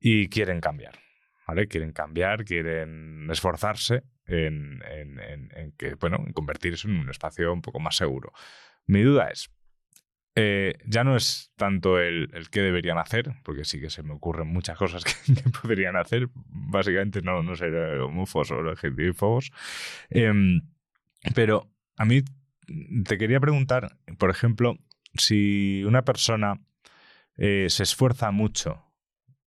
y 0.00 0.28
quieren 0.28 0.60
cambiar. 0.60 0.98
¿vale? 1.46 1.68
Quieren 1.68 1.92
cambiar, 1.92 2.44
quieren 2.44 3.28
esforzarse 3.30 4.02
en, 4.26 4.82
en, 4.90 5.20
en, 5.52 5.72
que, 5.72 5.94
bueno, 5.94 6.22
en 6.26 6.32
convertirse 6.32 6.88
en 6.88 6.96
un 6.96 7.10
espacio 7.10 7.52
un 7.52 7.62
poco 7.62 7.80
más 7.80 7.96
seguro. 7.96 8.32
Mi 8.86 9.02
duda 9.02 9.28
es, 9.28 9.50
eh, 10.36 10.74
ya 10.86 11.04
no 11.04 11.16
es 11.16 11.52
tanto 11.56 11.98
el, 12.00 12.30
el, 12.34 12.50
qué 12.50 12.60
deberían 12.60 12.98
hacer, 12.98 13.36
porque 13.44 13.64
sí 13.64 13.80
que 13.80 13.90
se 13.90 14.02
me 14.02 14.12
ocurren 14.12 14.48
muchas 14.48 14.76
cosas 14.76 15.04
que, 15.04 15.34
que 15.34 15.50
podrían 15.50 15.96
hacer, 15.96 16.28
básicamente 16.34 17.22
no, 17.22 17.42
no 17.42 17.54
ser 17.54 17.74
homófobos 18.00 18.50
o 18.50 18.62
LGTBIfobos, 18.62 19.52
eh, 20.10 20.32
pero 21.34 21.70
a 21.96 22.04
mí 22.04 22.22
te 23.04 23.18
quería 23.18 23.40
preguntar, 23.40 23.96
por 24.18 24.30
ejemplo, 24.30 24.78
si 25.14 25.84
una 25.84 26.04
persona 26.04 26.60
eh, 27.36 27.66
se 27.68 27.82
esfuerza 27.82 28.30
mucho 28.30 28.84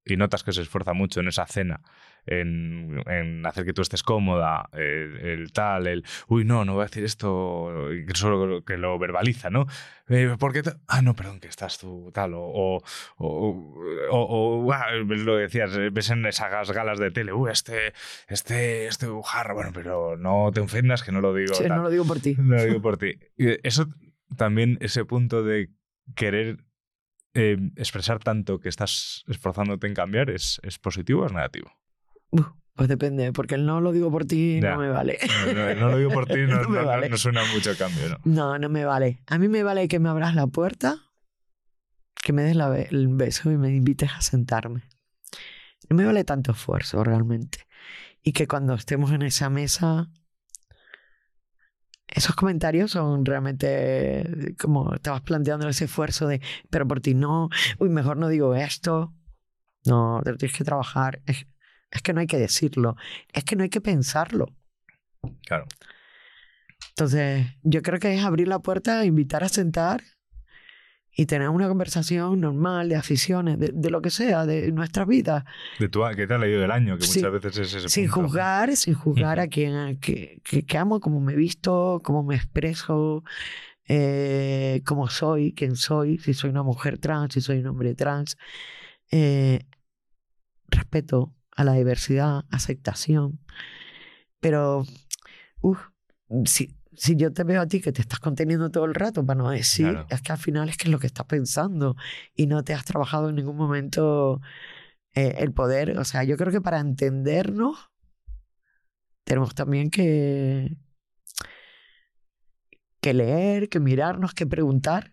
y 0.04 0.16
notas 0.16 0.44
que 0.44 0.52
se 0.52 0.62
esfuerza 0.62 0.92
mucho 0.92 1.20
en 1.20 1.28
esa 1.28 1.46
cena, 1.46 1.80
en, 2.26 3.02
en 3.06 3.46
hacer 3.46 3.64
que 3.64 3.72
tú 3.72 3.82
estés 3.82 4.02
cómoda, 4.02 4.68
el, 4.72 5.16
el, 5.18 5.52
tal, 5.52 5.86
el, 5.86 6.04
uy, 6.28 6.44
no, 6.44 6.64
no 6.64 6.74
voy 6.74 6.82
a 6.82 6.86
decir 6.86 7.04
esto, 7.04 7.88
solo 8.14 8.64
que 8.64 8.76
lo 8.76 8.98
verbaliza, 8.98 9.50
¿no? 9.50 9.66
Eh, 10.08 10.36
¿Por 10.38 10.52
qué? 10.52 10.62
Ah, 10.86 11.02
no, 11.02 11.14
perdón, 11.14 11.40
que 11.40 11.48
estás 11.48 11.78
tú, 11.78 12.10
tal, 12.12 12.34
o, 12.34 12.40
o, 12.40 12.82
o, 13.18 14.10
o 14.10 14.72
ah, 14.72 14.92
lo 14.92 15.36
decías, 15.36 15.76
ves 15.92 16.10
en 16.10 16.26
esas 16.26 16.70
galas 16.70 16.98
de 16.98 17.10
tele, 17.10 17.32
uy, 17.32 17.50
este, 17.50 17.92
este, 18.28 18.86
este 18.86 19.06
jarro, 19.24 19.54
bueno, 19.54 19.70
pero 19.74 20.16
no 20.16 20.50
te 20.52 20.60
ofendas 20.60 21.02
que 21.02 21.12
no 21.12 21.20
lo 21.20 21.34
digo. 21.34 21.54
Sí, 21.54 21.64
tal. 21.66 21.78
no 21.78 21.82
lo 21.84 21.90
digo 21.90 22.04
por 22.04 22.20
ti. 22.20 22.36
No 22.38 22.56
lo 22.56 22.64
digo 22.64 22.82
por 22.82 22.98
ti. 22.98 23.18
Eso 23.36 23.88
también, 24.36 24.78
ese 24.80 25.04
punto 25.04 25.42
de 25.42 25.70
querer 26.14 26.58
eh, 27.34 27.58
expresar 27.76 28.18
tanto 28.18 28.60
que 28.60 28.68
estás 28.68 29.24
esforzándote 29.28 29.86
en 29.86 29.94
cambiar, 29.94 30.30
¿es, 30.30 30.60
es 30.62 30.78
positivo 30.78 31.22
o 31.22 31.26
es 31.26 31.32
negativo? 31.32 31.70
Pues 32.74 32.88
depende, 32.90 33.32
porque 33.32 33.54
el 33.54 33.64
no 33.64 33.80
lo 33.80 33.90
digo 33.90 34.10
por 34.10 34.26
ti 34.26 34.60
Ya. 34.60 34.72
no 34.72 34.78
me 34.80 34.90
vale. 34.90 35.18
No, 35.46 35.52
no, 35.54 35.74
no 35.74 35.88
lo 35.92 35.98
digo 35.98 36.10
por 36.10 36.26
ti, 36.26 36.34
no, 36.46 36.62
No 36.64 36.84
vale. 36.84 37.08
no 37.08 37.16
suena 37.16 37.42
mucho 37.54 37.76
cambio, 37.78 38.08
¿no? 38.10 38.18
No, 38.24 38.58
no 38.58 38.68
me 38.68 38.84
vale. 38.84 39.22
A 39.28 39.38
mí 39.38 39.48
me 39.48 39.62
vale 39.62 39.88
que 39.88 39.98
me 39.98 40.10
abras 40.10 40.34
la 40.34 40.46
puerta, 40.46 40.96
que 42.22 42.32
me 42.34 42.42
des 42.42 42.54
la 42.54 42.68
be- 42.68 42.88
el 42.90 43.08
beso 43.08 43.50
y 43.50 43.56
me 43.56 43.74
invites 43.74 44.10
a 44.12 44.20
sentarme. 44.20 44.82
No 45.88 45.96
me 45.96 46.04
vale 46.04 46.24
tanto 46.24 46.52
esfuerzo 46.52 47.02
realmente. 47.02 47.60
Y 48.22 48.32
que 48.32 48.46
cuando 48.46 48.74
estemos 48.74 49.10
en 49.12 49.22
esa 49.22 49.48
mesa, 49.48 50.10
esos 52.08 52.34
comentarios 52.36 52.90
son 52.92 53.24
realmente 53.24 54.54
como 54.60 54.94
estabas 54.94 55.22
planteando 55.22 55.68
ese 55.68 55.84
esfuerzo 55.86 56.26
de, 56.26 56.40
pero 56.70 56.86
por 56.86 57.00
ti 57.00 57.14
no, 57.14 57.48
uy, 57.78 57.88
mejor 57.88 58.16
no 58.16 58.28
digo 58.28 58.54
esto. 58.54 59.14
No, 59.86 60.20
te 60.24 60.32
lo 60.32 60.36
tienes 60.36 60.56
que 60.56 60.64
trabajar. 60.64 61.22
Es, 61.26 61.46
es 61.90 62.02
que 62.02 62.12
no 62.12 62.20
hay 62.20 62.26
que 62.26 62.38
decirlo, 62.38 62.96
es 63.32 63.44
que 63.44 63.56
no 63.56 63.62
hay 63.62 63.70
que 63.70 63.80
pensarlo. 63.80 64.52
Claro. 65.46 65.66
Entonces, 66.90 67.46
yo 67.62 67.82
creo 67.82 67.98
que 67.98 68.14
es 68.14 68.24
abrir 68.24 68.48
la 68.48 68.58
puerta, 68.60 69.04
invitar 69.04 69.44
a 69.44 69.48
sentar 69.48 70.02
y 71.18 71.24
tener 71.26 71.48
una 71.48 71.68
conversación 71.68 72.40
normal 72.40 72.88
de 72.90 72.96
aficiones, 72.96 73.58
de, 73.58 73.70
de 73.72 73.90
lo 73.90 74.02
que 74.02 74.10
sea, 74.10 74.44
de 74.44 74.70
nuestras 74.72 75.06
vidas, 75.06 75.44
De 75.78 75.88
tu, 75.88 76.02
¿Qué 76.14 76.26
te 76.26 76.34
ha 76.34 76.38
leído 76.38 76.60
del 76.60 76.70
año? 76.70 76.98
Que 76.98 77.04
Sí. 77.04 77.20
muchas 77.20 77.32
veces 77.32 77.58
es 77.58 77.74
ese 77.74 77.88
sin 77.88 78.04
punto. 78.10 78.28
juzgar, 78.28 78.76
sin 78.76 78.94
juzgar 78.94 79.40
a 79.40 79.46
quien 79.48 79.98
que, 79.98 80.40
que, 80.44 80.64
que 80.66 80.78
amo, 80.78 81.00
cómo 81.00 81.20
me 81.20 81.32
he 81.32 81.36
visto, 81.36 82.00
cómo 82.04 82.22
me 82.22 82.36
expreso, 82.36 83.24
eh, 83.88 84.82
cómo 84.84 85.08
soy, 85.08 85.54
quién 85.54 85.76
soy, 85.76 86.18
si 86.18 86.34
soy 86.34 86.50
una 86.50 86.62
mujer 86.62 86.98
trans, 86.98 87.32
si 87.34 87.40
soy 87.40 87.60
un 87.60 87.66
hombre 87.68 87.94
trans. 87.94 88.36
Eh, 89.10 89.60
respeto 90.68 91.32
a 91.56 91.64
la 91.64 91.72
diversidad, 91.72 92.44
aceptación. 92.50 93.40
Pero, 94.40 94.84
uf, 95.60 95.80
si, 96.44 96.76
si 96.92 97.16
yo 97.16 97.32
te 97.32 97.44
veo 97.44 97.60
a 97.62 97.66
ti 97.66 97.80
que 97.80 97.92
te 97.92 98.00
estás 98.02 98.20
conteniendo 98.20 98.70
todo 98.70 98.84
el 98.84 98.94
rato 98.94 99.24
para 99.24 99.38
no 99.38 99.50
decir, 99.50 99.90
Claro. 99.90 100.06
es 100.10 100.20
que 100.22 100.32
al 100.32 100.38
final 100.38 100.68
es 100.68 100.76
que 100.76 100.84
es 100.84 100.90
lo 100.90 100.98
que 100.98 101.06
estás 101.08 101.26
pensando 101.26 101.96
y 102.34 102.46
no 102.46 102.62
te 102.62 102.74
has 102.74 102.84
trabajado 102.84 103.28
en 103.30 103.36
ningún 103.36 103.56
momento 103.56 104.40
eh, 105.14 105.36
el 105.38 105.52
poder. 105.52 105.98
O 105.98 106.04
sea, 106.04 106.22
yo 106.24 106.36
creo 106.36 106.52
que 106.52 106.60
para 106.60 106.78
entendernos 106.78 107.90
tenemos 109.24 109.54
también 109.54 109.90
que, 109.90 110.76
que 113.00 113.14
leer, 113.14 113.68
que 113.68 113.80
mirarnos, 113.80 114.34
que 114.34 114.46
preguntar. 114.46 115.12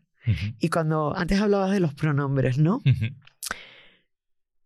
Y 0.60 0.70
cuando 0.70 1.14
antes 1.18 1.42
hablabas 1.42 1.72
de 1.72 1.82
los 1.82 1.94
pronombres, 1.94 2.58
¿no? 2.58 2.80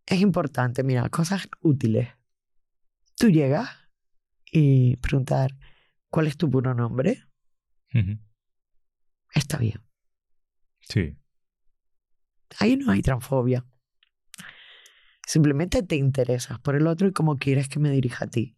Es 0.07 0.21
importante, 0.21 0.83
mira, 0.83 1.07
cosas 1.09 1.49
útiles. 1.61 2.09
Tú 3.15 3.29
llegas 3.29 3.69
y 4.51 4.95
preguntar, 4.97 5.51
¿cuál 6.09 6.27
es 6.27 6.37
tu 6.37 6.49
puro 6.49 6.73
nombre? 6.73 7.23
Está 9.33 9.57
bien. 9.57 9.83
Sí. 10.79 11.17
Ahí 12.59 12.77
no 12.77 12.91
hay 12.91 13.01
transfobia. 13.01 13.65
Simplemente 15.25 15.83
te 15.83 15.97
interesas 15.97 16.59
por 16.59 16.75
el 16.75 16.87
otro 16.87 17.07
y 17.07 17.11
cómo 17.11 17.37
quieres 17.37 17.67
que 17.67 17.79
me 17.79 17.91
dirija 17.91 18.25
a 18.25 18.29
ti. 18.29 18.57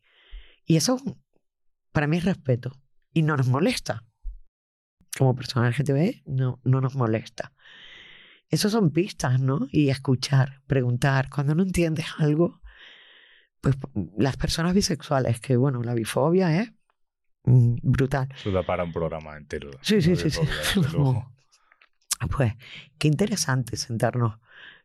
Y 0.66 0.76
eso 0.76 1.02
para 1.92 2.06
mí 2.06 2.18
es 2.18 2.26
respeto. 2.26 2.80
Y 3.12 3.24
no 3.24 3.36
nos 3.36 3.48
molesta. 3.48 4.06
Como 5.18 5.36
personas 5.36 5.80
LGTB 5.80 6.22
no, 6.28 6.60
no 6.64 6.80
nos 6.80 6.96
molesta. 6.96 7.54
Eso 8.50 8.70
son 8.70 8.90
pistas, 8.92 9.40
¿no? 9.40 9.68
Y 9.72 9.90
escuchar, 9.90 10.62
preguntar. 10.68 11.30
Cuando 11.30 11.54
no 11.56 11.64
entiendes 11.64 12.08
algo, 12.18 12.62
pues 13.62 13.76
las 14.18 14.38
personas 14.38 14.74
bisexuales, 14.74 15.40
que 15.40 15.56
bueno, 15.56 15.84
la 15.84 15.94
bifobia 15.94 16.62
es 16.62 16.74
mm, 17.44 17.76
brutal. 17.84 18.30
Eso 18.36 18.52
da 18.52 18.64
para 18.64 18.84
un 18.84 18.92
programa 18.92 19.38
entero. 19.38 19.70
Sí, 19.82 20.02
sí, 20.02 20.16
sí, 20.16 20.30
sí. 20.30 20.42
Pues 22.36 22.54
qué 22.98 23.08
interesante 23.08 23.78
sentarnos 23.78 24.40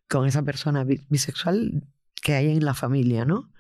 con 0.09 0.27
esa 0.27 0.43
persona 0.43 0.85
bi- 0.85 1.05
bisexual 1.09 1.83
que 2.23 2.35
hay 2.35 2.51
en 2.51 2.65
la 2.65 2.75
familia, 2.75 3.25
¿no? 3.25 3.51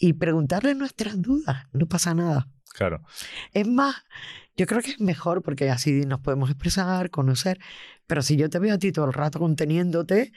Y 0.00 0.12
preguntarle 0.14 0.74
nuestras 0.74 1.20
dudas, 1.22 1.66
no 1.72 1.86
pasa 1.86 2.14
nada. 2.14 2.48
Claro. 2.74 3.02
Es 3.52 3.66
más, 3.66 3.96
yo 4.56 4.66
creo 4.66 4.82
que 4.82 4.90
es 4.90 5.00
mejor 5.00 5.42
porque 5.42 5.70
así 5.70 6.04
nos 6.06 6.20
podemos 6.20 6.50
expresar, 6.50 7.10
conocer, 7.10 7.58
pero 8.06 8.22
si 8.22 8.36
yo 8.36 8.48
te 8.50 8.58
veo 8.58 8.74
a 8.74 8.78
ti 8.78 8.92
todo 8.92 9.06
el 9.06 9.12
rato 9.12 9.38
conteniéndote, 9.38 10.32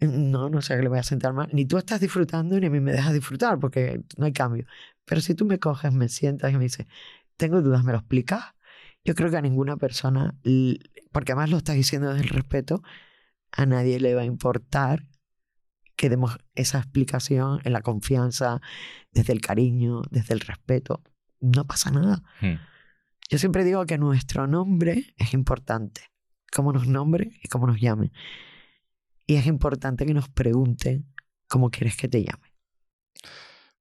no, 0.00 0.48
no 0.50 0.62
sé 0.62 0.76
que 0.76 0.82
le 0.82 0.88
voy 0.88 0.98
a 0.98 1.02
sentar 1.02 1.32
mal. 1.32 1.48
Ni 1.52 1.66
tú 1.66 1.78
estás 1.78 2.00
disfrutando 2.00 2.58
ni 2.58 2.66
a 2.66 2.70
mí 2.70 2.80
me 2.80 2.92
dejas 2.92 3.12
disfrutar 3.12 3.58
porque 3.58 4.02
no 4.16 4.26
hay 4.26 4.32
cambio. 4.32 4.66
Pero 5.04 5.20
si 5.20 5.34
tú 5.34 5.44
me 5.44 5.58
coges, 5.58 5.92
me 5.92 6.08
sientas 6.08 6.52
y 6.52 6.56
me 6.56 6.64
dices, 6.64 6.86
tengo 7.36 7.60
dudas, 7.62 7.84
¿me 7.84 7.92
lo 7.92 7.98
explicas? 7.98 8.44
Yo 9.04 9.14
creo 9.14 9.30
que 9.30 9.36
a 9.36 9.42
ninguna 9.42 9.76
persona, 9.76 10.36
porque 11.12 11.32
además 11.32 11.50
lo 11.50 11.56
estás 11.58 11.76
diciendo 11.76 12.10
desde 12.10 12.24
el 12.24 12.30
respeto, 12.30 12.82
a 13.52 13.66
nadie 13.66 13.98
le 14.00 14.14
va 14.14 14.22
a 14.22 14.24
importar 14.24 15.06
que 15.96 16.08
demos 16.08 16.38
esa 16.54 16.78
explicación 16.78 17.60
en 17.64 17.72
la 17.72 17.82
confianza, 17.82 18.60
desde 19.12 19.32
el 19.32 19.40
cariño, 19.40 20.02
desde 20.10 20.34
el 20.34 20.40
respeto. 20.40 21.02
No 21.40 21.66
pasa 21.66 21.90
nada. 21.90 22.22
Hmm. 22.40 22.56
Yo 23.28 23.38
siempre 23.38 23.64
digo 23.64 23.86
que 23.86 23.98
nuestro 23.98 24.46
nombre 24.46 25.14
es 25.16 25.34
importante. 25.34 26.02
Cómo 26.52 26.72
nos 26.72 26.86
nombren 26.86 27.32
y 27.42 27.48
cómo 27.48 27.66
nos 27.66 27.80
llamen. 27.80 28.12
Y 29.26 29.36
es 29.36 29.46
importante 29.46 30.04
que 30.04 30.14
nos 30.14 30.28
pregunten 30.28 31.06
cómo 31.48 31.70
quieres 31.70 31.96
que 31.96 32.08
te 32.08 32.24
llame. 32.24 32.49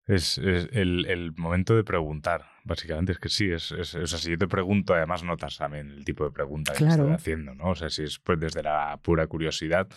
Es, 0.09 0.37
es 0.39 0.67
el, 0.71 1.05
el 1.07 1.33
momento 1.37 1.75
de 1.75 1.83
preguntar, 1.83 2.45
básicamente. 2.63 3.11
Es 3.11 3.19
que 3.19 3.29
sí, 3.29 3.51
es, 3.51 3.71
es, 3.71 3.93
o 3.93 4.07
sea, 4.07 4.17
si 4.17 4.31
yo 4.31 4.37
te 4.37 4.47
pregunto, 4.47 4.93
además 4.95 5.23
notas 5.23 5.57
también 5.57 5.91
el 5.91 6.03
tipo 6.03 6.23
de 6.25 6.31
pregunta 6.31 6.73
que 6.73 6.79
Claro. 6.79 7.03
estoy 7.03 7.13
haciendo, 7.15 7.53
¿no? 7.53 7.69
O 7.69 7.75
sea, 7.75 7.89
si 7.91 8.03
es 8.03 8.17
pues 8.19 8.39
desde 8.39 8.63
la 8.63 8.97
pura 9.03 9.27
curiosidad 9.27 9.87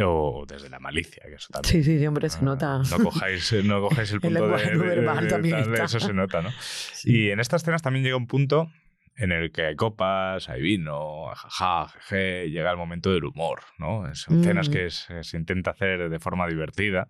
o 0.00 0.44
desde 0.46 0.70
la 0.70 0.78
malicia, 0.78 1.24
que 1.26 1.34
eso 1.34 1.48
también. 1.52 1.72
Sí, 1.72 1.82
sí, 1.82 1.98
sí, 1.98 2.06
hombre, 2.06 2.28
se 2.30 2.42
nota. 2.44 2.78
No 2.78 2.98
cojáis, 3.02 3.52
no 3.64 3.80
cojáis 3.80 4.10
el 4.12 4.16
El 4.16 4.20
punto 4.20 4.44
de, 4.44 4.50
no 4.50 4.56
de- 4.56 4.70
de- 4.70 4.78
verbal 4.96 5.24
de- 5.24 5.30
también 5.30 5.56
está. 5.58 5.84
Eso 5.84 5.98
se 6.00 6.12
nota, 6.12 6.42
¿no? 6.42 6.50
Sí. 6.60 7.12
Y 7.12 7.30
en 7.30 7.40
estas 7.40 7.64
cenas 7.64 7.82
también 7.82 8.04
llega 8.04 8.16
un 8.16 8.28
punto 8.28 8.70
en 9.16 9.32
el 9.32 9.50
que 9.50 9.62
hay 9.66 9.74
copas, 9.76 10.48
hay 10.48 10.62
vino, 10.62 11.26
jaja, 11.34 11.88
jeje, 11.88 12.50
llega 12.50 12.70
el 12.70 12.76
momento 12.76 13.12
del 13.12 13.24
humor, 13.24 13.62
¿no? 13.78 14.04
Son 14.14 14.44
cenas 14.44 14.68
Mm. 14.68 14.72
que 14.72 14.90
se, 14.90 15.24
se 15.24 15.36
intenta 15.36 15.72
hacer 15.72 16.08
de 16.08 16.18
forma 16.20 16.46
divertida. 16.46 17.08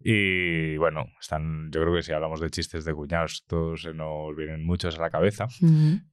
Y 0.00 0.76
bueno, 0.76 1.06
están, 1.20 1.70
yo 1.72 1.80
creo 1.82 1.94
que 1.94 2.02
si 2.02 2.12
hablamos 2.12 2.40
de 2.40 2.50
chistes 2.50 2.84
de 2.84 2.94
cuñados, 2.94 3.44
todos 3.46 3.82
se 3.82 3.94
nos 3.94 4.34
vienen 4.36 4.64
muchos 4.64 4.98
a 4.98 5.02
la 5.02 5.10
cabeza. 5.10 5.48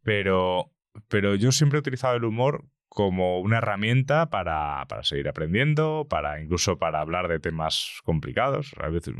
Pero, 0.04 0.72
pero 1.08 1.36
yo 1.36 1.52
siempre 1.52 1.78
he 1.78 1.82
utilizado 1.82 2.16
el 2.16 2.24
humor 2.24 2.66
como 2.88 3.42
una 3.42 3.58
herramienta 3.58 4.30
para, 4.30 4.86
para 4.88 5.04
seguir 5.04 5.28
aprendiendo, 5.28 6.08
para 6.10 6.42
incluso 6.42 6.78
para 6.78 7.02
hablar 7.02 7.28
de 7.28 7.40
temas 7.40 8.00
complicados. 8.06 8.72
A 8.80 8.88
veces, 8.88 9.14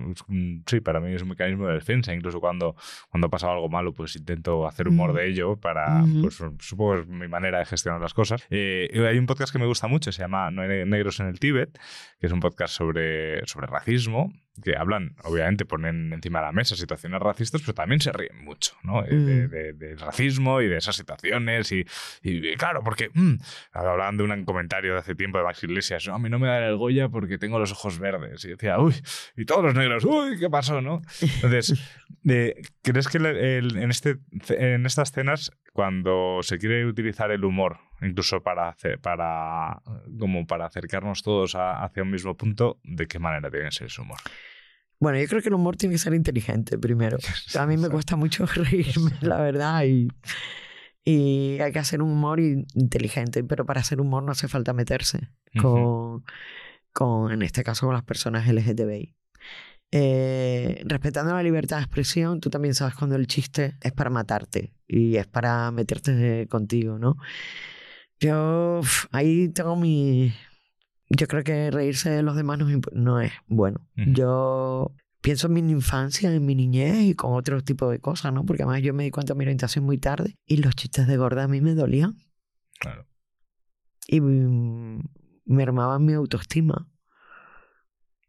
sí, 0.66 0.80
para 0.80 1.02
mí 1.02 1.14
es 1.14 1.22
un 1.24 1.30
mecanismo 1.30 1.68
de 1.68 1.74
defensa. 1.74 2.14
Incluso 2.14 2.40
cuando, 2.40 2.76
cuando 3.10 3.30
pasa 3.30 3.52
algo 3.52 3.68
malo, 3.68 3.94
pues 3.94 4.16
intento 4.16 4.66
hacer 4.66 4.88
humor 4.88 5.12
de 5.14 5.28
ello 5.28 5.58
para, 5.58 6.04
Ujú. 6.04 6.22
pues 6.22 6.42
supongo 6.60 6.94
que 6.96 7.02
es 7.02 7.08
mi 7.08 7.28
manera 7.28 7.60
de 7.60 7.66
gestionar 7.66 8.00
las 8.00 8.14
cosas. 8.14 8.48
Eh, 8.50 8.90
hay 9.08 9.18
un 9.18 9.26
podcast 9.26 9.52
que 9.52 9.60
me 9.60 9.66
gusta 9.66 9.88
mucho, 9.88 10.12
se 10.14 10.22
llama 10.22 10.50
No 10.52 10.62
hay 10.62 10.86
negros 10.86 11.20
en 11.20 11.28
el 11.28 11.40
Tíbet, 11.40 11.78
que 12.20 12.28
es 12.28 12.32
un 12.32 12.40
podcast 12.40 12.74
sobre, 12.74 13.46
sobre 13.46 13.68
racismo, 13.68 14.32
que 14.64 14.76
hablan, 14.78 15.16
obviamente, 15.24 15.66
ponen 15.66 16.14
encima 16.14 16.40
de 16.40 16.46
la 16.46 16.52
mesa 16.52 16.76
situaciones 16.76 17.20
racistas, 17.22 17.62
pero 17.62 17.74
también 17.74 18.00
se 18.00 18.12
ríen 18.12 18.44
mucho, 18.44 18.74
¿no? 18.84 19.04
Eh, 19.04 19.10
De, 19.16 19.48
Mm. 19.48 19.50
de- 19.50 19.74
del 19.74 20.00
racismo 20.00 20.62
y 20.62 20.68
de 20.68 20.78
esas 20.78 20.96
situaciones. 20.96 21.72
Y, 21.72 21.86
y, 22.24 22.56
claro, 22.56 22.82
porque 22.84 23.10
mm, 23.14 23.36
hablaban 23.74 24.18
de 24.18 24.24
un 24.24 24.46
comentario 24.46 24.94
de 24.94 25.00
hace 25.00 25.16
tiempo 25.16 25.38
de 25.38 25.44
Max 25.44 25.64
Iglesias, 25.64 26.08
"No, 26.08 26.16
a 26.16 26.20
mí 26.20 26.30
no 26.30 26.40
me 26.40 26.48
da 26.48 26.66
el 26.68 26.78
Goya 26.78 27.10
porque 27.10 27.38
tengo 27.38 27.60
los 27.60 27.72
ojos 27.72 28.00
verdes. 28.00 28.46
Y 28.46 28.50
decía, 28.50 28.80
uy, 28.80 28.94
y 29.36 29.46
todos 29.46 29.64
los 29.64 29.76
negros, 29.76 30.06
uy, 30.06 30.40
¿qué 30.40 30.50
pasó, 30.50 30.82
no? 30.82 31.02
Entonces, 31.22 31.74
eh, 32.30 32.56
¿crees 32.82 33.08
que 33.08 33.18
el- 33.18 33.26
el- 33.26 33.78
en, 33.78 33.90
este, 33.92 34.18
en 34.50 34.86
estas 34.86 35.12
cenas, 35.12 35.52
cuando 35.76 36.40
se 36.42 36.58
quiere 36.58 36.86
utilizar 36.86 37.32
el 37.32 37.44
humor, 37.44 37.80
incluso 38.02 38.42
para, 38.42 38.70
hacer, 38.70 38.98
para, 39.02 39.82
como 40.18 40.48
para 40.48 40.68
acercarnos 40.68 41.22
todos 41.22 41.54
a- 41.56 41.84
hacia 41.84 42.02
un 42.02 42.12
mismo 42.12 42.38
punto, 42.38 42.80
¿de 42.86 43.08
qué 43.08 43.20
manera 43.20 43.52
tiene 43.52 43.66
que 43.66 43.72
ser 43.74 43.88
ese 43.88 44.02
humor? 44.02 44.18
Bueno, 45.02 45.20
yo 45.20 45.28
creo 45.28 45.42
que 45.42 45.50
el 45.50 45.56
humor 45.56 45.76
tiene 45.76 45.96
que 45.96 46.00
ser 46.00 46.14
inteligente 46.14 46.78
primero. 46.80 47.18
A 47.60 47.66
mí 47.68 47.76
me 47.76 47.90
cuesta 47.90 48.16
mucho 48.16 48.46
reírme, 48.56 49.12
la 49.20 49.42
verdad, 49.42 49.84
y, 49.84 50.08
y 51.04 51.60
hay 51.60 51.74
que 51.74 51.80
hacer 51.80 52.02
un 52.02 52.12
humor 52.12 52.40
in- 52.40 52.66
inteligente, 52.74 53.44
pero 53.44 53.66
para 53.66 53.82
hacer 53.82 54.00
humor 54.00 54.24
no 54.24 54.32
hace 54.32 54.48
falta 54.48 54.72
meterse 54.72 55.28
con, 55.62 56.24
con 56.94 57.34
en 57.34 57.42
este 57.42 57.66
caso, 57.66 57.86
con 57.86 57.96
las 57.96 58.04
personas 58.06 58.48
LGTBI. 58.48 59.14
Eh, 59.98 60.82
respetando 60.86 61.34
la 61.34 61.42
libertad 61.42 61.78
de 61.78 61.84
expresión, 61.84 62.42
tú 62.42 62.50
también 62.50 62.74
sabes 62.76 62.96
cuando 62.96 63.16
el 63.16 63.28
chiste 63.28 63.78
es 63.82 63.94
para 63.94 64.10
matarte 64.10 64.74
y 64.88 65.16
es 65.16 65.26
para 65.26 65.72
meterte 65.72 66.48
contigo, 66.50 67.00
¿no? 67.00 67.16
Yo 68.20 68.82
ahí 69.12 69.48
tengo 69.50 69.78
mi... 69.78 70.34
Yo 71.10 71.28
creo 71.28 71.44
que 71.46 71.72
reírse 71.72 72.10
de 72.10 72.24
los 72.24 72.36
demás 72.36 72.58
no, 72.60 72.68
es 72.70 72.76
imp- 72.76 72.92
no 72.92 73.22
es 73.22 73.32
bueno. 73.48 73.88
Yo 73.96 74.92
pienso 75.22 75.48
en 75.48 75.54
mi 75.54 75.60
infancia, 75.72 76.30
en 76.34 76.46
mi 76.46 76.56
niñez 76.56 76.98
y 77.00 77.14
con 77.16 77.34
otro 77.34 77.64
tipo 77.64 77.90
de 77.90 78.00
cosas, 78.00 78.34
¿no? 78.34 78.46
Porque 78.46 78.64
además 78.64 78.82
yo 78.82 78.94
me 78.94 79.04
di 79.06 79.12
cuenta 79.12 79.34
de 79.34 79.38
mi 79.38 79.46
orientación 79.46 79.86
muy 79.86 79.98
tarde 79.98 80.36
y 80.46 80.58
los 80.58 80.76
chistes 80.76 81.08
de 81.08 81.16
gorda 81.16 81.44
a 81.44 81.48
mí 81.48 81.62
me 81.62 81.74
dolían 81.74 82.18
Claro. 82.80 83.08
y 84.08 84.20
me 84.20 85.64
armaban 85.64 86.04
mi 86.04 86.12
autoestima. 86.14 86.90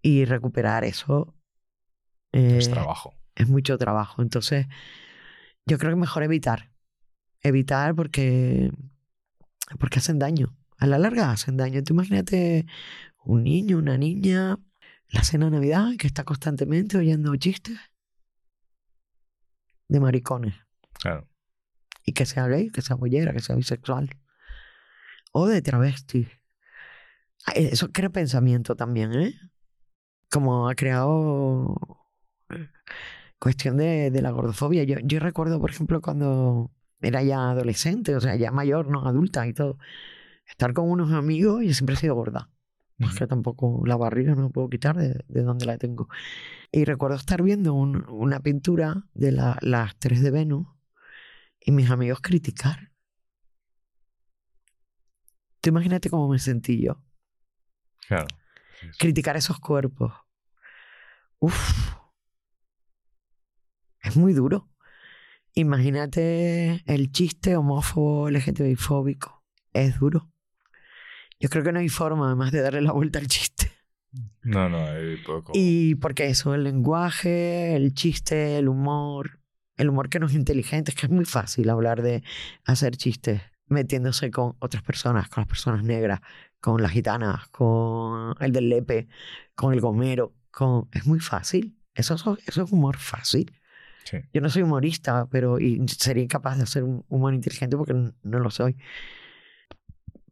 Y 0.03 0.25
recuperar 0.27 0.85
eso 0.85 1.36
Es 2.37 2.69
eh, 2.69 2.71
trabajo. 2.71 3.15
es 3.35 3.49
mucho 3.49 3.79
trabajo. 3.79 4.23
Entonces, 4.23 4.67
yo 5.67 5.79
creo 5.79 5.93
que 5.93 5.97
mejor 5.97 6.23
evitar. 6.23 6.71
Evitar 7.43 7.95
porque, 7.95 8.73
porque 9.79 9.99
hacen 9.99 10.19
daño. 10.19 10.57
A 10.79 10.87
la 10.87 10.99
larga 10.99 11.31
hacen 11.31 11.57
daño. 11.57 11.83
Tú 11.83 11.95
imagínate 11.95 12.67
un 13.25 13.45
niño, 13.45 13.79
una 13.79 13.97
niña, 13.97 14.59
la 15.09 15.25
cena 15.25 15.47
de 15.47 15.53
Navidad 15.53 15.91
que 15.99 16.07
está 16.07 16.25
constantemente 16.25 16.99
oyendo 16.99 17.35
chistes 17.37 17.79
de 19.89 20.01
maricones. 20.01 20.55
Claro. 20.93 21.29
Y 22.05 22.13
que 22.13 22.27
sea 22.27 22.47
gay, 22.47 22.71
que 22.71 22.83
sea 22.83 22.97
bollera, 22.97 23.33
que 23.33 23.41
sea 23.41 23.57
bisexual. 23.57 24.11
O 25.33 25.47
de 25.47 25.63
travesti. 25.63 26.29
Eso 27.55 27.91
crea 27.93 28.11
pensamiento 28.11 28.77
también, 28.77 29.13
¿eh? 29.15 29.35
Como 30.31 30.69
ha 30.69 30.75
creado 30.75 31.75
cuestión 33.39 33.77
de, 33.77 34.11
de 34.11 34.23
la 34.23 34.31
gordofobia. 34.31 34.85
Yo, 34.85 34.97
yo 35.03 35.21
recuerdo, 35.21 35.61
por 35.61 35.71
ejemplo, 35.71 36.01
cuando 36.01 36.71
era 37.01 37.23
ya 37.23 37.51
adolescente, 37.51 38.17
o 38.17 38.21
sea, 38.21 38.37
ya 38.37 38.51
mayor, 38.51 38.89
no 38.89 39.07
adulta 39.07 39.47
y 39.47 39.53
todo, 39.53 39.79
estar 40.47 40.73
con 40.73 40.91
unos 40.91 41.13
amigos 41.13 41.63
y 41.63 41.75
siempre 41.75 41.95
he 41.95 41.99
sido 41.99 42.15
gorda. 42.15 42.51
Porque 42.99 43.27
tampoco 43.27 43.83
la 43.85 43.97
barriga 43.97 44.35
no 44.35 44.45
la 44.45 44.49
puedo 44.49 44.71
quitar 44.71 44.97
de, 44.97 45.23
de 45.29 45.43
donde 45.43 45.67
la 45.67 45.77
tengo. 45.77 46.09
Y 46.73 46.87
recuerdo 46.87 47.17
estar 47.17 47.43
viendo 47.43 47.75
un- 47.75 48.07
una 48.09 48.41
pintura 48.41 49.05
de 49.13 49.33
la- 49.33 49.59
las 49.61 49.97
tres 49.99 50.23
de 50.23 50.31
Venus 50.31 50.67
y 51.61 51.73
mis 51.73 51.91
amigos 51.91 52.21
criticar. 52.23 52.91
Tú 55.61 55.69
imagínate 55.69 56.09
cómo 56.09 56.27
me 56.29 56.39
sentí 56.39 56.83
yo. 56.83 57.03
Claro. 58.09 58.29
Criticar 58.99 59.37
esos 59.37 59.59
cuerpos. 59.61 60.15
Uf. 61.39 61.97
Es 64.07 64.17
muy 64.17 64.33
duro. 64.33 64.69
Imagínate 65.55 66.83
el 66.87 67.11
chiste 67.11 67.57
homófobo, 67.57 68.29
LGTBI 68.29 68.77
fóbico. 68.77 69.43
Es 69.73 69.99
duro. 69.99 70.31
Yo 71.41 71.49
creo 71.49 71.65
que 71.65 71.73
no 71.73 71.81
hay 71.81 71.89
forma 71.89 72.27
además 72.27 72.53
de 72.53 72.61
darle 72.61 72.83
la 72.83 72.93
vuelta 72.93 73.19
al 73.19 73.27
chiste. 73.27 73.73
No, 74.43 74.69
no, 74.69 74.79
hay 74.87 75.17
poco. 75.19 75.53
Y 75.55 75.97
porque 75.97 76.27
eso, 76.27 76.55
el 76.55 76.63
lenguaje, 76.65 77.75
el 77.75 77.95
chiste, 77.95 78.59
el 78.59 78.69
humor, 78.69 79.41
el 79.77 79.89
humor 79.89 80.09
que 80.09 80.21
no 80.21 80.27
es 80.27 80.35
inteligente, 80.35 80.93
es 80.93 80.97
que 80.97 81.07
es 81.07 81.13
muy 81.13 81.25
fácil 81.25 81.69
hablar 81.69 82.01
de 82.01 82.23
hacer 82.65 82.97
chistes 82.97 83.43
metiéndose 83.67 84.31
con 84.31 84.55
otras 84.61 84.85
personas, 84.85 85.29
con 85.29 85.41
las 85.43 85.49
personas 85.49 85.83
negras, 85.83 86.21
con 86.61 86.81
las 86.81 86.93
gitanas, 86.93 87.49
con 87.49 88.35
el 88.41 88.53
del 88.53 88.69
lepe, 88.69 89.09
con 89.57 89.75
el 89.75 89.81
gomero, 89.81 90.33
con... 90.53 90.89
Es 90.93 91.07
muy 91.07 91.19
fácil. 91.19 91.77
Eso, 91.95 92.15
es- 92.15 92.47
eso 92.47 92.63
es 92.63 92.73
humor 92.73 92.97
fácil. 92.99 93.53
Sí. 94.09 94.19
Yo 94.33 94.41
no 94.41 94.49
soy 94.49 94.63
humorista, 94.63 95.27
pero 95.29 95.59
y 95.59 95.85
sería 95.89 96.23
incapaz 96.23 96.57
de 96.59 96.63
hacer 96.63 96.85
un 96.85 97.05
humor 97.09 97.35
inteligente 97.35 97.77
porque 97.77 97.93
no 97.93 98.39
lo 98.39 98.51
soy. 98.51 98.77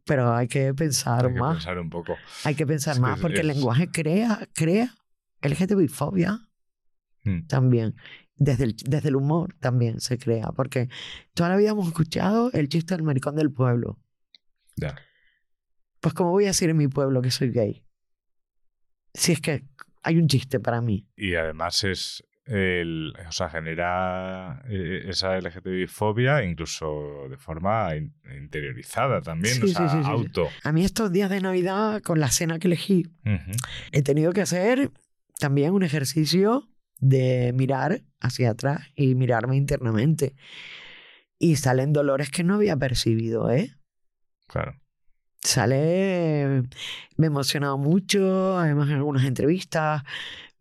Pero 0.05 0.33
hay 0.33 0.47
que 0.47 0.73
pensar 0.73 1.25
Hay 1.25 1.33
que 1.33 1.39
más. 1.39 1.55
pensar 1.57 1.79
un 1.79 1.89
poco. 1.89 2.15
Hay 2.43 2.55
que 2.55 2.65
pensar 2.65 2.93
Es 2.93 2.97
que 2.97 3.01
más 3.01 3.15
es- 3.17 3.21
porque 3.21 3.41
el 3.41 3.49
es- 3.49 3.55
lenguaje 3.57 3.89
crea, 3.91 4.47
crea 4.53 4.95
LGTBI-fobia 5.41 6.47
Mm. 7.23 7.47
también. 7.47 7.95
Desde 8.37 8.65
el, 8.65 8.75
desde 8.75 9.09
el 9.09 9.15
humor 9.15 9.55
también 9.59 9.99
se 9.99 10.17
crea. 10.17 10.51
Porque 10.51 10.89
toda 11.33 11.49
la 11.49 11.57
vida 11.57 11.71
hemos 11.71 11.87
escuchado 11.87 12.51
el 12.53 12.69
chiste 12.69 12.93
del 12.95 13.03
maricón 13.03 13.35
del 13.35 13.51
pueblo. 13.51 13.99
Ya. 14.75 14.95
Pues, 16.01 16.13
¿cómo 16.13 16.31
voy 16.31 16.43
a 16.45 16.47
decir 16.47 16.69
en 16.69 16.77
mi 16.77 16.87
pueblo 16.87 17.21
que 17.21 17.31
soy 17.31 17.49
gay? 17.51 17.83
Si 19.13 19.31
es 19.31 19.41
que 19.41 19.65
hay 20.03 20.17
un 20.17 20.27
chiste 20.27 20.59
para 20.59 20.81
mí. 20.81 21.07
Y 21.15 21.35
además 21.35 21.83
es 21.83 22.23
el, 22.45 23.13
o 23.27 23.31
sea, 23.31 23.49
genera 23.49 24.61
eh, 24.69 25.05
esa 25.07 25.37
LGTBI-fobia 25.37 26.43
incluso 26.43 27.27
de 27.29 27.37
forma 27.37 27.95
in- 27.95 28.13
interiorizada 28.37 29.21
también, 29.21 29.63
o 29.63 29.67
sea, 29.67 29.89
sí, 29.89 29.97
sí, 30.03 30.09
auto. 30.09 30.47
A 30.63 30.71
mí 30.71 30.85
estos 30.85 31.11
días 31.11 31.29
de 31.29 31.41
Navidad, 31.41 32.01
con 32.01 32.19
la 32.19 32.29
cena 32.29 32.59
que 32.59 32.67
elegí, 32.67 33.07
he 33.91 34.01
tenido 34.03 34.31
que 34.33 34.41
hacer 34.41 34.91
también 35.39 35.73
un 35.73 35.83
ejercicio 35.83 36.69
de 36.99 37.51
mirar 37.53 38.03
hacia 38.21 38.51
atrás 38.51 38.81
y 38.95 39.15
mirarme 39.15 39.55
internamente. 39.57 40.35
Y 41.37 41.57
salen 41.57 41.91
dolores 41.93 42.29
que 42.29 42.43
no 42.43 42.55
había 42.55 42.77
percibido, 42.77 43.51
¿eh? 43.51 43.75
Claro. 44.47 44.79
Sale, 45.41 46.63
me 47.17 47.25
he 47.25 47.27
emocionado 47.27 47.77
mucho, 47.77 48.57
además 48.57 48.89
en 48.89 48.95
algunas 48.95 49.25
entrevistas, 49.25 50.03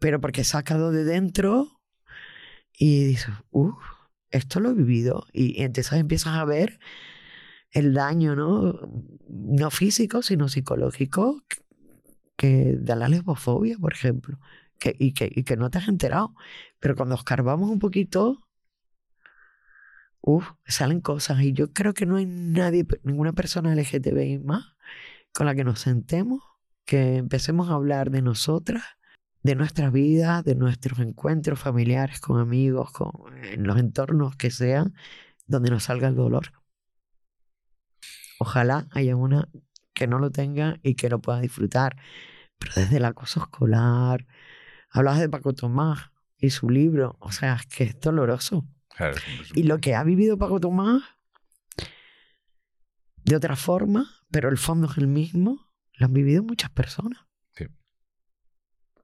pero 0.04 0.20
porque 0.20 0.42
he 0.42 0.44
sacado 0.44 0.92
de 0.92 1.02
dentro 1.02 1.80
y 2.74 3.04
dices, 3.04 3.32
uff, 3.50 3.82
esto 4.28 4.60
lo 4.60 4.68
he 4.68 4.74
vivido. 4.74 5.26
Y, 5.32 5.62
entonces 5.62 5.94
empiezas 5.94 6.36
a 6.36 6.44
ver 6.44 6.78
el 7.70 7.94
daño, 7.94 8.36
¿no? 8.36 8.80
No 9.30 9.70
físico, 9.70 10.20
sino 10.20 10.50
psicológico 10.50 11.42
que, 11.48 11.62
que 12.36 12.76
da 12.78 12.96
la 12.96 13.08
lesbofobia, 13.08 13.78
por 13.78 13.94
ejemplo. 13.94 14.38
que, 14.78 14.94
y, 14.98 15.14
que, 15.14 15.32
y 15.34 15.42
que 15.42 15.56
no 15.56 15.70
te 15.70 15.78
has 15.78 15.88
enterado. 15.88 16.34
Pero 16.80 16.96
cuando 16.96 17.14
escarbamos 17.14 17.70
un 17.70 17.78
poquito, 17.78 18.46
uff, 20.20 20.50
salen 20.66 21.00
cosas. 21.00 21.40
Y 21.40 21.54
yo 21.54 21.72
creo 21.72 21.94
que 21.94 22.04
no 22.04 22.16
hay 22.16 22.26
nadie, 22.26 22.86
ninguna 23.04 23.32
persona 23.32 23.74
LGTBI 23.74 24.40
más 24.40 24.66
con 25.32 25.46
la 25.46 25.54
que 25.54 25.64
nos 25.64 25.80
sentemos, 25.80 26.42
que 26.84 27.16
empecemos 27.16 27.70
a 27.70 27.74
hablar 27.74 28.10
de 28.10 28.20
nosotras, 28.20 28.84
de 29.44 29.54
nuestras 29.54 29.92
vidas, 29.92 30.42
de 30.42 30.54
nuestros 30.54 30.98
encuentros 30.98 31.60
familiares 31.60 32.18
con 32.18 32.40
amigos, 32.40 32.90
con, 32.90 33.12
en 33.44 33.64
los 33.64 33.78
entornos 33.78 34.36
que 34.36 34.50
sean, 34.50 34.94
donde 35.46 35.70
nos 35.70 35.84
salga 35.84 36.08
el 36.08 36.14
dolor. 36.14 36.52
Ojalá 38.38 38.88
haya 38.90 39.14
una 39.14 39.48
que 39.92 40.06
no 40.06 40.18
lo 40.18 40.30
tenga 40.30 40.80
y 40.82 40.94
que 40.94 41.10
lo 41.10 41.20
pueda 41.20 41.40
disfrutar. 41.40 41.96
Pero 42.58 42.72
desde 42.76 42.96
el 42.96 43.04
acoso 43.04 43.40
escolar, 43.40 44.26
hablabas 44.90 45.20
de 45.20 45.28
Paco 45.28 45.52
Tomás 45.52 46.10
y 46.38 46.48
su 46.48 46.70
libro, 46.70 47.16
o 47.20 47.30
sea, 47.30 47.56
es 47.56 47.66
que 47.66 47.84
es 47.84 48.00
doloroso. 48.00 48.66
Claro, 48.96 49.16
Y 49.54 49.64
lo 49.64 49.78
que 49.78 49.94
ha 49.94 50.04
vivido 50.04 50.38
Paco 50.38 50.58
Tomás, 50.58 51.02
de 53.24 53.36
otra 53.36 53.56
forma, 53.56 54.08
pero 54.30 54.48
el 54.48 54.56
fondo 54.56 54.90
es 54.90 54.96
el 54.96 55.06
mismo, 55.06 55.68
lo 55.98 56.06
han 56.06 56.14
vivido 56.14 56.42
muchas 56.42 56.70
personas. 56.70 57.26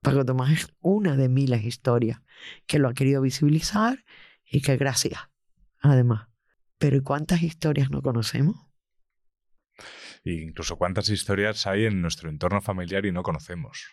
Paco 0.01 0.25
Tomás 0.25 0.51
es 0.51 0.73
una 0.79 1.15
de 1.15 1.29
miles 1.29 1.61
de 1.61 1.67
historias 1.67 2.21
que 2.65 2.79
lo 2.79 2.89
ha 2.89 2.93
querido 2.93 3.21
visibilizar 3.21 4.03
y 4.43 4.61
que 4.61 4.77
gracias, 4.77 5.29
además. 5.79 6.27
Pero 6.77 6.97
¿y 6.97 7.01
cuántas 7.01 7.43
historias 7.43 7.91
no 7.91 8.01
conocemos? 8.01 8.71
e 10.23 10.33
incluso 10.33 10.77
cuántas 10.77 11.09
historias 11.09 11.65
hay 11.67 11.85
en 11.85 12.01
nuestro 12.01 12.29
entorno 12.29 12.61
familiar 12.61 13.05
y 13.05 13.11
no 13.11 13.23
conocemos. 13.23 13.87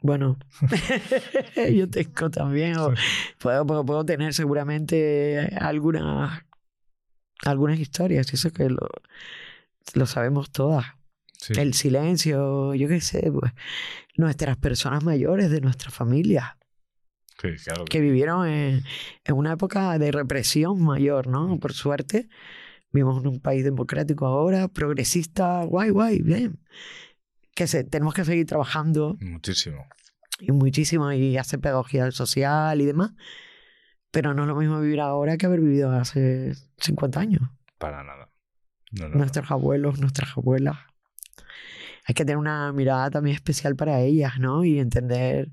Bueno, 0.00 0.38
yo 1.74 1.88
tengo 1.88 2.30
también, 2.30 2.76
o 2.78 2.92
puedo, 3.38 3.66
puedo, 3.66 3.84
puedo 3.84 4.04
tener 4.04 4.34
seguramente 4.34 5.56
algunas, 5.60 6.44
algunas 7.44 7.78
historias, 7.78 8.32
eso 8.32 8.52
que 8.52 8.68
lo, 8.68 8.88
lo 9.94 10.06
sabemos 10.06 10.50
todas. 10.50 10.86
Sí. 11.42 11.54
El 11.58 11.74
silencio, 11.74 12.72
yo 12.74 12.86
qué 12.86 13.00
sé, 13.00 13.32
pues, 13.32 13.52
nuestras 14.16 14.56
personas 14.58 15.02
mayores 15.02 15.50
de 15.50 15.60
nuestra 15.60 15.90
familia, 15.90 16.56
Sí, 17.40 17.48
claro. 17.64 17.84
que 17.86 18.00
vivieron 18.00 18.46
en, 18.46 18.82
en 19.24 19.34
una 19.34 19.52
época 19.54 19.98
de 19.98 20.12
represión 20.12 20.80
mayor, 20.80 21.26
¿no? 21.26 21.58
Por 21.58 21.72
suerte, 21.72 22.28
vivimos 22.92 23.20
en 23.22 23.26
un 23.26 23.40
país 23.40 23.64
democrático 23.64 24.26
ahora, 24.26 24.68
progresista, 24.68 25.64
guay, 25.64 25.90
guay, 25.90 26.22
bien. 26.22 26.60
Que 27.56 27.66
se, 27.66 27.82
tenemos 27.82 28.14
que 28.14 28.24
seguir 28.24 28.46
trabajando 28.46 29.16
Muchísimo. 29.20 29.84
y 30.38 30.52
muchísimo 30.52 31.10
y 31.10 31.36
hacer 31.38 31.58
pedagogía 31.58 32.08
social 32.12 32.80
y 32.80 32.86
demás. 32.86 33.10
Pero 34.12 34.32
no 34.32 34.42
es 34.42 34.48
lo 34.48 34.54
mismo 34.54 34.80
vivir 34.80 35.00
ahora 35.00 35.36
que 35.36 35.46
haber 35.46 35.60
vivido 35.60 35.90
hace 35.90 36.52
50 36.78 37.18
años. 37.18 37.42
Para 37.78 38.04
nada. 38.04 38.30
No, 38.92 39.04
no, 39.04 39.08
no. 39.08 39.16
Nuestros 39.16 39.50
abuelos, 39.50 39.98
nuestras 39.98 40.36
abuelas. 40.36 40.76
Hay 42.04 42.14
que 42.14 42.24
tener 42.24 42.36
una 42.38 42.72
mirada 42.72 43.10
también 43.10 43.36
especial 43.36 43.76
para 43.76 44.00
ellas, 44.00 44.38
¿no? 44.38 44.64
Y 44.64 44.78
entender 44.78 45.48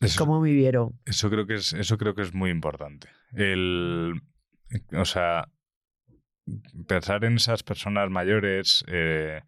Eso, 0.00 0.24
cómo 0.24 0.40
vivieron. 0.40 0.98
eso 1.04 1.30
creo 1.30 1.46
que 1.46 1.54
es, 1.54 1.72
eso 1.72 1.98
creo 1.98 2.14
que 2.14 2.22
es 2.22 2.34
muy 2.34 2.50
importante. 2.50 3.08
El, 3.32 4.20
o 4.92 5.04
sea, 5.04 5.48
pensar 6.86 7.24
en 7.24 7.36
esas 7.36 7.62
personas 7.62 8.10
mayores, 8.10 8.84
eh, 8.88 9.42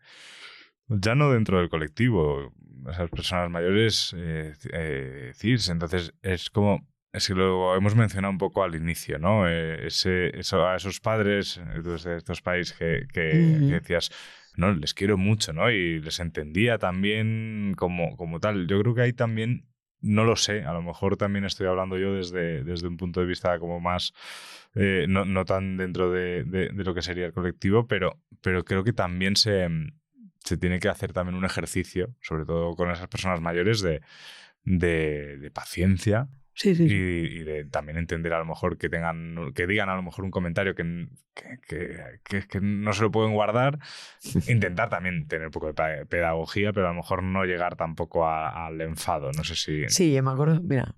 ya 0.88 1.14
no 1.14 1.32
dentro 1.32 1.59
del 1.59 1.68
colectivo, 1.68 2.53
esas 2.90 3.11
personas 3.11 3.51
mayores 3.51 4.14
eh, 4.16 4.53
eh, 4.72 5.32
entonces 5.68 6.12
es 6.22 6.51
como, 6.51 6.86
es 7.12 7.26
que 7.28 7.34
lo 7.34 7.74
hemos 7.76 7.95
mencionado 7.97 8.30
un 8.32 8.38
poco 8.38 8.62
al 8.62 8.74
inicio, 8.74 9.18
¿no? 9.18 9.49
Eh, 9.49 9.86
ese, 9.86 10.38
eso, 10.38 10.66
a 10.66 10.76
esos 10.76 11.01
padres 11.01 11.59
eh, 11.59 11.82
de 11.82 12.16
estos 12.16 12.42
países 12.42 12.76
que, 12.76 13.07
que 13.12 13.22
decías, 13.22 14.11
no, 14.57 14.72
les 14.72 14.94
quiero 14.94 15.16
mucho, 15.16 15.52
¿no? 15.52 15.70
Y 15.70 16.00
les 16.00 16.20
entendía 16.20 16.78
también 16.78 17.74
como, 17.76 18.16
como 18.16 18.40
tal. 18.40 18.66
Yo 18.66 18.80
creo 18.80 18.94
que 18.94 19.02
ahí 19.02 19.12
también, 19.12 19.66
no 20.00 20.24
lo 20.24 20.36
sé, 20.36 20.62
a 20.64 20.72
lo 20.72 20.82
mejor 20.82 21.16
también 21.16 21.44
estoy 21.44 21.66
hablando 21.66 21.98
yo 21.98 22.14
desde, 22.14 22.62
desde 22.64 22.88
un 22.88 22.96
punto 22.96 23.20
de 23.20 23.26
vista 23.26 23.59
como 23.59 23.80
más, 23.80 24.12
eh, 24.74 25.07
no, 25.09 25.24
no 25.24 25.44
tan 25.44 25.76
dentro 25.76 26.11
de, 26.11 26.44
de- 26.44 26.70
lo 26.72 26.94
que 26.94 27.02
sería 27.02 27.26
el 27.26 27.32
colectivo, 27.32 27.86
pero, 27.86 28.20
pero 28.40 28.64
creo 28.64 28.84
que 28.84 28.92
también 28.92 29.36
se, 29.36 29.68
se 30.40 30.57
tiene 30.57 30.78
que 30.80 30.88
hacer 30.88 31.12
también 31.12 31.36
un 31.36 31.44
ejercicio, 31.44 32.14
sobre 32.20 32.44
todo 32.44 32.74
con 32.76 32.90
esas 32.90 33.09
personas 33.09 33.40
mayores, 33.40 33.80
de, 33.82 34.00
de 34.64 35.50
paciencia 35.50 36.28
Sí, 36.55 36.74
sí. 36.74 36.84
y, 36.84 37.42
de 37.42 37.64
también 37.64 37.98
entender 37.98 38.32
a 38.32 38.38
lo 38.38 38.44
mejor 38.44 38.78
que 38.78 38.88
tengan 38.88 39.52
que 39.55 39.66
digan 39.66 39.88
a 39.88 39.96
lo 39.96 40.02
mejor 40.02 40.24
un 40.24 40.30
comentario 40.30 40.74
que, 40.74 41.09
que, 41.34 41.59
que- 41.66 42.20
que- 42.22 42.46
que 42.46 42.61
no 42.61 42.92
se 42.92 43.02
lo 43.02 43.11
pueden 43.11 43.32
guardar 43.32 43.78
intentar 44.48 44.88
también 44.88 45.26
tener 45.26 45.46
un 45.48 45.52
poco 45.52 45.72
de 45.72 46.07
pedagogía 46.07 46.72
pero 46.72 46.86
a 46.86 46.90
lo 46.90 46.96
mejor 46.96 47.22
no 47.24 47.44
llegar 47.44 47.74
tampoco 47.76 48.26
a- 48.26 48.66
al 48.66 48.80
enfado 48.80 49.32
no 49.36 49.42
sé 49.44 49.57
si 49.57 49.88
Sí, 49.88 50.12
yo 50.14 50.22
me 50.22 50.30
acuerdo, 50.30 50.61
mira, 50.62 50.94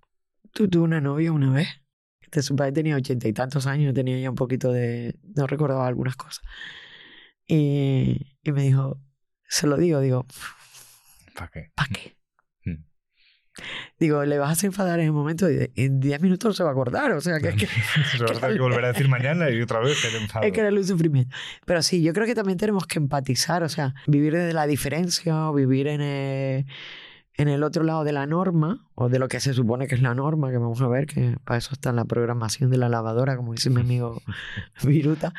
tú 0.52 0.68
tuve 0.68 0.84
una 0.84 1.00
novia 1.00 1.32
una 1.32 1.50
vez. 1.52 1.68
Que 2.30 2.42
su 2.42 2.56
padre 2.56 2.72
tenía 2.72 2.96
ochenta 2.96 3.28
y 3.28 3.32
tantos 3.32 3.68
años, 3.68 3.94
tenía 3.94 4.18
ya 4.18 4.28
un 4.30 4.34
poquito 4.36 4.72
de. 4.72 5.14
No 5.36 5.46
recordaba 5.46 5.86
algunas 5.86 6.16
cosas. 6.16 6.42
Y, 7.46 8.36
y 8.42 8.52
me 8.52 8.62
dijo, 8.62 9.00
se 9.48 9.66
lo 9.68 9.76
digo, 9.76 10.00
digo, 10.00 10.26
¿para 11.36 11.48
qué? 11.50 11.70
¿para 11.74 11.88
qué? 11.90 12.16
Digo, 13.98 14.24
le 14.24 14.38
vas 14.38 14.62
a 14.62 14.66
enfadar 14.66 14.98
en 15.00 15.06
el 15.06 15.12
momento 15.12 15.50
y 15.50 15.70
en 15.76 16.00
10 16.00 16.20
minutos 16.20 16.48
no 16.50 16.52
se 16.54 16.62
va 16.62 16.70
a 16.70 16.72
acordar. 16.72 17.12
O 17.12 17.20
sea, 17.20 17.38
que, 17.40 17.48
es 17.48 17.54
que, 17.56 17.66
se 18.16 18.22
vas 18.24 18.32
a 18.32 18.34
tener 18.40 18.56
que 18.56 18.62
volver 18.62 18.84
a 18.84 18.88
decir 18.88 19.08
mañana 19.08 19.48
y 19.50 19.60
otra 19.62 19.80
vez 19.80 20.04
el 20.04 20.22
enfado 20.22 20.44
es 20.44 20.52
que 20.52 20.60
era 20.60 20.70
un 20.70 20.84
sufrimiento. 20.84 21.34
Pero 21.64 21.82
sí, 21.82 22.02
yo 22.02 22.12
creo 22.12 22.26
que 22.26 22.34
también 22.34 22.58
tenemos 22.58 22.86
que 22.86 22.98
empatizar, 22.98 23.62
o 23.62 23.68
sea, 23.68 23.94
vivir 24.06 24.34
desde 24.34 24.52
la 24.52 24.66
diferencia 24.66 25.48
o 25.48 25.54
vivir 25.54 25.86
en 25.86 26.00
el, 26.02 26.66
en 27.38 27.48
el 27.48 27.62
otro 27.62 27.82
lado 27.84 28.04
de 28.04 28.12
la 28.12 28.26
norma 28.26 28.86
o 28.94 29.08
de 29.08 29.18
lo 29.18 29.28
que 29.28 29.40
se 29.40 29.52
supone 29.54 29.86
que 29.86 29.94
es 29.94 30.02
la 30.02 30.14
norma, 30.14 30.50
que 30.50 30.58
vamos 30.58 30.80
a 30.82 30.88
ver, 30.88 31.06
que 31.06 31.36
para 31.44 31.58
eso 31.58 31.70
está 31.72 31.92
la 31.92 32.04
programación 32.04 32.70
de 32.70 32.78
la 32.78 32.88
lavadora, 32.88 33.36
como 33.36 33.52
dice 33.52 33.70
mi 33.70 33.80
amigo 33.80 34.22
Viruta. 34.84 35.32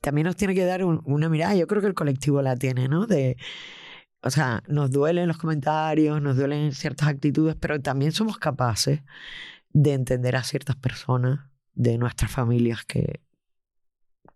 También 0.00 0.26
nos 0.26 0.36
tiene 0.36 0.54
que 0.54 0.64
dar 0.64 0.84
un- 0.84 1.02
una 1.04 1.28
mirada, 1.28 1.54
yo 1.54 1.66
creo 1.66 1.80
que 1.82 1.88
el 1.88 1.94
colectivo 1.94 2.42
la 2.42 2.56
tiene, 2.56 2.88
¿no? 2.88 3.06
De, 3.06 3.36
o 4.26 4.30
sea, 4.30 4.62
nos 4.68 4.90
duelen 4.90 5.28
los 5.28 5.38
comentarios, 5.38 6.20
nos 6.20 6.36
duelen 6.36 6.72
ciertas 6.72 7.08
actitudes, 7.08 7.56
pero 7.58 7.80
también 7.80 8.12
somos 8.12 8.38
capaces 8.38 9.00
de 9.70 9.92
entender 9.94 10.36
a 10.36 10.42
ciertas 10.42 10.76
personas 10.76 11.40
de 11.74 11.98
nuestras 11.98 12.30
familias 12.30 12.84
que, 12.84 13.20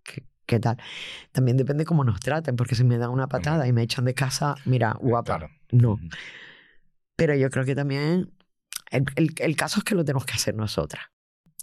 que, 0.03 0.25
que 0.47 0.61
tal. 0.61 0.77
También 1.33 1.57
depende 1.57 1.85
cómo 1.85 2.05
nos 2.05 2.21
traten, 2.21 2.57
porque 2.57 2.75
si 2.75 2.85
me 2.85 2.99
dan 2.99 3.11
una 3.11 3.27
patada 3.29 3.67
y 3.67 3.73
me 3.73 3.83
echan 3.83 4.05
de 4.05 4.15
casa, 4.15 4.55
mira, 4.65 4.97
guapa, 5.01 5.39
Claro. 5.39 5.51
no. 5.73 5.99
Pero 7.17 7.35
yo 7.35 7.51
creo 7.51 7.65
que 7.65 7.75
también 7.75 8.33
el, 8.91 9.05
el- 9.17 9.35
el 9.39 9.57
caso 9.57 9.81
es 9.81 9.85
que 9.85 9.95
lo 9.95 10.05
tenemos 10.05 10.25
que 10.25 10.35
hacer 10.35 10.55
nosotras. 10.55 11.05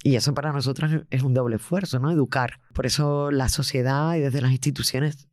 Y 0.03 0.15
eso 0.15 0.33
para 0.33 0.51
nosotras 0.53 1.01
es 1.09 1.23
un 1.23 1.33
doble 1.33 1.55
esfuerzo, 1.55 1.99
¿no? 1.99 2.11
Educar. 2.11 2.59
Por 2.73 2.85
eso 2.85 3.31
la 3.31 3.49
sociedad 3.49 4.15
y 4.15 4.19
desde 4.19 4.41
las 4.41 4.51
instituciones 4.51 5.27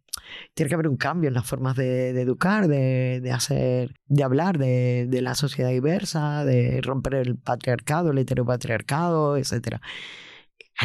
tiene 0.54 0.68
que 0.68 0.74
haber 0.74 0.88
un 0.88 0.96
cambio 0.96 1.28
en 1.28 1.34
las 1.34 1.46
formas 1.46 1.76
de, 1.76 2.12
de 2.12 2.22
educar, 2.22 2.68
de, 2.68 3.20
de 3.20 3.30
hacer, 3.32 3.94
de 4.06 4.22
hablar 4.22 4.58
de, 4.58 5.06
de 5.08 5.22
la 5.22 5.34
sociedad 5.34 5.70
diversa, 5.70 6.44
de 6.44 6.80
romper 6.82 7.14
el 7.14 7.36
patriarcado, 7.36 8.10
el 8.10 8.18
heteropatriarcado, 8.18 9.36
etc. 9.36 9.80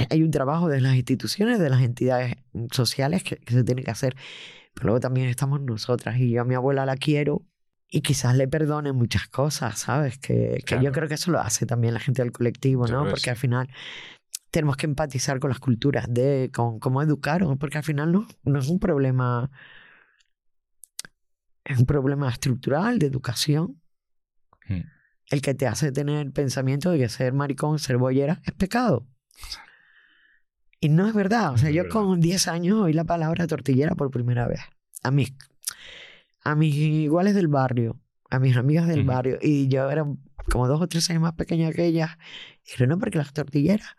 Hay- 0.09 0.21
un 0.23 0.31
trabajo 0.31 0.67
de 0.69 0.81
las 0.81 0.95
instituciones, 0.95 1.59
de 1.59 1.69
las 1.69 1.81
entidades 1.81 2.35
sociales 2.71 3.23
que, 3.23 3.37
que 3.37 3.53
se 3.53 3.63
tiene 3.63 3.83
que 3.83 3.91
hacer. 3.91 4.15
Pero 4.73 4.87
luego 4.87 4.99
también 4.99 5.27
estamos 5.29 5.61
nosotras. 5.61 6.17
Y 6.19 6.29
yo 6.31 6.41
a 6.41 6.45
mi 6.45 6.55
abuela 6.55 6.85
la 6.85 6.95
quiero 6.95 7.43
y 7.89 8.01
quizás 8.01 8.35
le 8.37 8.47
perdone 8.47 8.91
muchas 8.91 9.27
cosas, 9.27 9.79
¿sabes? 9.79 10.19
Que, 10.19 10.61
que 10.65 10.75
yo 10.75 10.79
Claro. 10.81 10.91
creo 10.91 11.07
que 11.07 11.15
eso 11.15 11.31
lo 11.31 11.39
hace 11.39 11.65
también 11.65 11.95
la 11.95 11.99
gente 11.99 12.21
del 12.21 12.31
colectivo, 12.31 12.85
Yo 12.85 12.93
¿no? 13.03 13.09
Porque 13.09 13.31
al 13.31 13.35
final 13.35 13.67
tenemos 14.51 14.77
que 14.77 14.85
empatizar 14.85 15.39
con 15.39 15.49
las 15.49 15.59
culturas 15.59 16.05
de 16.09 16.49
con 16.53 16.79
cómo 16.79 17.01
educaron, 17.01 17.57
porque 17.57 17.77
al 17.77 17.83
final 17.83 18.11
no, 18.11 18.27
no 18.43 18.59
es 18.59 18.67
un 18.67 18.79
problema, 18.79 19.51
es 21.63 21.79
un 21.79 21.85
problema 21.85 22.29
estructural 22.29 22.99
de 22.99 23.05
educación. 23.05 23.81
Mm. 24.67 24.81
El 25.31 25.41
que 25.41 25.53
te 25.53 25.67
hace 25.67 25.91
tener 25.91 26.17
el 26.17 26.31
pensamiento 26.31 26.89
de 26.89 26.97
que 26.97 27.09
ser 27.09 27.33
maricón, 27.33 27.77
ser 27.77 27.97
bollera, 27.97 28.41
es 28.45 28.53
pecado. 28.53 29.07
Y 30.79 30.89
no 30.89 31.07
es 31.07 31.13
verdad. 31.13 31.53
O 31.53 31.57
sea, 31.57 31.69
Es 31.69 31.75
yo 31.75 31.87
con 31.89 32.19
10 32.19 32.47
años 32.47 32.81
oí 32.81 32.93
la 32.93 33.03
palabra 33.03 33.45
tortillera 33.45 33.95
por 33.95 34.09
primera 34.09 34.47
vez. 34.47 34.61
A 35.03 35.11
mis, 35.11 35.33
a 36.43 36.55
mis 36.55 36.75
iguales 36.75 37.35
del 37.35 37.47
barrio, 37.47 37.99
a 38.29 38.39
mis 38.39 38.57
amigas 38.57 38.87
del 38.87 39.03
barrio. 39.03 39.37
Y 39.41 39.67
yo 39.67 39.89
era 39.91 40.05
como 40.49 40.67
dos 40.67 40.81
o 40.81 40.87
tres 40.87 41.07
años 41.11 41.21
más 41.21 41.33
pequeña 41.33 41.71
que 41.71 41.85
ellas. 41.85 42.17
Y 42.63 42.71
dijeron, 42.71 42.89
no, 42.89 42.99
porque 42.99 43.17
las 43.19 43.33
tortilleras. 43.33 43.95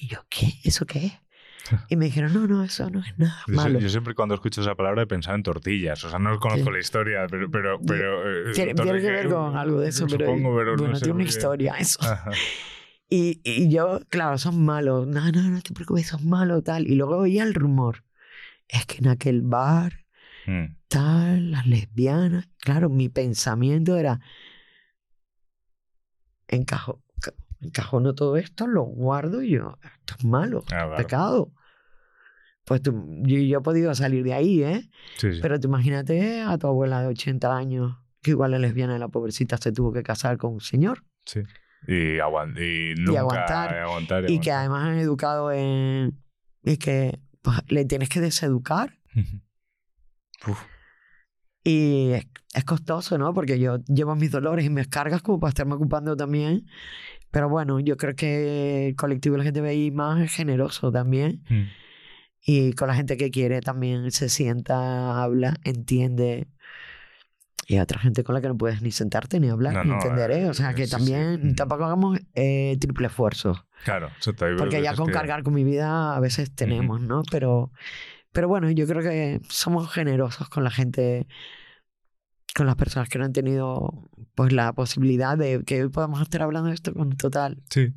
Y 0.00 0.06
yo, 0.06 0.18
¿qué? 0.30 0.46
¿Eso 0.62 0.86
qué 0.86 1.06
es? 1.06 1.12
Y 1.88 1.96
me 1.96 2.06
dijeron, 2.06 2.32
no, 2.32 2.46
no, 2.46 2.62
eso 2.64 2.88
no 2.88 3.00
es 3.00 3.18
nada 3.18 3.42
Yo, 3.46 3.54
malo. 3.54 3.78
yo 3.78 3.88
siempre 3.90 4.14
cuando 4.14 4.34
escucho 4.34 4.62
esa 4.62 4.74
palabra 4.74 5.02
he 5.02 5.06
pensado 5.06 5.36
en 5.36 5.42
tortillas. 5.42 6.02
O 6.04 6.08
sea, 6.08 6.18
no 6.18 6.38
conozco 6.38 6.66
Sí. 6.66 6.72
la 6.72 6.78
historia, 6.78 7.26
pero... 7.28 7.50
pero, 7.50 7.78
pero 7.86 8.50
eh, 8.50 8.52
Tiene, 8.54 8.74
que 8.74 8.92
ver 8.92 9.28
con 9.28 9.56
algo 9.56 9.80
de 9.80 9.88
eso, 9.90 10.06
pero, 10.06 10.24
Supongo, 10.26 10.56
pero 10.56 10.76
no 10.76 10.82
bueno, 10.82 10.94
sé 10.96 11.04
tiene 11.04 11.14
una 11.16 11.24
historia 11.24 11.74
eso. 11.78 11.98
Y, 13.10 13.40
y 13.44 13.70
yo, 13.70 14.00
claro, 14.08 14.38
son 14.38 14.64
malos. 14.64 15.06
No, 15.06 15.30
no, 15.32 15.42
no 15.42 15.60
te 15.62 15.74
preocupes, 15.74 16.06
son 16.06 16.26
malos, 16.28 16.62
tal. 16.64 16.86
Y 16.86 16.94
luego 16.94 17.18
oía 17.18 17.42
el 17.42 17.54
rumor. 17.54 18.04
Es 18.68 18.86
que 18.86 18.98
en 18.98 19.08
aquel 19.08 19.42
bar, 19.42 20.04
Mm. 20.46 20.76
tal, 20.88 21.50
las 21.50 21.66
lesbianas. 21.66 22.48
Claro, 22.60 22.88
mi 22.88 23.10
pensamiento 23.10 23.96
era. 23.98 24.20
Encajo, 26.48 27.02
ca- 27.07 27.07
encajono 27.60 28.14
todo 28.14 28.36
esto, 28.36 28.66
lo 28.66 28.82
guardo 28.82 29.42
y 29.42 29.50
yo, 29.50 29.78
esto 29.82 30.14
es 30.18 30.24
malo, 30.24 30.62
Ah, 30.66 30.86
claro. 30.86 30.96
pecado. 30.96 31.52
Pues 32.64 32.82
tú, 32.82 32.92
yo, 33.22 33.38
yo 33.38 33.58
he 33.58 33.62
podido 33.62 33.94
salir 33.94 34.22
de 34.24 34.34
ahí, 34.34 34.62
¿eh? 34.62 34.90
Sí, 35.16 35.32
sí. 35.32 35.38
Pero 35.40 35.58
tú 35.58 35.68
imagínate 35.68 36.42
a 36.42 36.58
tu 36.58 36.66
abuela 36.66 37.00
de 37.00 37.06
80 37.08 37.56
años, 37.56 37.96
que 38.22 38.32
igual 38.32 38.52
es 38.54 38.60
lesbiana, 38.60 38.98
la 38.98 39.08
pobrecita 39.08 39.56
se 39.56 39.72
tuvo 39.72 39.92
que 39.92 40.02
casar 40.02 40.36
con 40.36 40.52
un 40.54 40.60
señor. 40.60 41.04
sí. 41.24 41.40
Y, 41.86 42.18
aguant- 42.18 42.58
y 42.58 43.00
nunca 43.00 43.20
aguantar. 43.20 43.70
y 43.72 43.78
aguantar. 43.78 44.28
y 44.30 44.40
que 44.40 44.50
además 44.50 44.84
han 44.88 44.98
educado 44.98 45.52
en. 45.52 46.20
Y 46.64 46.76
que 46.76 47.20
pues, 47.40 47.56
le 47.68 47.84
tienes 47.84 48.08
que 48.08 48.20
deseducar. 48.20 48.98
Uf, 50.46 50.60
Y 51.64 52.10
es, 52.12 52.26
es 52.54 52.64
costoso, 52.64 53.16
¿no? 53.16 53.32
Porque 53.32 53.58
yo 53.60 53.78
llevo 53.86 54.16
mis 54.16 54.30
dolores 54.32 54.64
y 54.64 54.70
mis 54.70 54.88
cargas 54.88 55.22
como 55.22 55.38
para 55.38 55.50
estarme 55.50 55.74
ocupando 55.74 56.16
también. 56.16 56.66
Pero 57.30 57.48
bueno, 57.48 57.80
yo 57.80 57.96
creo 57.96 58.14
que 58.14 58.88
el 58.88 58.96
colectivo 58.96 59.36
LGTBI 59.36 59.90
más 59.90 60.20
es 60.20 60.32
generoso 60.32 60.90
también. 60.90 61.42
mm. 61.48 61.64
Y 62.50 62.72
con 62.72 62.88
la 62.88 62.94
gente 62.94 63.16
que 63.18 63.30
quiere 63.30 63.60
también 63.60 64.10
se 64.10 64.28
sienta, 64.30 65.22
habla, 65.22 65.58
entiende. 65.64 66.48
Y 67.66 67.74
hay 67.74 67.80
otra 67.80 67.98
gente 68.00 68.24
con 68.24 68.34
la 68.34 68.40
que 68.40 68.48
no 68.48 68.56
puedes 68.56 68.80
ni 68.80 68.90
sentarte 68.90 69.38
ni 69.38 69.50
hablar 69.50 69.74
No, 69.74 69.84
ni 69.84 69.90
no, 69.90 69.96
entender, 69.96 70.30
¿eh? 70.30 70.48
O 70.48 70.54
sea 70.54 70.70
eh, 70.70 70.74
que 70.74 70.86
sí. 70.86 70.90
también 70.90 71.54
tampoco 71.54 71.84
hagamos 71.84 72.18
eh, 72.34 72.78
triple 72.80 73.08
esfuerzo. 73.08 73.66
Claro, 73.84 74.06
exacto. 74.16 74.46
Hay 74.46 74.56
Porque 74.56 74.80
ya 74.80 74.94
con 74.94 75.10
cargar 75.10 75.42
con 75.42 75.52
mi 75.52 75.64
vida 75.64 76.16
a 76.16 76.20
veces 76.20 76.54
tenemos, 76.54 77.02
¿no? 77.02 77.22
Pero, 77.30 77.70
pero 78.32 78.48
bueno, 78.48 78.70
yo 78.70 78.86
creo 78.86 79.02
que 79.02 79.40
somos 79.50 79.92
generosos 79.92 80.48
con 80.48 80.64
la 80.64 80.70
gente, 80.70 81.26
con 82.58 82.66
las 82.66 82.74
personas 82.74 83.08
que 83.08 83.18
no 83.18 83.24
han 83.24 83.32
tenido 83.32 84.10
pues 84.34 84.52
la 84.52 84.72
posibilidad 84.72 85.38
de 85.38 85.62
que 85.64 85.84
hoy 85.84 85.88
podamos 85.90 86.20
estar 86.20 86.42
hablando 86.42 86.68
de 86.68 86.74
esto 86.74 86.92
con 86.92 87.16
total. 87.16 87.62
Sí. 87.70 87.94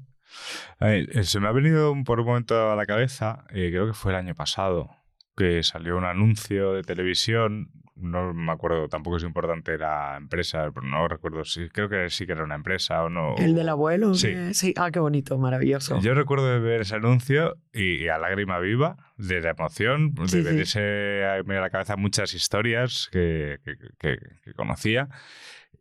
Ver, 0.80 1.10
eh, 1.18 1.24
se 1.24 1.40
me 1.40 1.48
ha 1.48 1.52
venido 1.52 1.96
por 2.06 2.20
un 2.20 2.28
momento 2.28 2.72
a 2.72 2.76
la 2.76 2.86
cabeza, 2.86 3.46
eh, 3.50 3.70
creo 3.72 3.88
que 3.88 3.94
fue 3.94 4.12
el 4.12 4.20
año 4.20 4.36
pasado, 4.36 4.92
que 5.36 5.64
salió 5.64 5.98
un 5.98 6.06
anuncio 6.06 6.74
de 6.74 6.84
televisión, 6.84 7.72
no 8.02 8.34
me 8.34 8.52
acuerdo 8.52 8.88
tampoco 8.90 9.18
es 9.18 9.24
importante 9.24 9.78
la 9.78 10.18
empresa, 10.18 10.70
pero 10.74 10.86
no 10.88 11.08
recuerdo 11.08 11.44
si, 11.46 11.70
creo 11.70 11.88
que 11.90 12.10
sí 12.10 12.26
que 12.26 12.34
era 12.34 12.44
una 12.44 12.56
empresa 12.56 13.04
o 13.04 13.10
no. 13.10 13.36
El 13.38 13.56
del 13.56 13.70
abuelo, 13.70 14.14
Sí. 14.14 14.28
que- 14.28 14.54
sí. 14.54 14.74
Ah, 14.78 14.92
qué 14.92 15.00
bonito, 15.00 15.38
maravilloso. 15.38 16.00
Yo 16.02 16.14
recuerdo 16.14 16.48
de 16.52 16.60
ver 16.60 16.82
ese 16.82 16.96
anuncio 16.96 17.58
y, 17.74 18.04
y 18.04 18.08
a 18.10 18.18
lágrima 18.18 18.60
viva, 18.60 18.98
de 19.18 19.40
la 19.42 19.52
emoción, 19.52 20.14
de 20.16 20.28
Sí, 20.28 20.66
sí. 20.66 20.80
a 20.80 21.44
la 21.44 21.70
cabeza 21.70 21.96
muchas 21.96 22.34
historias 22.34 23.08
que, 23.12 23.60
que- 23.64 23.78
que- 24.00 24.20
que 24.44 24.54
conocía 24.54 25.10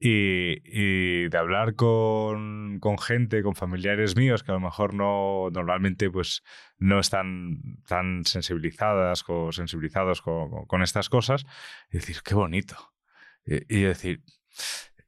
y, 0.03 0.63
y 0.65 1.29
de 1.29 1.39
hablar 1.39 1.75
con, 1.75 2.79
con 2.81 2.99
gente, 2.99 3.43
con 3.43 3.55
familiares 3.55 4.17
míos 4.17 4.43
que 4.43 4.51
a 4.51 4.55
lo 4.55 4.61
mejor 4.61 4.95
no 4.95 5.51
normalmente 5.53 6.11
pues 6.11 6.43
no 6.79 6.99
están 6.99 7.61
tan 7.87 8.25
sensibilizadas 8.25 9.23
o 9.29 9.53
sensibilizados 9.53 10.23
con, 10.23 10.65
con 10.67 10.83
estas 10.83 11.11
cosas 11.11 11.45
y 11.93 11.99
decir, 11.99 12.17
qué 12.25 12.35
bonito. 12.35 12.77
Y, 13.45 13.57
y 13.77 13.83
decir, 13.83 14.23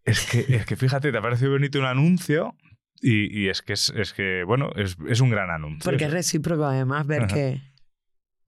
es 0.04 0.26
que, 0.30 0.40
es 0.56 0.66
que 0.66 0.76
fíjate, 0.76 1.10
te 1.10 1.16
ha 1.16 1.22
parecido 1.22 1.52
bonito 1.52 1.78
un 1.78 1.86
anuncio 1.86 2.54
y, 3.00 3.36
y 3.36 3.48
es 3.48 3.62
que 3.62 3.72
es, 3.72 3.88
es 3.96 4.12
que, 4.12 4.44
bueno, 4.44 4.72
es, 4.76 4.98
es 5.08 5.20
un 5.20 5.30
gran 5.30 5.48
anuncio. 5.50 5.90
Porque 5.90 6.04
es 6.04 6.12
recíproco 6.12 6.66
además 6.66 7.06
ver 7.06 7.22
Ajá. 7.22 7.34
que 7.34 7.71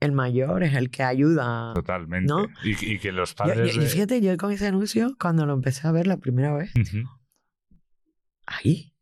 el 0.04 0.12
mayor 0.12 0.62
es 0.62 0.74
el 0.74 0.90
que 0.90 1.02
ayuda. 1.02 1.72
Totalmente. 1.74 2.28
¿no? 2.28 2.46
Y, 2.64 2.92
y 2.94 2.98
que 2.98 3.12
los 3.12 3.34
padres. 3.34 3.74
yo- 3.74 3.80
y 3.80 3.84
de- 3.84 3.90
fíjate, 3.90 4.20
yo 4.20 4.36
con 4.36 4.52
ese 4.52 4.66
anuncio, 4.66 5.16
cuando 5.20 5.46
lo 5.46 5.54
empecé 5.54 5.86
a 5.88 5.92
ver 5.92 6.06
la 6.06 6.16
primera 6.18 6.52
vez, 6.54 6.72
Ujú. 6.76 7.08
ahí, 8.46 8.94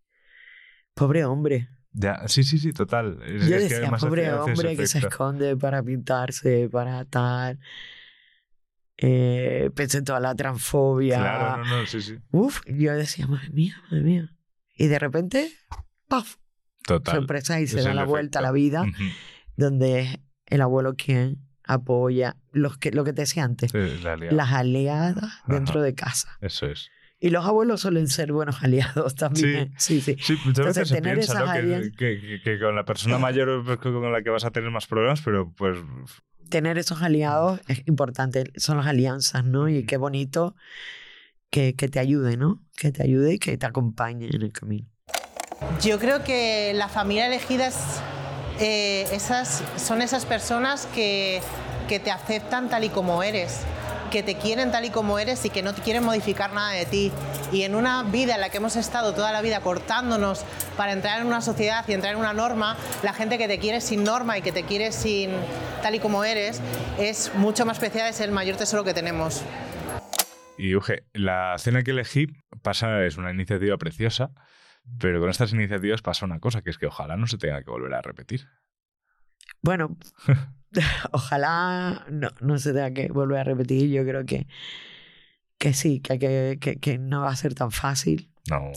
pobre 0.94 1.24
hombre. 1.24 1.68
Ya, 1.94 2.26
sí, 2.26 2.42
sí, 2.42 2.58
sí, 2.58 2.72
total. 2.72 3.18
Es- 3.22 3.46
Yo 3.48 3.56
es 3.56 3.62
que 3.62 3.62
decía, 3.64 3.76
además 3.78 4.02
pobre 4.04 4.32
hombre 4.32 4.76
que 4.76 4.86
se 4.86 4.98
efecto. 4.98 5.08
esconde 5.08 5.56
para 5.56 5.82
pintarse, 5.82 6.68
para 6.70 7.04
tal. 7.04 7.58
Eh, 8.96 9.70
pensé 9.74 9.98
en 9.98 10.04
toda 10.04 10.20
la 10.20 10.34
transfobia. 10.34 11.18
Claro, 11.18 11.64
no, 11.64 11.78
no, 11.80 11.86
sí, 11.86 12.00
sí. 12.00 12.16
Uf, 12.30 12.60
yo 12.66 12.94
decía, 12.94 13.26
madre 13.26 13.50
mía, 13.50 13.76
madre 13.90 14.04
mía. 14.04 14.34
Y 14.76 14.86
de 14.86 14.98
repente, 14.98 15.52
¡paf! 16.08 16.36
Total. 16.86 17.16
Sorpresa 17.16 17.60
y 17.60 17.66
se 17.66 17.78
Es 17.78 17.84
da 17.84 17.94
la 17.94 18.04
vuelta 18.04 18.38
a 18.38 18.42
la 18.42 18.48
efecto. 18.48 18.54
vida, 18.62 18.82
Ujú. 18.82 19.02
donde 19.56 20.00
es 20.00 20.18
el 20.52 20.60
abuelo 20.60 20.94
quien 20.94 21.38
apoya 21.64 22.36
los 22.52 22.76
que, 22.78 22.90
lo 22.90 23.04
que 23.04 23.12
te 23.12 23.22
decía 23.22 23.44
antes, 23.44 23.70
Sí, 23.70 23.78
la 24.02 24.16
liada. 24.16 24.34
las 24.36 24.52
aliadas 24.52 25.32
dentro 25.46 25.80
de 25.82 25.94
casa. 25.94 26.36
Eso 26.40 26.66
es. 26.66 26.90
Y 27.20 27.30
los 27.30 27.46
abuelos 27.46 27.80
suelen 27.82 28.08
ser 28.08 28.32
buenos 28.32 28.62
aliados 28.64 29.14
también. 29.14 29.72
Sí, 29.78 30.00
sí. 30.00 30.16
Sí, 30.20 30.32
muchas 30.44 30.46
Entonces, 30.66 30.76
veces 30.76 30.88
se 30.88 30.94
tener 30.96 31.14
piensa 31.18 31.32
esas 31.34 31.46
¿no? 31.46 31.52
que, 31.52 31.58
áreas- 31.58 31.90
que- 31.96 32.20
que- 32.20 32.40
que 32.42 32.58
con 32.58 32.74
la 32.74 32.84
persona 32.84 33.18
mayor 33.26 33.64
pues, 33.64 33.78
con 33.78 34.12
la 34.12 34.22
que 34.22 34.30
vas 34.30 34.44
a 34.44 34.50
tener 34.50 34.70
más 34.70 34.86
problemas, 34.86 35.22
pero 35.22 35.52
pues 35.56 35.78
tener 36.48 36.76
esos 36.78 37.00
aliados 37.00 37.60
es 37.68 37.82
importante, 37.86 38.44
son 38.56 38.76
las 38.76 38.86
alianzas, 38.86 39.44
¿no? 39.44 39.68
Y 39.70 39.84
qué 39.86 39.96
bonito 39.96 40.54
que, 41.50 41.74
que 41.76 41.88
te 41.88 41.98
ayude, 41.98 42.36
¿no? 42.36 42.60
Que 42.76 42.92
te 42.92 43.02
ayude 43.02 43.34
y 43.34 43.38
que 43.38 43.56
te 43.56 43.64
acompañe 43.66 44.26
en 44.26 44.42
el 44.42 44.52
camino. 44.52 44.86
Yo 45.80 45.98
creo 45.98 46.24
que 46.24 46.72
la 46.74 46.88
familia 46.88 47.26
elegida 47.28 47.68
es, 47.68 48.02
eh, 48.64 49.08
esas, 49.10 49.64
son 49.76 50.02
esas 50.02 50.24
personas 50.24 50.86
que, 50.94 51.40
que 51.88 51.98
te 51.98 52.12
aceptan 52.12 52.68
tal 52.68 52.84
y 52.84 52.90
como 52.90 53.24
eres, 53.24 53.62
que 54.12 54.22
te 54.22 54.36
quieren 54.36 54.70
tal 54.70 54.84
y 54.84 54.90
como 54.90 55.18
eres 55.18 55.44
y 55.44 55.50
que 55.50 55.62
no 55.64 55.74
te 55.74 55.82
quieren 55.82 56.04
modificar 56.04 56.52
nada 56.52 56.70
de 56.70 56.86
ti. 56.86 57.10
Y 57.50 57.64
en 57.64 57.74
una 57.74 58.04
vida 58.04 58.36
en 58.36 58.40
la 58.40 58.50
que 58.50 58.58
hemos 58.58 58.76
estado 58.76 59.14
toda 59.14 59.32
la 59.32 59.42
vida 59.42 59.60
cortándonos 59.62 60.44
para 60.76 60.92
entrar 60.92 61.20
en 61.20 61.26
una 61.26 61.40
sociedad 61.40 61.84
y 61.88 61.92
entrar 61.92 62.14
en 62.14 62.20
una 62.20 62.34
norma, 62.34 62.76
la 63.02 63.12
gente 63.12 63.36
que 63.36 63.48
te 63.48 63.58
quiere 63.58 63.80
sin 63.80 64.04
norma 64.04 64.38
y 64.38 64.42
que 64.42 64.52
te 64.52 64.62
quiere 64.62 64.92
sin 64.92 65.32
tal 65.82 65.96
y 65.96 65.98
como 65.98 66.22
eres 66.22 66.60
es 67.00 67.34
mucho 67.34 67.66
más 67.66 67.78
especial, 67.78 68.08
es 68.08 68.20
el 68.20 68.30
mayor 68.30 68.56
tesoro 68.56 68.84
que 68.84 68.94
tenemos. 68.94 69.42
Y 70.56 70.76
Uge, 70.76 71.02
la 71.14 71.56
cena 71.58 71.82
que 71.82 71.90
elegí 71.90 72.28
pasa, 72.62 73.04
es 73.04 73.16
una 73.16 73.32
iniciativa 73.32 73.76
preciosa, 73.76 74.30
pero 74.98 75.20
con 75.20 75.30
estas 75.30 75.52
iniciativas 75.52 76.02
pasa 76.02 76.26
una 76.26 76.40
cosa, 76.40 76.62
que 76.62 76.70
es 76.70 76.78
que 76.78 76.86
ojalá 76.86 77.16
no 77.16 77.26
se 77.26 77.38
tenga 77.38 77.62
que 77.62 77.70
volver 77.70 77.94
a 77.94 78.02
repetir. 78.02 78.48
Bueno, 79.62 79.96
ojalá 81.12 82.06
no, 82.10 82.30
no 82.40 82.58
se 82.58 82.72
tenga 82.72 82.92
que 82.92 83.08
volver 83.08 83.38
a 83.38 83.44
repetir. 83.44 83.90
Yo 83.90 84.04
creo 84.04 84.24
que, 84.24 84.46
que 85.58 85.72
sí, 85.72 86.00
que, 86.00 86.58
que, 86.60 86.76
que, 86.76 86.98
no 86.98 87.22
va 87.22 87.30
a 87.30 87.36
ser 87.36 87.54
tan 87.54 87.70
fácil. 87.70 88.30
No, 88.50 88.72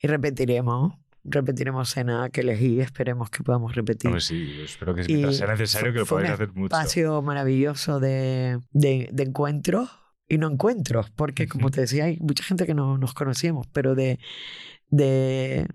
Y 0.00 0.08
repetiremos, 0.08 0.94
repetiremos 1.22 1.88
cena 1.88 2.28
que 2.30 2.40
elegí, 2.40 2.80
esperemos 2.80 3.30
que 3.30 3.44
podamos 3.44 3.74
repetir. 3.74 4.20
sí, 4.20 4.60
espero 4.62 4.94
que 4.94 5.04
mientras 5.04 5.36
sea 5.36 5.46
necesario 5.46 5.92
que 5.92 5.98
lo 5.98 6.04
un 6.04 6.08
podáis 6.08 6.30
hacer 6.30 6.52
mucho. 6.52 6.74
espacio 6.74 7.22
maravilloso 7.22 8.00
de, 8.00 8.58
de, 8.72 9.08
de 9.12 9.22
encuentros 9.22 9.90
y 10.26 10.38
no 10.38 10.50
encuentros, 10.50 11.10
porque 11.10 11.46
como 11.46 11.70
te 11.70 11.82
decía, 11.82 12.06
hay 12.06 12.18
mucha 12.18 12.42
gente 12.42 12.66
que 12.66 12.74
no 12.74 12.98
nos 12.98 13.14
conocíamos, 13.14 13.66
pero 13.68 13.94
de, 13.94 14.18
de... 14.96 15.66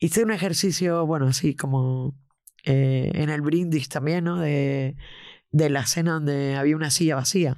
Hice 0.00 0.22
un 0.22 0.30
ejercicio, 0.30 1.06
bueno, 1.06 1.26
así 1.26 1.54
como 1.54 2.14
eh, 2.64 3.10
en 3.14 3.30
el 3.30 3.40
brindis 3.40 3.88
también, 3.88 4.24
¿no? 4.24 4.38
De, 4.38 4.96
de 5.50 5.70
la 5.70 5.86
cena 5.86 6.12
donde 6.14 6.54
había 6.56 6.76
una 6.76 6.90
silla 6.90 7.16
vacía, 7.16 7.56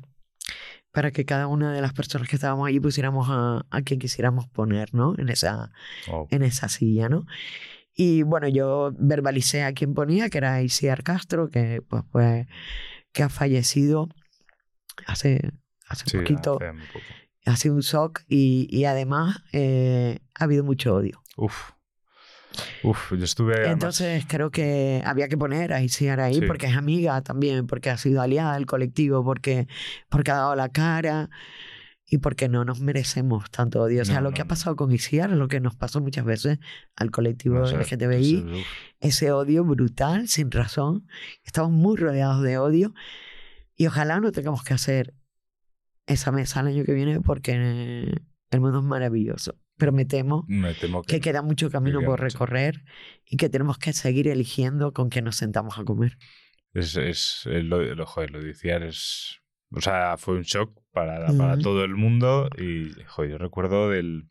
para 0.91 1.11
que 1.11 1.25
cada 1.25 1.47
una 1.47 1.73
de 1.73 1.83
las 1.83 1.93
personas 1.93 2.29
que 2.29 2.37
estábamos 2.37 2.67
allí 2.67 2.81
pusiéramos 2.81 3.29
a, 3.31 3.67
a 3.71 3.83
quien 3.83 4.01
quisiéramos 4.01 4.49
poner, 4.49 4.95
¿no? 4.95 5.15
En 5.19 5.29
esa, 5.29 5.71
Oh, 6.09 6.27
en 6.31 6.43
esa 6.43 6.69
silla, 6.69 7.09
¿no? 7.09 7.27
Y 7.95 8.23
bueno, 8.23 8.49
yo 8.49 8.93
verbalicé 8.99 9.63
a 9.63 9.75
quien 9.75 9.93
ponía, 9.93 10.31
que 10.31 10.39
era 10.39 10.63
Isiar 10.63 11.03
Castro, 11.03 11.51
que 11.51 11.83
pues, 11.87 12.05
pues 12.11 12.47
que 13.13 13.23
ha 13.23 13.29
fallecido 13.29 14.09
hace, 15.07 15.51
hace 15.89 16.09
sí, 16.09 16.17
poquito, 16.17 16.57
hace 16.57 16.73
poco. 16.93 17.05
Ha 17.47 17.57
sido 17.57 17.75
un 17.75 17.81
shock 17.81 18.23
y, 18.29 18.67
y 18.71 18.85
además 18.85 19.43
eh, 19.53 20.21
ha 20.39 20.45
habido 20.45 20.65
mucho 20.65 20.95
odio. 20.95 21.23
Uf. 21.37 21.71
Uf, 22.83 23.13
yo 23.17 23.25
estuve. 23.25 23.55
además- 23.55 23.73
Entonces 23.73 24.25
creo 24.27 24.51
que 24.51 25.03
había 25.07 25.29
que 25.29 25.39
poner 25.39 25.73
a 25.73 25.83
Isiar 25.83 26.21
ahí 26.21 26.35
Sí. 26.41 26.47
porque 26.47 26.67
es 26.67 26.77
amiga 26.77 27.21
también, 27.23 27.67
porque 27.67 27.91
ha 27.91 27.97
sido 27.97 28.21
aliada 28.21 28.55
del 28.55 28.67
colectivo, 28.67 29.25
porque, 29.25 29.69
porque 30.09 30.31
ha 30.33 30.37
dado 30.37 30.57
la 30.57 30.69
cara. 30.71 31.31
y 32.13 32.19
porque 32.19 32.49
no 32.49 32.65
nos 32.65 32.81
merecemos 32.81 33.49
tanto 33.53 33.81
odio. 33.83 34.03
O 34.03 34.05
sea, 34.05 34.17
No, 34.17 34.23
lo 34.23 34.31
no, 34.31 34.35
que 34.35 34.41
ha 34.41 34.45
no. 34.45 34.49
pasado 34.49 34.75
con 34.75 34.91
Isiar, 34.91 35.31
lo 35.31 35.47
que 35.47 35.61
nos 35.61 35.77
pasó 35.77 36.01
muchas 36.01 36.25
veces 36.25 36.59
al 36.97 37.13
colectivo 37.13 37.65
sé, 37.69 37.77
LGTBI, 37.77 38.37
sé, 38.49 38.65
ese 38.99 39.31
odio 39.31 39.63
brutal, 39.65 40.27
sin 40.27 40.51
razón. 40.51 41.07
Estamos 41.45 41.71
muy 41.71 41.97
rodeados 41.97 42.43
de 42.43 42.59
odio 42.59 42.95
y 43.77 43.87
ojalá 43.87 44.19
no 44.19 44.33
tengamos 44.33 44.65
que 44.65 44.75
hacer 44.75 45.15
esa 46.13 46.33
mesa 46.33 46.61
el 46.61 46.69
año 46.69 46.85
que 46.85 46.93
viene 46.95 47.21
porque 47.21 47.53
eh, 47.57 48.15
el 48.51 48.61
mundo 48.61 48.79
es 48.81 48.85
maravilloso. 48.85 49.57
Pero 49.77 49.93
me 49.93 50.05
temo 50.05 50.45
Me 50.49 50.75
temo 50.75 51.03
que, 51.03 51.17
que 51.17 51.21
queda 51.21 51.43
mucho 51.43 51.71
camino 51.71 52.03
por 52.03 52.21
mucho. 52.21 52.25
recorrer 52.25 52.85
y 53.25 53.37
que 53.37 53.49
tenemos 53.49 53.79
que 53.79 53.93
seguir 53.93 54.29
eligiendo 54.29 54.93
con 54.93 55.09
quién 55.09 55.25
nos 55.25 55.37
sentamos 55.37 55.79
a 55.79 55.85
comer. 55.85 56.19
es, 56.75 56.97
es 56.97 57.43
eh, 57.47 57.63
lo, 57.63 57.83
lo, 57.95 58.07
joder, 58.07 58.31
lo 58.31 58.41
de 58.41 58.51
Iciar 58.51 58.83
es. 58.83 59.39
O 59.73 59.81
sea, 59.81 60.17
fue 60.19 60.35
un 60.35 60.43
shock 60.43 60.77
para, 60.93 61.27
para 61.37 61.57
todo 61.59 61.85
el 61.85 61.95
mundo. 61.95 62.49
Y 62.59 62.91
joder, 63.07 63.31
yo 63.33 63.39
recuerdo 63.39 63.89
del. 63.89 64.29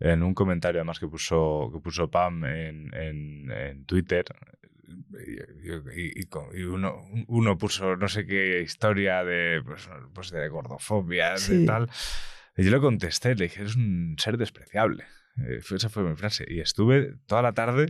En 0.00 0.22
un 0.22 0.34
comentario 0.34 0.80
además 0.80 1.00
que 1.00 1.08
puso, 1.08 1.70
que 1.72 1.80
puso 1.80 2.08
Pam 2.10 2.44
en, 2.44 2.94
en, 2.94 3.50
en 3.50 3.84
Twitter. 3.84 4.24
Y, 5.64 6.20
y- 6.20 6.28
y 6.54 6.62
uno, 6.62 7.00
uno 7.26 7.58
puso 7.58 7.96
no 7.96 8.08
sé 8.08 8.26
qué 8.26 8.60
historia 8.62 9.24
de, 9.24 9.62
pues, 9.64 9.88
pues 10.14 10.30
de 10.30 10.48
gordofobia, 10.48 11.32
de 11.32 11.38
Sí. 11.38 11.64
tal. 11.66 11.88
Y 12.56 12.64
yo 12.64 12.70
le 12.70 12.80
contesté, 12.80 13.34
le 13.34 13.44
dije, 13.44 13.60
eres 13.60 13.76
un 13.76 14.16
ser 14.18 14.36
despreciable. 14.38 15.04
Eh, 15.46 15.60
esa 15.70 15.88
fue 15.88 16.02
mi 16.02 16.16
frase. 16.16 16.44
Y 16.48 16.60
estuve 16.60 17.14
toda 17.26 17.42
la 17.42 17.52
tarde 17.52 17.86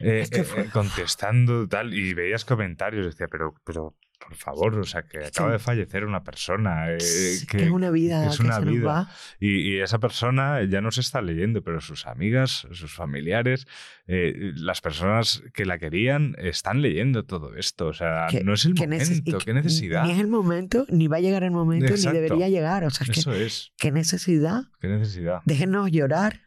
eh, 0.00 0.20
Es 0.22 0.30
que 0.30 0.40
eh, 0.40 0.44
eh, 0.56 0.68
contestando 0.72 1.68
tal 1.68 1.94
y 1.94 2.12
veías 2.14 2.44
comentarios 2.44 3.06
decía 3.06 3.28
pero 3.28 3.54
pero 3.64 3.94
por 4.24 4.34
favor 4.36 4.78
o 4.78 4.84
sea 4.84 5.02
que 5.02 5.18
acaba 5.24 5.48
que- 5.48 5.52
de 5.54 5.58
fallecer 5.58 6.04
una 6.04 6.22
persona 6.22 6.90
eh, 6.92 6.96
Es 6.98 7.46
que 7.48 7.64
es 7.64 7.70
una 7.70 7.90
vida 7.90 8.26
es 8.28 8.36
que 8.38 8.44
una 8.44 8.60
nos 8.60 8.72
vida. 8.72 8.86
va. 8.86 9.10
y, 9.40 9.56
y 9.72 9.80
esa 9.80 9.98
persona 9.98 10.62
ya 10.64 10.80
no 10.80 10.90
se 10.90 11.00
está 11.00 11.20
leyendo 11.22 11.62
pero 11.62 11.80
sus 11.80 12.06
amigas 12.06 12.66
sus 12.70 12.92
familiares 12.92 13.66
eh, 14.06 14.52
las 14.56 14.80
personas 14.80 15.42
que 15.54 15.64
la 15.64 15.78
querían 15.78 16.34
están 16.38 16.82
leyendo 16.82 17.24
todo 17.24 17.54
esto 17.56 17.88
o 17.88 17.92
sea 17.92 18.26
que- 18.30 18.44
no 18.44 18.52
es 18.54 18.64
el 18.64 18.74
que 18.74 18.86
neces- 18.88 19.08
momento 19.18 19.38
que 19.38 19.44
qué 19.44 19.54
necesidad 19.54 20.04
Ni 20.04 20.12
es 20.12 20.18
el 20.20 20.28
momento, 20.28 20.86
ni 20.88 21.08
va 21.08 21.16
a 21.16 21.20
llegar 21.20 21.42
el 21.42 21.50
momento, 21.50 21.86
Exacto. 21.86 22.10
ni 22.18 22.20
debería 22.22 22.48
llegar. 22.48 22.84
O 22.84 22.90
sea, 22.90 23.04
es 23.06 23.10
que 23.12 23.20
eso 23.20 23.32
es 23.32 23.72
qué 23.78 23.90
necesidad. 23.92 24.62
qué 24.80 24.88
necesidad 24.88 25.40
Déjenos 25.44 25.90
llorar 25.90 26.40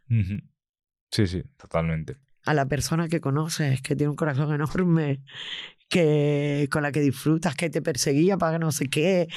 sí 1.11 1.27
sí 1.27 1.43
totalmente 1.57 2.17
a 2.47 2.53
la 2.53 2.67
persona 2.67 3.07
que 3.07 3.21
conoces, 3.21 3.81
que 3.81 3.95
tiene 3.95 4.11
un 4.11 4.15
corazón 4.15 4.53
enorme, 4.53 5.23
que 5.89 6.67
con 6.71 6.83
la 6.83 6.91
que 6.91 7.01
disfrutas, 7.01 7.55
que 7.55 7.69
te 7.69 7.81
perseguía 7.81 8.37
para 8.37 8.59
no 8.59 8.71
sé 8.71 8.87
qué, 8.87 9.27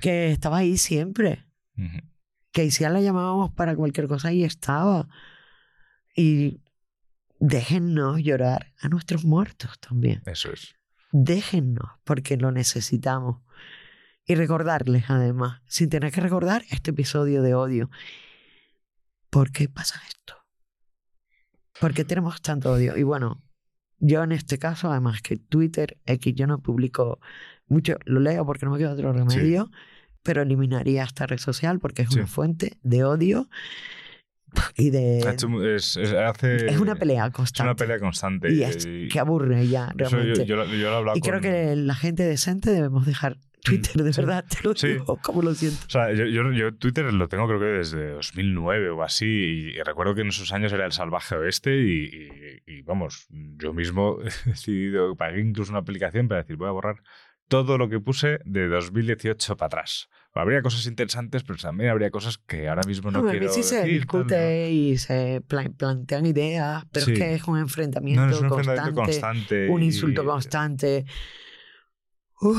que 0.00 0.30
estaba 0.30 0.58
ahí 0.58 0.76
siempre. 0.76 1.46
Ujú. 1.76 1.98
Que 2.52 2.70
si 2.70 2.82
la 2.82 3.00
llamábamos 3.00 3.52
para 3.52 3.76
cualquier 3.76 4.08
cosa 4.08 4.32
y 4.32 4.44
estaba. 4.44 5.08
Y 6.16 6.60
déjennos 7.38 8.20
llorar 8.22 8.72
a 8.80 8.88
nuestros 8.88 9.24
muertos 9.24 9.78
también. 9.78 10.22
eso 10.26 10.52
es 10.52 10.74
Déjennos, 11.12 11.88
porque 12.04 12.36
lo 12.36 12.52
necesitamos. 12.52 13.42
Y 14.24 14.36
recordarles, 14.36 15.04
además, 15.08 15.60
sin 15.66 15.88
tener 15.88 16.12
que 16.12 16.20
recordar 16.20 16.62
este 16.70 16.92
episodio 16.92 17.42
de 17.42 17.54
odio. 17.54 17.90
¿Por 19.28 19.50
qué 19.50 19.68
pasa 19.68 20.00
esto? 20.08 20.36
¿Por 21.80 21.94
qué 21.94 22.04
tenemos 22.04 22.40
tanto 22.42 22.72
odio? 22.72 22.96
Y 22.96 23.02
bueno, 23.02 23.42
yo 24.00 24.22
en 24.24 24.32
este 24.32 24.58
caso, 24.58 24.90
además 24.90 25.22
que 25.22 25.36
Twitter, 25.36 25.96
X, 26.06 26.34
yo 26.34 26.46
no 26.46 26.58
publico 26.58 27.20
mucho, 27.68 27.96
lo 28.04 28.18
leo 28.20 28.44
porque 28.44 28.66
no 28.66 28.72
me 28.72 28.78
queda 28.78 28.92
otro 28.92 29.12
remedio, 29.12 29.70
pero 30.22 30.42
eliminaría 30.42 31.04
esta 31.04 31.26
red 31.26 31.38
social 31.38 31.78
porque 31.78 32.02
es 32.02 32.08
Sí. 32.10 32.16
una 32.18 32.26
fuente 32.26 32.78
de 32.82 33.04
odio 33.04 33.48
y 34.76 34.90
de... 34.90 35.20
Es, 35.20 35.96
es- 35.96 36.12
hace- 36.12 36.66
es 36.66 36.78
una 36.80 36.96
pelea 36.96 37.26
es 37.26 37.32
constante. 37.32 37.70
una 37.70 37.76
pelea 37.76 37.98
constante 38.00 38.52
y 38.52 38.62
es 38.64 38.84
y- 38.86 39.08
que 39.08 39.20
aburre 39.20 39.68
ya, 39.68 39.92
yo, 39.96 40.08
realmente. 40.08 40.44
yo, 40.46 40.56
lo- 40.56 40.64
yo 40.66 41.02
lo 41.04 41.16
Y 41.16 41.20
creo 41.20 41.40
que 41.40 41.76
la 41.76 41.94
gente 41.94 42.24
decente 42.24 42.70
debemos 42.72 43.06
dejar 43.06 43.38
Twitter, 43.62 44.02
de 44.02 44.12
sí. 44.12 44.20
verdad, 44.20 44.44
te 44.48 44.66
lo 44.66 44.74
Sí. 44.74 44.88
digo, 44.88 45.16
como 45.22 45.42
lo 45.42 45.54
siento. 45.54 45.78
O 45.86 45.90
sea, 45.90 46.12
yo, 46.12 46.24
yo, 46.26 46.50
yo 46.52 46.74
Twitter 46.74 47.12
lo 47.12 47.28
tengo 47.28 47.46
creo 47.46 47.60
que 47.60 47.66
desde 47.66 48.10
2009 48.12 48.90
o 48.90 49.02
así 49.02 49.26
y, 49.26 49.78
y 49.78 49.82
recuerdo 49.82 50.14
que 50.14 50.22
en 50.22 50.28
esos 50.28 50.52
años 50.52 50.72
era 50.72 50.86
el 50.86 50.92
salvaje 50.92 51.34
oeste 51.36 51.76
y, 51.76 52.04
y- 52.04 52.62
y, 52.78 52.82
vamos, 52.82 53.26
yo 53.30 53.72
mismo 53.72 54.18
he 54.46 54.50
decidido, 54.50 55.14
pagué 55.16 55.40
incluso 55.40 55.72
una 55.72 55.80
aplicación 55.80 56.28
para 56.28 56.42
decir 56.42 56.56
voy 56.56 56.68
a 56.68 56.72
borrar 56.72 56.96
todo 57.48 57.78
lo 57.78 57.88
que 57.88 57.98
puse 57.98 58.38
de 58.44 58.68
2018 58.68 59.56
para 59.56 59.66
atrás. 59.66 60.08
Habría 60.32 60.62
cosas 60.62 60.86
interesantes, 60.86 61.42
pero 61.42 61.58
también 61.58 61.90
habría 61.90 62.12
cosas 62.12 62.38
que 62.38 62.68
ahora 62.68 62.82
mismo 62.86 63.10
no 63.10 63.18
Hombre, 63.18 63.32
a 63.32 63.34
mí 63.34 63.38
quiero 63.40 63.52
sí 63.52 63.64
se 63.64 63.78
decir, 63.78 64.06
tal, 64.06 64.20
discute 64.22 64.70
y 64.70 64.96
se 64.98 65.42
pla- 65.48 65.68
plantean 65.76 66.26
ideas, 66.26 66.84
pero 66.92 67.06
Sí. 67.06 67.12
es 67.14 67.18
que 67.18 67.34
es 67.34 67.44
un 67.48 67.54
¿no? 67.54 67.60
enfrentamiento, 67.62 68.20
No, 68.22 68.28
no 68.28 68.36
es 68.36 68.40
un 68.40 68.48
constante, 68.48 68.78
enfrentamiento 68.80 69.02
constante. 69.02 69.68
un 69.68 69.82
y- 69.82 69.86
insulto 69.86 70.24
constante. 70.24 71.04
Uf, 72.42 72.56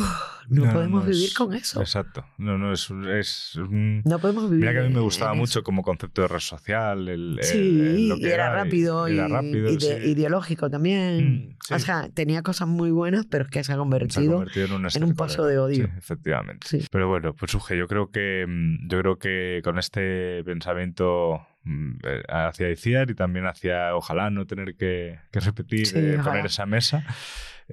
no, 0.50 0.66
No, 0.66 0.74
podemos 0.74 1.04
no, 1.06 1.10
vivir 1.10 1.30
es- 1.30 1.34
con 1.34 1.54
eso. 1.54 1.82
Exacto. 1.82 2.24
No, 2.38 2.58
no, 2.58 2.72
es, 2.72 2.92
es. 2.92 3.54
No 3.70 4.20
podemos 4.20 4.44
vivir. 4.50 4.60
Mira 4.68 4.74
que 4.74 4.86
a 4.86 4.88
mí 4.90 4.94
me 4.94 5.00
gustaba 5.02 5.32
eso. 5.32 5.40
mucho 5.40 5.64
como 5.64 5.82
concepto 5.82 6.22
de 6.22 6.28
red 6.28 6.40
social. 6.40 7.08
El, 7.10 7.40
el- 7.40 7.44
Sí, 7.44 7.58
el- 7.58 8.10
lo 8.10 8.18
y 8.18 8.26
era 8.26 8.54
rápido 8.54 9.08
y, 9.10 9.14
era 9.18 9.28
rápido, 9.28 9.72
y 9.72 9.78
de- 9.78 10.02
sí. 10.04 10.10
ideológico 10.10 10.70
también. 10.70 11.48
Mm, 11.50 11.58
sí. 11.68 11.74
O 11.74 11.80
sea, 11.80 12.10
tenía 12.14 12.44
cosas 12.44 12.68
muy 12.68 12.92
buenas, 12.92 13.26
pero 13.26 13.46
es 13.46 13.50
que 13.50 13.56
se 13.56 13.60
ha 13.60 13.64
Se 13.64 13.74
ha 13.74 13.78
convertido. 13.78 14.34
convertido 14.34 14.66
en 14.68 14.72
un, 14.74 14.76
en 14.78 14.82
un 14.82 14.86
estercolero. 14.88 15.16
pozo 15.16 15.46
de 15.46 15.58
odio. 15.58 15.86
Sí, 15.86 15.92
efectivamente. 15.98 16.68
Pero 16.92 17.08
bueno, 17.08 17.34
pues 17.34 17.54
Uge, 17.56 17.76
yo 17.78 17.88
creo 17.88 18.12
que 18.12 18.46
mm, 18.48 18.88
yo 18.88 19.00
creo 19.00 19.18
que 19.18 19.62
con 19.64 19.80
este 19.80 20.44
pensamiento 20.44 21.42
mm, 21.64 21.92
eh, 22.04 22.24
hacia 22.30 22.70
Iciar 22.70 23.10
y 23.10 23.16
también 23.16 23.48
hacia 23.48 23.96
ojalá 23.96 24.30
no 24.30 24.46
tener 24.46 24.76
que, 24.76 25.18
que 25.32 25.40
repetir 25.40 25.88
eh, 25.96 26.20
poner 26.24 26.46
esa 26.46 26.66
mesa, 26.68 27.04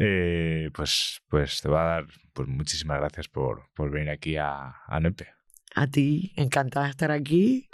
eh, 0.01 0.71
pues, 0.75 1.21
pues 1.29 1.61
te 1.61 1.69
va 1.69 1.83
a 1.83 1.89
dar 1.97 2.07
pues 2.33 2.47
muchísimas 2.49 2.99
gracias 3.01 3.27
por, 3.29 3.65
por 3.75 3.91
venir 3.91 4.11
aquí 4.11 4.37
a, 4.37 4.77
a 4.87 5.01
Nepe. 5.01 5.29
A 5.75 5.87
ti, 5.89 6.33
encantada 6.37 6.87
de 6.87 6.91
estar 6.93 7.11
aquí, 7.11 7.69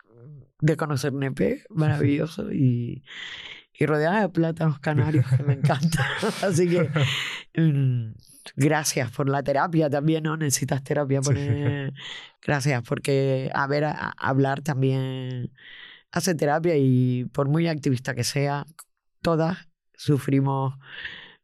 de 0.61 0.77
conocer 0.77 1.13
Nepe, 1.13 1.65
maravilloso, 1.71 2.51
y, 2.53 3.05
y 3.79 3.87
rodeada 3.87 4.23
de 4.23 4.29
plátanos 4.31 4.79
canarios, 4.81 5.27
que 5.37 5.43
me 5.43 5.53
encanta. 5.55 6.07
Así 6.43 6.69
que 6.69 6.89
mm, 7.61 8.15
gracias 8.57 9.11
por 9.11 9.29
la 9.29 9.43
terapia 9.43 9.91
también, 9.91 10.23
¿no? 10.25 10.37
Necesitas 10.37 10.83
terapia. 10.83 11.23
Sí. 11.23 11.35
Gracias, 12.43 12.83
porque 12.89 13.51
a 13.55 13.67
ver, 13.67 13.85
a- 13.85 14.15
a 14.17 14.29
hablar 14.29 14.63
también 14.63 15.53
hace 16.11 16.35
terapia 16.35 16.77
y 16.77 17.25
por 17.33 17.49
muy 17.49 17.69
activista 17.69 18.15
que 18.15 18.25
sea, 18.25 18.65
todas 19.23 19.69
sufrimos 19.97 20.75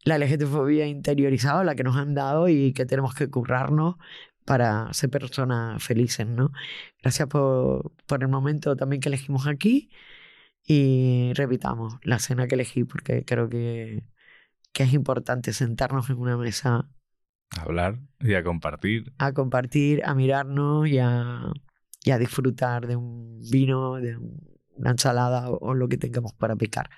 la 0.05 0.17
LGTB 0.17 0.87
interiorizada, 0.89 1.65
la 1.65 1.75
que 1.75 1.85
nos 1.85 1.97
han 1.97 2.15
dado 2.15 2.49
y 2.49 2.73
que 2.73 2.87
tenemos 2.87 3.15
que 3.15 3.29
currarnos 3.31 3.97
para 4.45 4.93
ser 4.93 5.11
personas 5.11 5.83
felices, 5.83 6.27
¿no? 6.27 6.53
Gracias 7.03 7.29
por, 7.29 7.93
por 8.07 8.23
el 8.23 8.29
momento 8.29 8.77
también 8.77 9.01
que 9.01 9.09
elegimos 9.09 9.47
aquí 9.47 9.91
y 10.67 11.33
repitamos 11.35 11.95
la 12.05 12.19
cena 12.19 12.47
que 12.49 12.55
elegí 12.57 12.85
porque 12.85 13.25
creo 13.25 13.49
que, 13.49 14.05
que 14.73 14.85
es 14.85 14.93
importante 14.95 15.53
sentarnos 15.55 16.11
en 16.11 16.19
una 16.19 16.37
mesa 16.39 16.89
A 17.57 17.63
hablar 17.63 18.01
y 18.19 18.35
a 18.35 18.43
compartir. 18.43 19.13
a 19.19 19.33
compartir, 19.33 20.03
a 20.05 20.15
mirarnos 20.15 20.89
y 20.89 20.99
a, 20.99 21.53
y 22.05 22.11
a 22.11 22.19
disfrutar 22.19 22.87
de 22.87 22.97
un 22.97 23.41
vino, 23.51 23.97
de 23.97 24.17
un- 24.17 24.41
una 24.77 24.91
ensalada 24.93 25.51
o, 25.51 25.59
o 25.61 25.75
lo 25.75 25.89
que 25.89 25.99
tengamos 25.99 26.33
para 26.35 26.57
picar. 26.57 26.89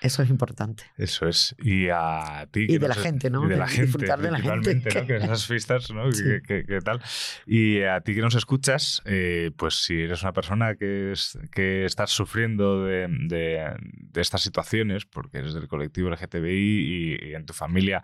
Eso 0.00 0.22
es 0.22 0.30
importante. 0.30 0.84
Eso 0.96 1.26
es. 1.26 1.56
Y 1.58 1.88
a 1.88 2.46
ti. 2.52 2.66
Y 2.68 2.78
de 2.78 2.86
la 2.88 2.94
gente, 2.94 3.30
¿no? 3.30 3.44
Y 3.46 3.48
de 3.48 3.56
la 3.56 3.66
gente. 3.66 3.86
disfrutar 3.86 4.20
de 4.20 4.30
la 4.30 4.38
gente. 4.40 4.74
¿no? 4.94 5.06
Que 5.06 5.16
esas 5.16 5.46
fiestas, 5.46 5.90
¿no? 5.90 6.10
Sí. 6.12 6.22
Que- 6.46 6.64
que 6.64 6.80
tal. 6.80 7.00
Y 7.46 7.82
a 7.82 8.00
ti 8.00 8.14
que 8.14 8.20
nos 8.20 8.34
escuchas, 8.36 9.02
eh, 9.04 9.50
pues 9.56 9.74
si 9.82 10.02
eres 10.02 10.22
una 10.22 10.32
persona 10.32 10.76
que, 10.76 11.12
es, 11.12 11.38
que 11.52 11.84
estás 11.84 12.10
sufriendo 12.10 12.84
de, 12.84 13.08
de- 13.08 13.74
de 13.80 14.20
estas 14.20 14.42
situaciones, 14.42 15.04
porque 15.06 15.38
eres 15.38 15.54
del 15.54 15.66
colectivo 15.68 16.10
LGTBI 16.10 16.48
y, 16.50 17.26
y 17.30 17.34
en 17.34 17.44
tu 17.44 17.52
familia 17.52 18.02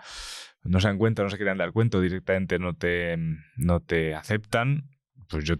no 0.64 0.80
se 0.80 0.88
dan 0.88 0.98
cuenta, 0.98 1.22
no 1.22 1.30
se 1.30 1.36
quieren 1.36 1.58
dar 1.58 1.72
cuenta, 1.72 2.00
directamente 2.00 2.58
no 2.58 2.74
te, 2.74 3.16
no 3.56 3.80
te 3.80 4.14
aceptan, 4.14 4.88
pues 5.28 5.44
yo 5.44 5.56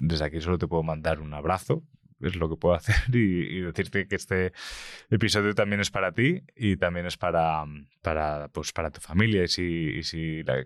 desde 0.00 0.24
aquí 0.24 0.40
solo 0.40 0.58
te 0.58 0.66
puedo 0.66 0.82
mandar 0.82 1.20
un 1.20 1.32
abrazo. 1.32 1.82
Es 2.20 2.36
lo 2.36 2.48
que 2.48 2.56
puedo 2.56 2.74
hacer 2.74 2.96
y, 3.14 3.60
decirte 3.60 4.06
que 4.08 4.16
este 4.16 4.52
episodio 5.10 5.54
también 5.54 5.80
es 5.80 5.90
para 5.90 6.12
ti 6.12 6.42
y 6.56 6.76
también 6.76 7.06
es 7.06 7.16
para, 7.16 7.64
para, 8.02 8.48
pues, 8.48 8.72
para 8.72 8.90
tu 8.90 9.00
familia. 9.00 9.44
Y 9.44 9.48
si, 10.02 10.42
la 10.42 10.64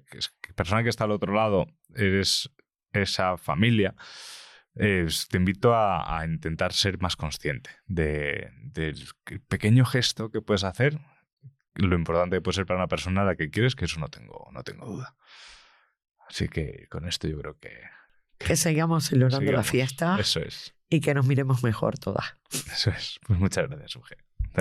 persona 0.55 0.83
que 0.83 0.89
está 0.89 1.05
al 1.05 1.11
otro 1.13 1.35
lado 1.35 1.67
eres 1.95 2.51
esa 2.93 3.37
familia, 3.37 3.95
te 4.75 5.37
invito 5.37 5.75
a, 5.75 6.25
intentar 6.25 6.73
ser 6.73 6.99
más 6.99 7.17
consciente 7.17 7.71
de- 7.87 8.51
del 8.63 8.97
pequeño 9.49 9.85
gesto 9.85 10.31
que 10.31 10.41
puedes 10.41 10.65
hacer, 10.65 10.99
lo 11.75 11.97
importante 11.97 12.37
que 12.37 12.41
puede 12.43 12.57
ser 12.57 12.67
para 12.67 12.79
una 12.79 12.89
persona 12.89 13.23
a 13.23 13.25
la 13.25 13.37
que 13.37 13.51
quieres, 13.51 13.75
que 13.75 13.87
eso 13.87 14.01
no 14.01 14.09
tengo, 14.09 14.49
no 14.53 14.63
tengo 14.63 14.87
duda. 14.87 15.17
Así 16.29 16.49
que 16.49 16.87
con 16.89 17.07
esto 17.07 17.29
yo 17.29 17.39
creo 17.39 17.59
que, 17.59 17.71
Que 18.47 18.57
sigamos 18.57 19.07
celebrando 19.07 19.51
la 19.53 19.63
fiesta 19.63 20.17
Eso 20.19 20.41
es. 20.41 20.75
y 20.89 21.01
que 21.01 21.15
nos 21.15 21.27
miremos 21.27 21.63
mejor 21.63 21.99
todas. 21.99 22.35
Eso 22.73 22.91
es. 22.91 23.19
Pues 23.27 23.39
muchas 23.39 23.69
gracias, 23.69 23.97
Uge. 23.97 24.17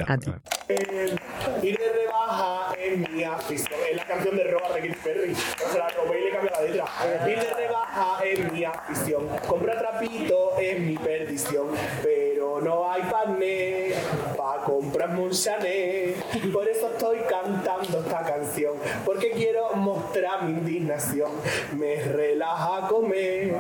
A 0.07 0.17
ti. 0.17 0.31
Eh, 0.69 1.15
ir 1.63 1.77
de 1.77 1.91
rebaja 1.91 2.73
es 2.79 3.09
mi 3.09 3.23
afición. 3.25 3.79
Es 3.91 3.97
la 3.97 4.05
canción 4.07 4.37
de 4.37 4.43
Roa 4.45 4.73
de 4.73 4.87
Katy 4.87 4.99
Perry. 5.03 5.35
Se 5.35 5.77
la 5.77 5.89
robé 5.89 6.21
y 6.21 6.23
le 6.25 6.31
cambié 6.31 6.51
la 6.51 6.61
letra. 6.61 7.29
Ir 7.29 7.39
de 7.39 7.53
rebaja 7.53 8.23
es 8.23 8.51
mi 8.53 8.63
afición. 8.63 9.27
Comprar 9.49 9.79
trapito 9.79 10.57
es 10.57 10.79
mi 10.79 10.97
perdición. 10.97 11.67
Pero 12.03 12.30
no 12.63 12.89
hay 12.91 13.01
pané 13.03 13.93
para 14.37 14.63
comprar 14.63 15.09
Monchané. 15.13 16.15
Por 16.53 16.67
eso 16.67 16.89
estoy 16.91 17.19
cantando 17.29 17.99
esta 17.99 18.23
canción. 18.23 18.73
Porque 19.05 19.31
quiero 19.31 19.73
mostrar 19.75 20.43
mi 20.43 20.51
indignación. 20.53 21.31
Me 21.77 21.95
relaja 22.03 22.87
comer 22.87 23.55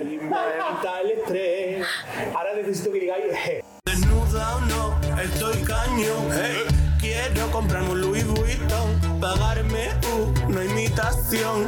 y 0.00 0.04
me 0.04 0.16
evita 0.16 1.00
el 1.02 1.10
estrés. 1.12 1.86
Ahora 2.34 2.54
necesito 2.54 2.92
que 2.92 3.00
digáis. 3.00 3.24
"Je". 3.44 3.64
Desnuda 3.84 4.56
o 4.56 4.60
no, 4.60 5.20
estoy 5.22 5.62
cañón. 5.62 6.28
hey. 6.32 6.64
Quiero 7.00 7.50
comprarme 7.52 7.90
un 7.90 8.00
Louis 8.00 8.26
Vuitton, 8.26 8.47
pagarme 9.20 9.90
una 10.46 10.64
imitación. 10.64 11.66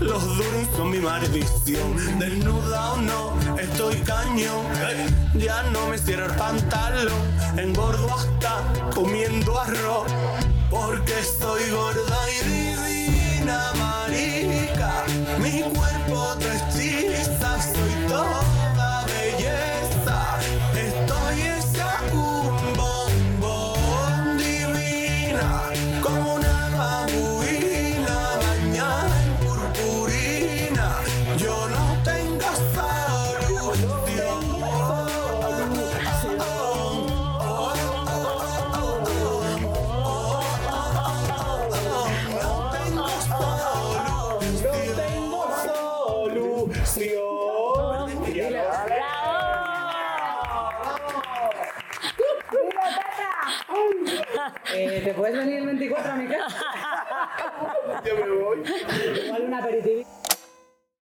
Los 0.00 0.22
duros 0.36 0.68
son 0.76 0.90
mi 0.90 0.98
maldición. 0.98 2.18
Desnuda 2.18 2.92
o 2.92 2.96
no, 2.98 3.58
estoy 3.58 3.96
cañón. 3.98 4.66
Ya 5.34 5.62
no 5.70 5.88
me 5.88 5.98
cierro 5.98 6.26
el 6.26 6.34
pantalón, 6.36 7.12
engordo 7.56 8.08
hasta 8.14 8.62
comiendo 8.94 9.58
arroz. 9.58 10.10
Porque 10.70 11.14
soy 11.38 11.70
gorda 11.70 12.18
y 12.30 12.48
divina, 12.48 13.72
marica. 13.76 15.04
Mi 15.38 15.62
cuerpo 15.62 16.36
te 16.38 16.56
hechiza, 16.56 17.62
soy 17.62 18.08
toda 18.08 18.49
Eh, 54.74 55.02
¿Te 55.04 55.14
puedes 55.14 55.36
venir 55.36 55.58
el 55.58 55.66
24 55.66 56.12
a 56.12 56.16
mi 56.16 56.26
casa? 56.26 56.64
Yo 58.04 58.14
me 58.16 58.30
voy. 58.30 58.62
Igual 59.26 59.42
un 59.42 59.54
aperitivo. 59.54 60.19